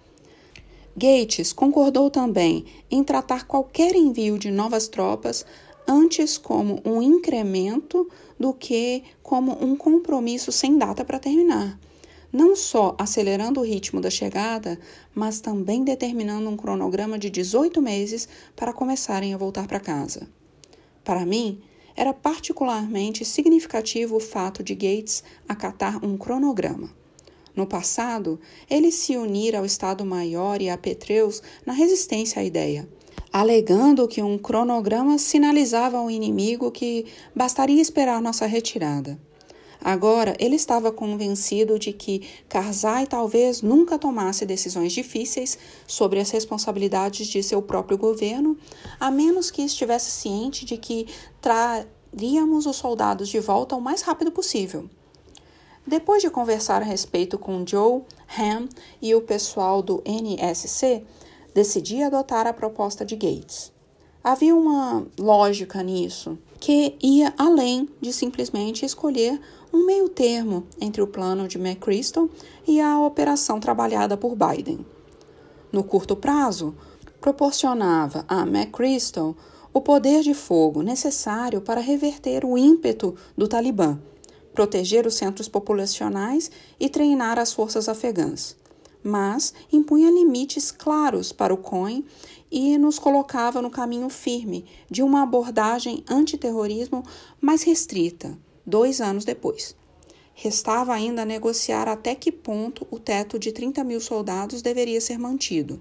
Gates 0.97 1.53
concordou 1.53 2.11
também 2.11 2.67
em 2.91 3.03
tratar 3.03 3.47
qualquer 3.47 3.97
envio 3.97 4.39
de 4.39 4.51
novas 4.51 4.87
tropas 4.89 5.47
antes 5.87 6.37
como 6.37 6.81
um 6.85 7.01
incremento 7.01 8.09
do 8.39 8.53
que 8.53 9.03
como 9.23 9.53
um 9.65 9.77
compromisso 9.77 10.53
sem 10.53 10.77
data 10.77 11.05
para 11.05 11.19
terminar 11.19 11.79
não 12.35 12.57
só 12.57 12.97
acelerando 12.99 13.61
o 13.61 13.65
ritmo 13.65 14.01
da 14.01 14.11
chegada, 14.11 14.77
mas 15.15 15.41
também 15.41 15.85
determinando 15.85 16.51
um 16.51 16.57
cronograma 16.57 17.17
de 17.17 17.31
18 17.31 17.81
meses 17.81 18.29
para 18.57 18.73
começarem 18.73 19.33
a 19.33 19.37
voltar 19.37 19.69
para 19.69 19.79
casa. 19.79 20.29
Para 21.05 21.25
mim, 21.25 21.63
era 21.95 22.13
particularmente 22.13 23.25
significativo 23.25 24.17
o 24.17 24.21
fato 24.21 24.65
de 24.65 24.75
Gates 24.75 25.23
acatar 25.49 26.05
um 26.05 26.17
cronograma. 26.17 26.91
No 27.55 27.69
passado, 27.69 28.41
ele 28.69 28.91
se 28.91 29.17
unira 29.17 29.59
ao 29.59 29.65
Estado-Maior 29.65 30.61
e 30.61 30.69
a 30.69 30.77
Petreus 30.77 31.41
na 31.65 31.73
resistência 31.73 32.43
à 32.43 32.45
ideia, 32.45 32.89
alegando 33.33 34.09
que 34.09 34.21
um 34.21 34.37
cronograma 34.37 35.19
sinalizava 35.19 35.99
ao 35.99 36.11
inimigo 36.11 36.73
que 36.73 37.07
bastaria 37.33 37.81
esperar 37.81 38.21
nossa 38.21 38.45
retirada. 38.45 39.21
Agora, 39.85 40.35
ele 40.41 40.57
estava 40.57 40.91
convencido 40.91 41.79
de 41.79 41.93
que 41.93 42.27
Karzai 42.49 43.07
talvez 43.07 43.61
nunca 43.61 43.99
tomasse 43.99 44.47
decisões 44.47 44.95
difíceis 44.95 45.59
sobre 45.87 46.19
as 46.19 46.31
responsabilidades 46.31 47.27
de 47.27 47.43
seu 47.43 47.61
próprio 47.61 47.99
governo, 47.99 48.57
a 48.99 49.11
menos 49.11 49.51
que 49.51 49.61
estivesse 49.61 50.11
ciente 50.11 50.65
de 50.65 50.79
que 50.79 51.07
traríamos 51.39 52.65
os 52.65 52.77
soldados 52.77 53.29
de 53.29 53.39
volta 53.41 53.77
o 53.77 53.81
mais 53.81 54.01
rápido 54.01 54.33
possível. 54.33 54.89
Depois 55.87 56.23
de 56.23 56.31
conversar 56.31 56.81
a 56.81 56.87
respeito 56.87 57.39
com 57.39 57.63
Joe, 57.67 58.01
Ham 58.39 58.71
e 59.03 59.15
o 59.15 59.21
pessoal 59.21 59.83
do 59.83 60.03
NSC, 60.07 61.05
decidi 61.53 62.03
adotar 62.03 62.47
a 62.47 62.55
proposta 62.55 63.05
de 63.05 63.17
Gates. 63.17 63.71
Havia 64.23 64.57
uma 64.57 65.07
lógica 65.19 65.83
nisso 65.83 66.39
que 66.59 66.97
ia 67.03 67.35
além 67.37 67.87
de 68.01 68.11
simplesmente 68.11 68.87
escolher 68.87 69.39
um 69.73 69.87
meio 69.87 70.09
termo 70.09 70.65
entre 70.81 71.03
o 71.03 71.07
plano 71.07 71.49
de 71.49 71.59
McChrystal 71.59 72.29
e 72.67 72.81
a 72.81 72.99
operação 73.01 73.59
trabalhada 73.59 74.17
por 74.17 74.37
Biden. 74.37 74.85
No 75.73 75.83
curto 75.83 76.15
prazo, 76.15 76.75
proporcionava 77.21 78.25
a 78.29 78.43
McChrystal 78.43 79.37
o 79.73 79.81
poder 79.81 80.23
de 80.23 80.35
fogo 80.35 80.83
necessário 80.83 81.61
para 81.61 81.81
reverter 81.81 82.45
o 82.45 82.57
ímpeto 82.57 83.15
do 83.37 83.49
Talibã 83.49 83.99
proteger 84.55 85.07
os 85.07 85.17
centros 85.17 85.49
populacionais 85.49 86.51
e 86.79 86.89
treinar 86.89 87.39
as 87.39 87.53
forças 87.53 87.89
afegãs. 87.89 88.57
Mas 89.03 89.53
impunha 89.71 90.11
limites 90.11 90.71
claros 90.71 91.31
para 91.31 91.53
o 91.53 91.59
COIN 91.59 92.07
e 92.51 92.79
nos 92.79 92.99
colocava 92.99 93.61
no 93.61 93.69
caminho 93.69 94.09
firme 94.09 94.65
de 94.89 95.03
uma 95.03 95.23
abordagem 95.23 96.03
antiterrorismo 96.09 97.03
mais 97.39 97.63
restrita, 97.65 98.39
dois 98.67 99.01
anos 99.01 99.25
depois. 99.25 99.77
Restava 100.35 100.93
ainda 100.93 101.25
negociar 101.25 101.89
até 101.89 102.15
que 102.15 102.33
ponto 102.33 102.87
o 102.91 102.99
teto 102.99 103.39
de 103.39 103.53
30 103.53 103.85
mil 103.85 104.01
soldados 104.01 104.63
deveria 104.63 105.01
ser 105.01 105.19
mantido. 105.19 105.81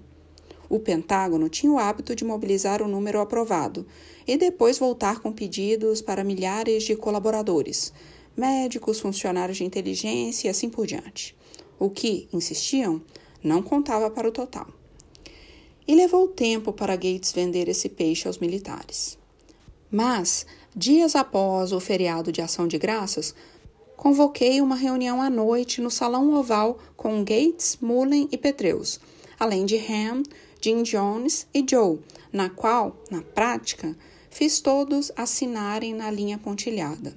O 0.68 0.78
Pentágono 0.78 1.48
tinha 1.48 1.72
o 1.72 1.78
hábito 1.78 2.14
de 2.14 2.24
mobilizar 2.24 2.80
o 2.82 2.88
número 2.88 3.20
aprovado 3.20 3.86
e 4.26 4.36
depois 4.36 4.78
voltar 4.78 5.20
com 5.20 5.32
pedidos 5.32 6.00
para 6.00 6.24
milhares 6.24 6.84
de 6.84 6.96
colaboradores, 6.96 7.92
médicos, 8.36 9.00
funcionários 9.00 9.58
de 9.58 9.64
inteligência 9.64 10.48
e 10.48 10.50
assim 10.50 10.68
por 10.68 10.86
diante. 10.86 11.36
O 11.78 11.90
que, 11.90 12.28
insistiam, 12.32 13.02
não 13.42 13.62
contava 13.62 14.10
para 14.10 14.28
o 14.28 14.32
total. 14.32 14.66
E 15.86 15.94
levou 15.94 16.28
tempo 16.28 16.72
para 16.72 16.96
Gates 16.96 17.32
vender 17.32 17.68
esse 17.68 17.88
peixe 17.88 18.26
aos 18.26 18.38
militares. 18.38 19.18
Mas, 19.90 20.46
dias 20.74 21.14
após 21.14 21.72
o 21.72 21.78
feriado 21.78 22.32
de 22.32 22.42
Ação 22.42 22.66
de 22.66 22.78
Graças, 22.78 23.34
convoquei 23.96 24.60
uma 24.60 24.74
reunião 24.74 25.22
à 25.22 25.30
noite 25.30 25.80
no 25.80 25.90
Salão 25.90 26.34
Oval 26.34 26.78
com 26.96 27.22
Gates, 27.24 27.78
Mullen 27.80 28.28
e 28.32 28.36
Petreus, 28.36 28.98
além 29.38 29.64
de 29.64 29.76
Ham, 29.76 30.24
Jim 30.60 30.82
Jones 30.82 31.46
e 31.54 31.64
Joe, 31.68 32.00
na 32.32 32.50
qual, 32.50 32.96
na 33.10 33.22
prática, 33.22 33.96
fiz 34.30 34.60
todos 34.60 35.12
assinarem 35.16 35.94
na 35.94 36.10
linha 36.10 36.38
pontilhada. 36.38 37.14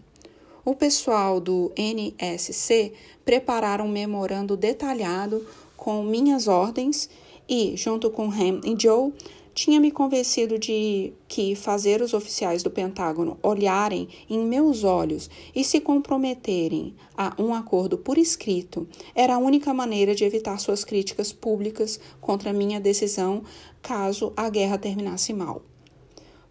O 0.63 0.75
pessoal 0.75 1.39
do 1.39 1.71
NSC 1.75 2.93
prepararam 3.25 3.85
um 3.85 3.91
memorando 3.91 4.55
detalhado 4.55 5.47
com 5.75 6.03
minhas 6.03 6.47
ordens 6.47 7.09
e, 7.49 7.75
junto 7.77 8.09
com 8.09 8.29
Ham 8.29 8.61
e 8.65 8.75
Joe, 8.77 9.13
tinha 9.57 9.79
me 9.79 9.89
convencido 9.89 10.59
de 10.59 11.11
que 11.27 11.55
fazer 11.55 11.99
os 12.03 12.13
oficiais 12.13 12.61
do 12.61 12.69
Pentágono 12.69 13.39
olharem 13.41 14.07
em 14.29 14.37
meus 14.45 14.83
olhos 14.83 15.31
e 15.55 15.63
se 15.63 15.81
comprometerem 15.81 16.93
a 17.17 17.33
um 17.39 17.55
acordo 17.55 17.97
por 17.97 18.19
escrito 18.19 18.87
era 19.15 19.33
a 19.33 19.39
única 19.39 19.73
maneira 19.73 20.13
de 20.13 20.23
evitar 20.23 20.59
suas 20.59 20.85
críticas 20.85 21.33
públicas 21.33 21.99
contra 22.21 22.53
minha 22.53 22.79
decisão 22.79 23.41
caso 23.81 24.31
a 24.37 24.47
guerra 24.47 24.77
terminasse 24.77 25.33
mal. 25.33 25.63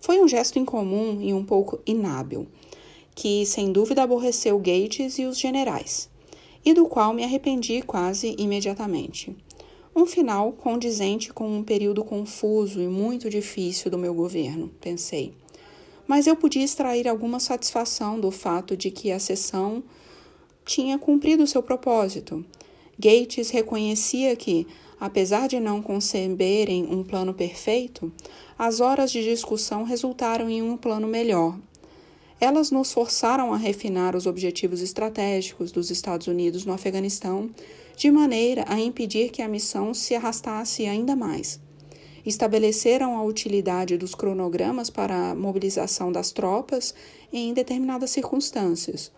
Foi 0.01 0.21
um 0.21 0.27
gesto 0.27 0.59
incomum 0.59 1.21
e 1.21 1.33
um 1.33 1.45
pouco 1.45 1.79
inábil 1.87 2.49
que 3.15 3.47
sem 3.47 3.71
dúvida 3.71 4.03
aborreceu 4.03 4.59
Gates 4.59 5.17
e 5.21 5.27
os 5.27 5.39
generais, 5.39 6.11
e 6.65 6.75
do 6.75 6.87
qual 6.87 7.15
me 7.15 7.23
arrependi 7.23 7.83
quase 7.83 8.35
imediatamente. 8.37 9.35
Um 9.97 10.05
final 10.05 10.53
condizente 10.53 11.33
com 11.33 11.49
um 11.57 11.63
período 11.63 12.05
confuso 12.05 12.83
e 12.83 12.87
muito 12.87 13.31
difícil 13.31 13.91
do 13.91 13.97
meu 13.97 14.13
governo, 14.13 14.71
pensei. 14.79 15.33
Mas 16.07 16.27
eu 16.27 16.37
podia 16.37 16.63
extrair 16.63 17.09
alguma 17.09 17.41
satisfação 17.41 18.21
do 18.21 18.31
fato 18.31 18.77
de 18.77 18.91
que 18.91 19.11
a 19.11 19.19
sessão 19.19 19.83
tinha 20.67 20.99
cumprido 20.99 21.47
seu 21.47 21.63
propósito. 21.63 22.45
Gates 22.99 23.49
reconhecia 23.49 24.37
que, 24.37 24.67
apesar 25.01 25.49
de 25.49 25.59
não 25.59 25.81
conceberem 25.81 26.87
um 26.93 27.03
plano 27.03 27.33
perfeito, 27.33 28.13
as 28.59 28.81
horas 28.81 29.11
de 29.11 29.25
discussão 29.25 29.83
resultaram 29.83 30.51
em 30.51 30.61
um 30.61 30.77
plano 30.77 31.09
melhor 31.09 31.59
elas 32.41 32.71
nos 32.71 32.93
forçaram 32.93 33.53
a 33.53 33.57
refinar 33.57 34.15
os 34.15 34.27
objetivos 34.27 34.83
estratégicos 34.83 35.73
dos 35.73 35.91
Estados 35.91 36.27
Unidos 36.27 36.67
no 36.67 36.73
Afeganistão, 36.73 37.51
de 37.97 38.11
maneira 38.11 38.65
a 38.69 38.79
impedir 38.79 39.31
que 39.31 39.43
a 39.43 39.49
missão 39.49 39.93
se 39.93 40.15
arrastasse 40.15 40.87
ainda 40.87 41.17
mais. 41.17 41.59
Estabeleceram 42.25 43.17
a 43.17 43.23
utilidade 43.25 43.97
dos 43.97 44.15
cronogramas 44.15 44.91
para 44.91 45.31
a 45.31 45.35
mobilização 45.35 46.13
das 46.13 46.31
tropas 46.31 46.95
em 47.33 47.55
determinadas 47.55 48.11
circunstâncias, 48.11 49.11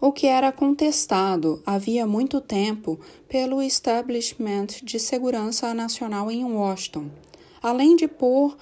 o 0.00 0.12
que 0.12 0.26
era 0.26 0.52
contestado 0.52 1.62
havia 1.64 2.06
muito 2.06 2.38
tempo 2.38 3.00
pelo 3.26 3.62
Establishment 3.62 4.66
de 4.82 4.98
Segurança 4.98 5.72
Nacional 5.72 6.30
em 6.30 6.44
Washington, 6.44 7.08
além 7.62 7.96
de 7.96 8.06
pôr 8.06 8.54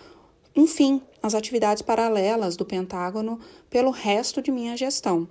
um 0.54 0.68
fim 0.68 1.02
às 1.20 1.34
atividades 1.34 1.82
paralelas 1.82 2.56
do 2.56 2.64
Pentágono 2.64 3.40
pelo 3.68 3.90
resto 3.90 4.40
de 4.40 4.52
minha 4.52 4.76
gestão. 4.76 5.26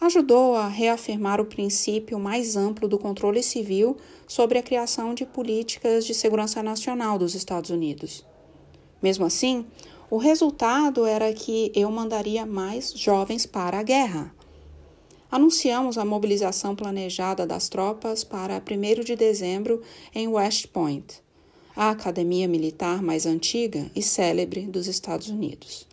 Ajudou 0.00 0.54
a 0.54 0.68
reafirmar 0.68 1.40
o 1.40 1.44
princípio 1.44 2.18
mais 2.18 2.56
amplo 2.56 2.88
do 2.88 2.98
controle 2.98 3.42
civil 3.42 3.96
sobre 4.26 4.58
a 4.58 4.62
criação 4.62 5.14
de 5.14 5.24
políticas 5.24 6.04
de 6.04 6.14
segurança 6.14 6.62
nacional 6.62 7.18
dos 7.18 7.34
Estados 7.34 7.70
Unidos. 7.70 8.24
Mesmo 9.02 9.24
assim, 9.24 9.66
o 10.10 10.16
resultado 10.16 11.06
era 11.06 11.32
que 11.32 11.72
eu 11.74 11.90
mandaria 11.90 12.44
mais 12.44 12.92
jovens 12.92 13.46
para 13.46 13.78
a 13.78 13.82
guerra. 13.82 14.34
Anunciamos 15.30 15.98
a 15.98 16.04
mobilização 16.04 16.76
planejada 16.76 17.46
das 17.46 17.68
tropas 17.68 18.22
para 18.22 18.62
1 18.62 19.04
de 19.04 19.16
dezembro 19.16 19.82
em 20.14 20.28
West 20.28 20.68
Point 20.68 21.24
a 21.76 21.90
academia 21.90 22.46
militar 22.46 23.02
mais 23.02 23.26
antiga 23.26 23.90
e 23.96 24.02
célebre 24.02 24.62
dos 24.62 24.86
Estados 24.86 25.28
Unidos. 25.28 25.86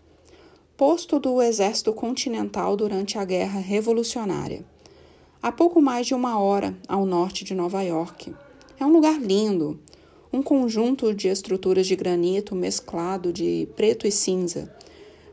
Posto 0.82 1.20
do 1.20 1.40
Exército 1.44 1.94
Continental 1.94 2.76
durante 2.76 3.16
a 3.16 3.24
Guerra 3.24 3.60
Revolucionária. 3.60 4.66
A 5.40 5.52
pouco 5.52 5.80
mais 5.80 6.08
de 6.08 6.16
uma 6.16 6.40
hora 6.40 6.76
ao 6.88 7.06
norte 7.06 7.44
de 7.44 7.54
Nova 7.54 7.84
York. 7.84 8.34
É 8.80 8.84
um 8.84 8.92
lugar 8.92 9.22
lindo, 9.22 9.80
um 10.34 10.42
conjunto 10.42 11.14
de 11.14 11.28
estruturas 11.28 11.86
de 11.86 11.96
granito 11.96 12.56
mesclado 12.56 13.32
de 13.32 13.68
preto 13.76 14.08
e 14.08 14.12
cinza, 14.12 14.76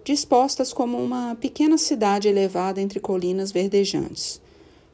dispostas 0.05 0.71
como 0.71 0.99
uma 0.99 1.35
pequena 1.35 1.79
cidade 1.79 2.29
elevada 2.29 2.79
entre 2.79 3.01
colinas 3.01 3.51
verdejantes, 3.51 4.43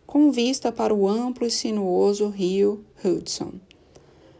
com 0.07 0.31
vista 0.31 0.71
para 0.71 0.95
o 0.95 1.09
amplo 1.09 1.49
e 1.49 1.51
sinuoso 1.51 2.29
rio 2.29 2.85
Hudson. 3.05 3.55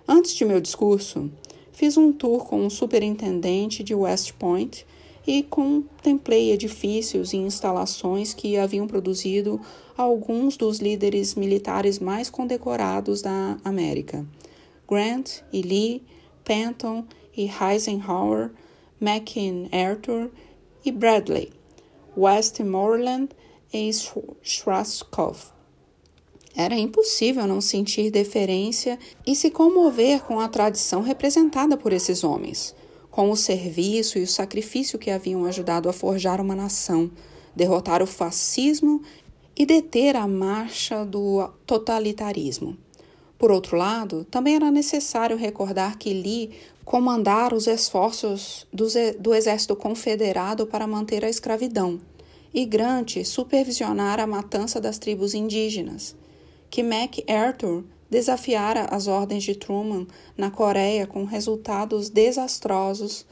Antes 0.07 0.33
de 0.33 0.45
meu 0.45 0.61
discurso, 0.61 1.29
fiz 1.73 1.97
um 1.97 2.13
tour 2.13 2.45
com 2.45 2.65
o 2.65 2.71
superintendente 2.71 3.83
de 3.83 3.97
West 3.97 4.35
Point 4.35 4.87
e 5.27 5.43
contemplei 5.43 6.53
edifícios 6.53 7.33
e 7.33 7.37
instalações 7.37 8.35
que 8.35 8.57
haviam 8.57 8.87
produzido 8.87 9.61
alguns 9.97 10.57
dos 10.57 10.79
líderes 10.79 11.35
militares 11.35 11.99
mais 11.99 12.29
condecorados 12.29 13.23
da 13.23 13.59
América: 13.65 14.27
Grant 14.89 15.41
e 15.53 15.63
Lee, 15.63 16.03
Penton 16.45 17.05
e 17.37 17.49
Eisenhower, 17.49 18.51
MacArthur 19.01 20.31
e 20.85 20.93
Bradley, 20.93 21.53
Westmoreland 22.17 23.31
e 23.73 23.91
Schwarzkopf. 24.43 25.53
Era 26.57 26.77
impossível 26.77 27.49
não 27.49 27.61
sentir 27.61 28.13
deferência 28.13 28.97
e 29.27 29.35
se 29.35 29.51
comover 29.51 30.23
com 30.23 30.39
a 30.39 30.49
tradição 30.49 31.03
representada 31.03 31.77
por 31.77 31.93
esses 31.93 32.23
homens, 32.23 32.77
com 33.15 33.31
o 33.31 33.37
serviço 33.37 34.19
e 34.19 34.25
o 34.25 34.27
sacrifício 34.27 34.99
que 34.99 35.09
haviam 35.09 35.45
ajudado 35.45 35.89
a 35.89 35.93
forjar 35.93 36.41
uma 36.41 36.57
nação, 36.57 37.09
derrotar 37.55 38.03
o 38.03 38.09
fascismo 38.09 39.03
e 39.57 39.65
deter 39.65 40.17
a 40.17 40.27
marcha 40.27 41.05
do 41.05 41.49
totalitarismo. 41.65 42.77
Por 43.39 43.53
outro 43.53 43.77
lado, 43.77 44.25
também 44.25 44.57
era 44.57 44.69
necessário 44.69 45.37
recordar 45.37 45.97
que 45.97 46.13
Lee 46.13 46.51
comandara 46.85 47.55
os 47.55 47.69
esforços 47.69 48.67
do 48.73 49.33
exército 49.33 49.77
confederado 49.77 50.67
para 50.67 50.85
manter 50.85 51.25
a 51.25 51.31
escravidão, 51.31 52.01
e 52.53 52.65
Grant 52.65 53.23
supervisionara 53.25 54.25
a 54.25 54.27
matança 54.27 54.81
das 54.81 54.99
tribos 54.99 55.35
indígenas, 55.35 56.17
que 56.69 56.83
MacArthur 56.83 57.85
desafiara 58.11 58.87
as 58.91 59.07
ordens 59.07 59.43
de 59.43 59.55
Truman 59.55 60.07
na 60.37 60.51
Coreia 60.51 61.07
com 61.07 61.25
resultados 61.25 62.09
desastrosos 62.09 63.27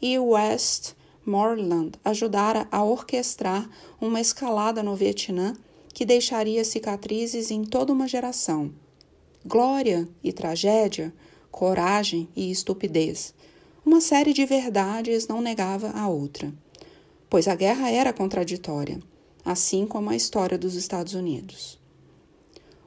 e 0.00 0.18
Westmoreland 0.18 1.92
ajudara 2.04 2.66
a 2.70 2.82
orquestrar 2.82 3.68
uma 4.00 4.20
escalada 4.20 4.82
no 4.82 4.94
Vietnã 4.96 5.54
que 5.92 6.04
deixaria 6.04 6.64
cicatrizes 6.64 7.50
em 7.50 7.64
toda 7.64 7.92
uma 7.92 8.08
geração. 8.08 8.72
Glória 9.46 10.08
e 10.22 10.32
tragédia, 10.32 11.14
coragem 11.50 12.28
e 12.34 12.50
estupidez. 12.50 13.32
Uma 13.86 14.00
série 14.00 14.32
de 14.32 14.44
verdades 14.44 15.28
não 15.28 15.40
negava 15.40 15.90
a 15.90 16.08
outra. 16.08 16.52
Pois 17.30 17.46
a 17.46 17.54
guerra 17.54 17.90
era 17.90 18.12
contraditória, 18.12 19.00
assim 19.44 19.86
como 19.86 20.10
a 20.10 20.16
história 20.16 20.58
dos 20.58 20.74
Estados 20.74 21.14
Unidos. 21.14 21.78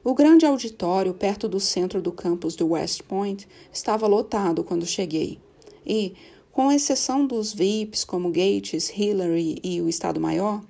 O 0.08 0.14
grande 0.14 0.46
auditório 0.46 1.12
perto 1.12 1.46
do 1.46 1.60
centro 1.60 2.00
do 2.00 2.10
campus 2.10 2.56
do 2.56 2.68
West 2.68 3.02
Point 3.02 3.46
estava 3.70 4.06
lotado 4.06 4.64
quando 4.64 4.86
cheguei, 4.86 5.38
e, 5.84 6.14
com 6.50 6.72
exceção 6.72 7.26
dos 7.26 7.52
VIPs 7.52 8.04
como 8.04 8.30
Gates, 8.30 8.88
Hillary 8.88 9.58
e 9.62 9.82
o 9.82 9.86
Estado-Maior, 9.86 10.62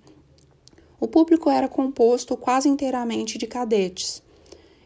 o 0.98 1.06
público 1.06 1.48
era 1.48 1.68
composto 1.68 2.36
quase 2.36 2.68
inteiramente 2.68 3.38
de 3.38 3.46
cadetes. 3.46 4.20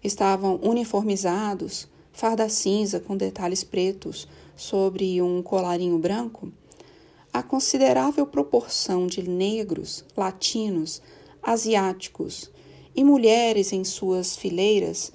Estavam 0.04 0.60
uniformizados, 0.62 1.88
farda 2.12 2.46
cinza 2.50 3.00
com 3.00 3.16
detalhes 3.16 3.64
pretos 3.64 4.28
sobre 4.54 5.22
um 5.22 5.42
colarinho 5.42 5.96
branco. 5.96 6.52
A 7.32 7.42
considerável 7.42 8.26
proporção 8.26 9.06
de 9.06 9.26
negros, 9.26 10.04
latinos, 10.14 11.00
asiáticos 11.42 12.51
e 12.94 13.02
mulheres 13.02 13.72
em 13.72 13.84
suas 13.84 14.36
fileiras 14.36 15.12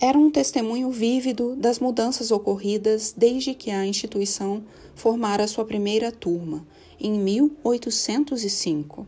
era 0.00 0.18
um 0.18 0.30
testemunho 0.30 0.90
vívido 0.90 1.54
das 1.54 1.78
mudanças 1.78 2.32
ocorridas 2.32 3.14
desde 3.16 3.54
que 3.54 3.70
a 3.70 3.86
instituição 3.86 4.64
formara 4.96 5.46
sua 5.46 5.64
primeira 5.64 6.10
turma, 6.10 6.66
em 6.98 7.12
1805. 7.12 9.06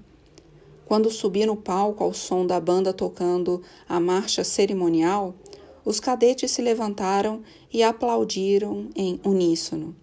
Quando 0.86 1.10
subi 1.10 1.44
no 1.46 1.56
palco 1.56 2.04
ao 2.04 2.14
som 2.14 2.46
da 2.46 2.60
banda 2.60 2.92
tocando 2.92 3.60
a 3.88 3.98
marcha 3.98 4.44
cerimonial, 4.44 5.34
os 5.84 5.98
cadetes 5.98 6.52
se 6.52 6.62
levantaram 6.62 7.42
e 7.72 7.82
aplaudiram 7.82 8.88
em 8.94 9.20
uníssono. 9.24 9.96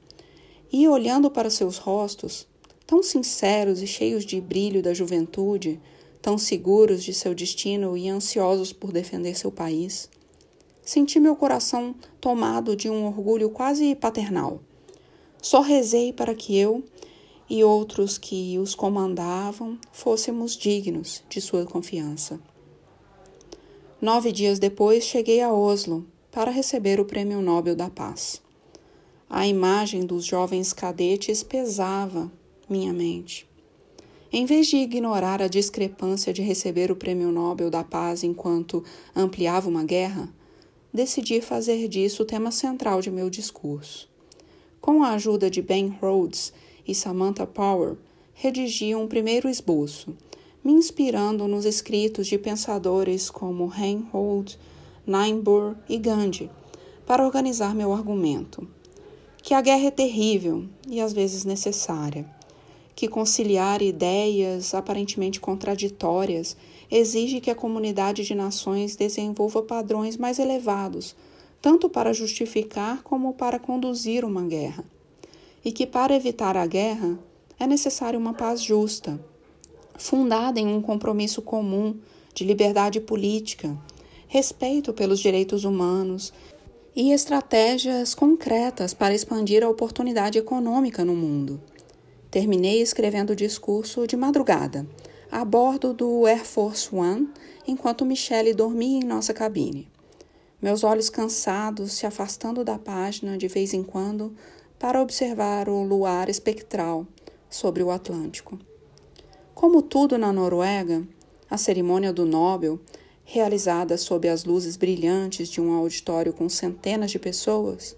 E 0.74 0.88
olhando 0.88 1.32
para 1.32 1.50
seus 1.50 1.78
rostos, 1.78 2.46
tão 2.86 3.02
sinceros 3.02 3.82
e 3.82 3.88
cheios 3.88 4.26
de 4.26 4.42
brilho 4.42 4.82
da 4.82 4.94
juventude, 4.94 5.80
tão 6.22 6.38
seguros 6.38 7.04
de 7.04 7.14
seu 7.14 7.34
destino 7.34 7.98
e 7.98 8.08
ansiosos 8.08 8.72
por 8.72 8.92
defender 8.92 9.36
seu 9.36 9.52
país, 9.52 10.10
senti 10.84 11.20
meu 11.20 11.36
coração 11.36 11.96
tomado 12.20 12.76
de 12.76 12.90
um 12.90 13.06
orgulho 13.08 13.50
quase 13.50 13.96
paternal. 13.96 14.62
Só 15.42 15.62
rezei 15.62 16.14
para 16.14 16.36
que 16.36 16.58
eu 16.58 16.84
e 17.50 17.64
outros 17.64 18.18
que 18.18 18.58
os 18.60 18.76
comandavam 18.76 19.78
fôssemos 19.92 20.56
dignos 20.56 21.24
de 21.28 21.42
sua 21.42 21.66
confiança. 21.66 22.40
Nove 24.00 24.32
dias 24.32 24.58
depois 24.58 25.04
cheguei 25.04 25.42
a 25.42 25.52
Oslo 25.52 26.06
para 26.32 26.50
receber 26.50 27.00
o 27.00 27.06
Prêmio 27.06 27.42
Nobel 27.42 27.76
da 27.76 27.90
Paz. 27.90 28.42
A 29.30 29.46
imagem 29.46 30.06
dos 30.06 30.26
jovens 30.26 30.74
cadetes 30.74 31.44
pesava 31.44 32.32
minha 32.70 32.94
mente. 32.94 33.51
Em 34.34 34.46
vez 34.46 34.68
de 34.68 34.78
ignorar 34.78 35.42
a 35.42 35.50
discrepância 35.50 36.32
de 36.32 36.42
receber 36.42 36.90
o 36.90 36.96
Prêmio 36.96 37.34
Nobel 37.34 37.70
da 37.70 37.84
Paz 37.84 38.24
enquanto 38.24 38.82
ampliava 39.14 39.68
uma 39.68 39.84
guerra, 39.84 40.34
decidi 40.94 41.42
fazer 41.42 41.90
disso 41.90 42.24
o 42.24 42.26
tema 42.26 42.50
central 42.50 43.02
de 43.02 43.12
meu 43.12 43.30
discurso. 43.30 44.10
Com 44.80 45.04
a 45.04 45.10
ajuda 45.12 45.50
de 45.50 45.62
Ben 45.62 45.90
Rhodes, 46.02 46.54
e 46.88 46.96
Samantha 46.96 47.46
Power 47.46 47.98
redigiam 48.34 49.04
um 49.04 49.08
primeiro 49.08 49.50
esboço, 49.50 50.16
me 50.64 50.72
inspirando 50.72 51.46
nos 51.46 51.66
escritos 51.66 52.26
de 52.26 52.38
pensadores 52.38 53.30
como 53.30 53.68
Reinhold, 53.68 54.58
Niebuhr 55.06 55.76
e 55.90 55.98
Gandhi, 55.98 56.50
para 57.06 57.26
organizar 57.26 57.76
meu 57.76 57.92
argumento. 57.92 58.66
Que 59.44 59.54
a 59.54 59.62
guerra 59.62 59.88
é 59.88 59.92
terrível 59.92 60.66
e 60.88 61.02
às 61.02 61.12
vezes 61.12 61.44
necessária. 61.44 62.26
Que 62.96 63.08
conciliar 63.08 63.82
ideias 63.82 64.74
aparentemente 64.74 65.40
contraditórias 65.40 66.56
exige 66.90 67.40
que 67.40 67.50
a 67.50 67.56
comunidade 67.56 68.24
de 68.24 68.36
nações 68.36 68.96
desenvolva 68.96 69.64
padrões 69.64 70.18
mais 70.18 70.40
elevados, 70.40 71.16
tanto 71.62 71.90
para 71.90 72.14
justificar 72.14 73.02
como 73.04 73.34
para 73.34 73.60
conduzir 73.60 74.26
uma 74.26 74.44
guerra 74.44 74.84
e 75.64 75.72
que, 75.72 75.86
para 75.86 76.16
evitar 76.16 76.58
a 76.58 76.66
guerra, 76.66 77.18
é 77.60 77.68
necessária 77.68 78.18
uma 78.18 78.34
paz 78.34 78.62
justa, 78.62 79.24
fundada 79.98 80.60
em 80.60 80.68
um 80.68 80.82
compromisso 80.82 81.42
comum 81.42 81.96
de 82.34 82.44
liberdade 82.44 83.00
política, 83.00 83.78
respeito 84.28 84.94
pelos 84.94 85.20
direitos 85.20 85.64
humanos 85.64 86.34
e 86.96 87.12
estratégias 87.12 88.16
concretas 88.16 88.94
para 88.94 89.14
expandir 89.14 89.64
a 89.64 89.70
oportunidade 89.70 90.38
econômica 90.38 91.06
no 91.06 91.16
mundo. 91.16 91.62
Terminei 92.32 92.82
escrevendo 92.82 93.32
o 93.32 93.36
discurso 93.36 94.08
de 94.08 94.16
madrugada, 94.16 94.88
a 95.30 95.44
bordo 95.44 95.94
do 95.94 96.26
Air 96.26 96.46
Force 96.46 96.88
One, 96.96 97.28
enquanto 97.68 98.06
Michelle 98.06 98.54
dormia 98.54 99.02
em 99.02 99.06
nossa 99.06 99.34
cabine. 99.34 99.92
Meus 100.62 100.82
olhos 100.86 101.10
cansados 101.10 101.92
se 101.92 102.06
afastando 102.06 102.64
da 102.64 102.80
página 102.80 103.38
de 103.38 103.50
vez 103.50 103.74
em 103.74 103.84
quando 103.84 104.34
para 104.80 105.02
observar 105.02 105.68
o 105.68 105.84
luar 105.84 106.30
espectral 106.30 107.06
sobre 107.50 107.84
o 107.84 107.92
Atlântico. 107.92 108.58
Como 109.54 109.82
tudo 109.82 110.18
na 110.18 110.32
Noruega, 110.32 111.06
a 111.50 111.58
cerimônia 111.58 112.14
do 112.14 112.26
Nobel, 112.26 112.80
realizada 113.26 113.98
sob 113.98 114.30
as 114.30 114.46
luzes 114.46 114.78
brilhantes 114.78 115.50
de 115.50 115.60
um 115.60 115.74
auditório 115.74 116.32
com 116.32 116.48
centenas 116.48 117.12
de 117.12 117.20
pessoas, 117.20 117.94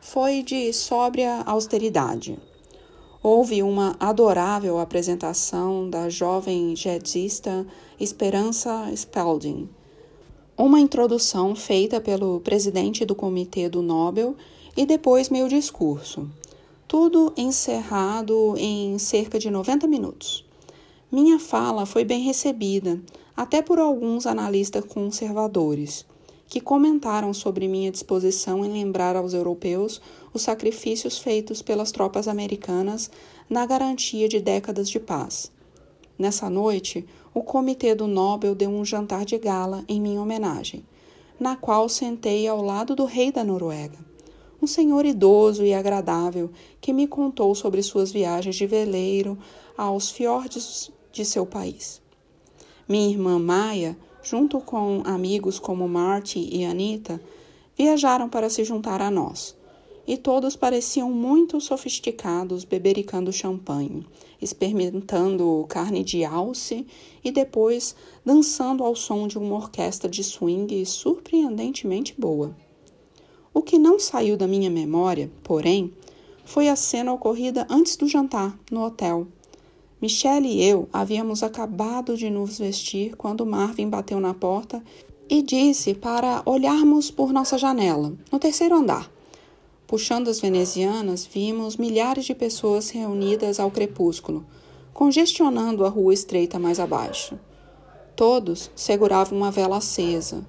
foi 0.00 0.42
de 0.42 0.72
sóbria 0.72 1.42
austeridade. 1.42 2.36
Houve 3.28 3.60
uma 3.60 3.96
adorável 3.98 4.78
apresentação 4.78 5.90
da 5.90 6.08
jovem 6.08 6.74
jazzista 6.74 7.66
Esperança 7.98 8.88
Spalding, 8.92 9.68
uma 10.56 10.78
introdução 10.78 11.56
feita 11.56 12.00
pelo 12.00 12.38
presidente 12.38 13.04
do 13.04 13.16
Comitê 13.16 13.68
do 13.68 13.82
Nobel 13.82 14.36
e 14.76 14.86
depois 14.86 15.28
meu 15.28 15.48
discurso. 15.48 16.30
Tudo 16.86 17.32
encerrado 17.36 18.54
em 18.58 18.96
cerca 18.96 19.40
de 19.40 19.50
90 19.50 19.88
minutos. 19.88 20.44
Minha 21.10 21.40
fala 21.40 21.84
foi 21.84 22.04
bem 22.04 22.22
recebida, 22.22 23.02
até 23.36 23.60
por 23.60 23.80
alguns 23.80 24.24
analistas 24.24 24.84
conservadores, 24.84 26.06
que 26.48 26.60
comentaram 26.60 27.34
sobre 27.34 27.66
minha 27.66 27.90
disposição 27.90 28.64
em 28.64 28.72
lembrar 28.72 29.16
aos 29.16 29.34
europeus 29.34 30.00
os 30.32 30.42
sacrifícios 30.42 31.18
feitos 31.18 31.62
pelas 31.62 31.90
tropas 31.90 32.28
americanas 32.28 33.10
na 33.48 33.66
garantia 33.66 34.28
de 34.28 34.40
décadas 34.40 34.88
de 34.88 35.00
paz. 35.00 35.50
Nessa 36.18 36.48
noite, 36.48 37.04
o 37.34 37.42
Comitê 37.42 37.94
do 37.94 38.06
Nobel 38.06 38.54
deu 38.54 38.70
um 38.70 38.84
jantar 38.84 39.24
de 39.24 39.36
gala 39.38 39.84
em 39.88 40.00
minha 40.00 40.20
homenagem, 40.20 40.84
na 41.38 41.56
qual 41.56 41.88
sentei 41.88 42.46
ao 42.46 42.62
lado 42.62 42.94
do 42.94 43.04
rei 43.04 43.30
da 43.30 43.44
Noruega 43.44 44.06
um 44.60 44.66
senhor 44.66 45.04
idoso 45.04 45.64
e 45.64 45.74
agradável 45.74 46.50
que 46.80 46.92
me 46.92 47.06
contou 47.06 47.54
sobre 47.54 47.82
suas 47.82 48.10
viagens 48.10 48.56
de 48.56 48.66
veleiro 48.66 49.38
aos 49.76 50.10
fiordes 50.10 50.90
de 51.12 51.24
seu 51.24 51.46
país. 51.46 52.00
Minha 52.88 53.10
irmã 53.10 53.38
Maia, 53.38 53.96
junto 54.28 54.60
com 54.60 55.02
amigos 55.04 55.60
como 55.60 55.88
Marty 55.88 56.48
e 56.52 56.64
Anita, 56.64 57.20
viajaram 57.76 58.28
para 58.28 58.50
se 58.50 58.64
juntar 58.64 59.00
a 59.00 59.10
nós. 59.10 59.56
E 60.04 60.16
todos 60.16 60.56
pareciam 60.56 61.10
muito 61.10 61.60
sofisticados, 61.60 62.64
bebericando 62.64 63.32
champanhe, 63.32 64.06
experimentando 64.40 65.64
carne 65.68 66.02
de 66.02 66.24
alce 66.24 66.86
e 67.24 67.30
depois 67.30 67.94
dançando 68.24 68.82
ao 68.82 68.96
som 68.96 69.28
de 69.28 69.38
uma 69.38 69.56
orquestra 69.56 70.08
de 70.08 70.22
swing 70.22 70.84
surpreendentemente 70.84 72.14
boa. 72.18 72.56
O 73.54 73.62
que 73.62 73.78
não 73.78 73.98
saiu 73.98 74.36
da 74.36 74.46
minha 74.46 74.70
memória, 74.70 75.30
porém, 75.42 75.92
foi 76.44 76.68
a 76.68 76.76
cena 76.76 77.12
ocorrida 77.12 77.66
antes 77.68 77.96
do 77.96 78.06
jantar, 78.06 78.56
no 78.70 78.84
hotel. 78.84 79.26
Michelle 80.06 80.46
e 80.46 80.62
eu 80.62 80.88
havíamos 80.92 81.42
acabado 81.42 82.16
de 82.16 82.30
nos 82.30 82.60
vestir 82.60 83.16
quando 83.16 83.44
Marvin 83.44 83.88
bateu 83.88 84.20
na 84.20 84.32
porta 84.32 84.80
e 85.28 85.42
disse 85.42 85.94
para 85.94 86.42
olharmos 86.46 87.10
por 87.10 87.32
nossa 87.32 87.58
janela, 87.58 88.12
no 88.30 88.38
terceiro 88.38 88.76
andar. 88.76 89.10
Puxando 89.84 90.28
as 90.28 90.38
venezianas, 90.38 91.26
vimos 91.26 91.76
milhares 91.76 92.24
de 92.24 92.36
pessoas 92.36 92.88
reunidas 92.90 93.58
ao 93.58 93.68
crepúsculo, 93.68 94.46
congestionando 94.94 95.84
a 95.84 95.88
rua 95.88 96.14
estreita 96.14 96.56
mais 96.56 96.78
abaixo. 96.78 97.36
Todos 98.14 98.70
seguravam 98.76 99.36
uma 99.36 99.50
vela 99.50 99.78
acesa, 99.78 100.46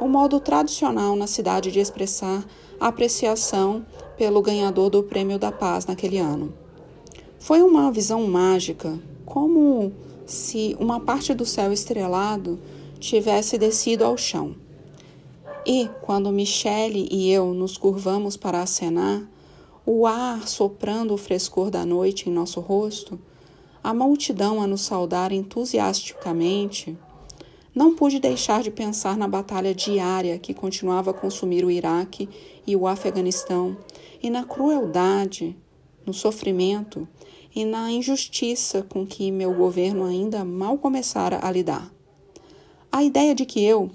o 0.00 0.08
modo 0.08 0.40
tradicional 0.40 1.14
na 1.14 1.26
cidade 1.26 1.70
de 1.70 1.78
expressar 1.78 2.42
apreciação 2.80 3.84
pelo 4.16 4.40
ganhador 4.40 4.88
do 4.88 5.02
Prêmio 5.02 5.38
da 5.38 5.52
Paz 5.52 5.84
naquele 5.84 6.16
ano. 6.16 6.63
Foi 7.44 7.60
uma 7.60 7.92
visão 7.92 8.26
mágica, 8.26 8.98
como 9.26 9.92
se 10.24 10.74
uma 10.80 10.98
parte 10.98 11.34
do 11.34 11.44
céu 11.44 11.74
estrelado 11.74 12.58
tivesse 12.98 13.58
descido 13.58 14.02
ao 14.02 14.16
chão. 14.16 14.56
E, 15.66 15.90
quando 16.00 16.32
Michele 16.32 17.06
e 17.10 17.30
eu 17.30 17.52
nos 17.52 17.76
curvamos 17.76 18.34
para 18.34 18.62
acenar, 18.62 19.28
o 19.84 20.06
ar 20.06 20.48
soprando 20.48 21.12
o 21.12 21.18
frescor 21.18 21.70
da 21.70 21.84
noite 21.84 22.30
em 22.30 22.32
nosso 22.32 22.60
rosto, 22.60 23.20
a 23.82 23.92
multidão 23.92 24.62
a 24.62 24.66
nos 24.66 24.80
saudar 24.80 25.30
entusiasticamente, 25.30 26.96
não 27.74 27.94
pude 27.94 28.18
deixar 28.18 28.62
de 28.62 28.70
pensar 28.70 29.18
na 29.18 29.28
batalha 29.28 29.74
diária 29.74 30.38
que 30.38 30.54
continuava 30.54 31.10
a 31.10 31.14
consumir 31.14 31.62
o 31.62 31.70
Iraque 31.70 32.26
e 32.66 32.74
o 32.74 32.86
Afeganistão, 32.86 33.76
e 34.22 34.30
na 34.30 34.44
crueldade, 34.44 35.54
no 36.06 36.14
sofrimento 36.14 37.06
e 37.54 37.64
na 37.64 37.90
injustiça 37.90 38.82
com 38.82 39.06
que 39.06 39.30
meu 39.30 39.54
governo 39.54 40.04
ainda 40.04 40.44
mal 40.44 40.76
começara 40.76 41.38
a 41.42 41.50
lidar. 41.50 41.92
A 42.90 43.02
ideia 43.02 43.34
de 43.34 43.44
que 43.44 43.62
eu, 43.64 43.90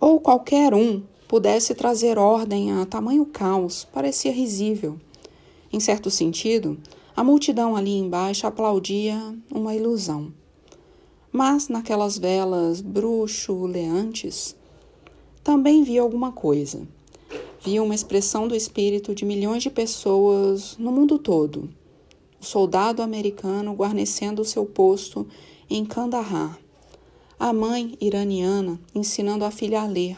ou 0.00 0.20
qualquer 0.20 0.74
um, 0.74 1.02
pudesse 1.28 1.74
trazer 1.74 2.18
ordem 2.18 2.72
a 2.72 2.86
tamanho 2.86 3.26
caos 3.26 3.86
parecia 3.92 4.32
risível. 4.32 4.98
Em 5.72 5.80
certo 5.80 6.10
sentido, 6.10 6.78
a 7.16 7.24
multidão 7.24 7.76
ali 7.76 7.92
embaixo 7.98 8.46
aplaudia 8.46 9.18
uma 9.50 9.74
ilusão. 9.74 10.32
Mas 11.32 11.68
naquelas 11.68 12.16
velas 12.16 12.80
bruxuleantes 12.80 14.54
também 15.42 15.82
vi 15.82 15.98
alguma 15.98 16.32
coisa. 16.32 16.86
Vi 17.64 17.80
uma 17.80 17.94
expressão 17.94 18.46
do 18.46 18.54
espírito 18.54 19.14
de 19.14 19.24
milhões 19.24 19.62
de 19.62 19.70
pessoas 19.70 20.76
no 20.78 20.92
mundo 20.92 21.18
todo. 21.18 21.68
Soldado 22.44 23.02
americano 23.02 23.72
guarnecendo 23.74 24.44
seu 24.44 24.64
posto 24.66 25.26
em 25.68 25.84
Kandahar. 25.84 26.58
A 27.38 27.52
mãe 27.52 27.96
iraniana 28.00 28.78
ensinando 28.94 29.44
a 29.44 29.50
filha 29.50 29.82
a 29.82 29.86
ler. 29.86 30.16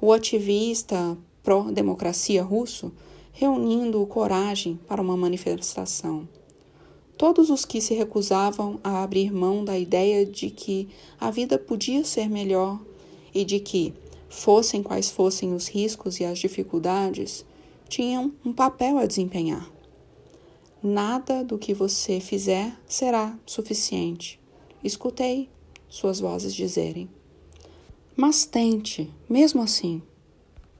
O 0.00 0.12
ativista 0.12 1.16
pró-democracia 1.42 2.42
russo 2.42 2.92
reunindo 3.32 4.04
coragem 4.06 4.78
para 4.86 5.00
uma 5.00 5.16
manifestação 5.16 6.28
todos 7.16 7.50
os 7.50 7.64
que 7.64 7.80
se 7.80 7.94
recusavam 7.94 8.78
a 8.82 9.02
abrir 9.02 9.32
mão 9.32 9.64
da 9.64 9.78
ideia 9.78 10.26
de 10.26 10.50
que 10.50 10.88
a 11.20 11.30
vida 11.30 11.58
podia 11.58 12.04
ser 12.04 12.28
melhor 12.28 12.80
e 13.34 13.44
de 13.44 13.60
que, 13.60 13.94
fossem 14.28 14.82
quais 14.82 15.10
fossem 15.10 15.54
os 15.54 15.68
riscos 15.68 16.18
e 16.18 16.24
as 16.24 16.38
dificuldades, 16.38 17.44
tinham 17.88 18.32
um 18.44 18.52
papel 18.52 18.98
a 18.98 19.06
desempenhar. 19.06 19.73
Nada 20.86 21.42
do 21.42 21.56
que 21.56 21.72
você 21.72 22.20
fizer 22.20 22.78
será 22.86 23.38
suficiente. 23.46 24.38
Escutei 24.82 25.48
suas 25.88 26.20
vozes 26.20 26.54
dizerem. 26.54 27.08
Mas 28.14 28.44
tente, 28.44 29.10
mesmo 29.26 29.62
assim, 29.62 30.02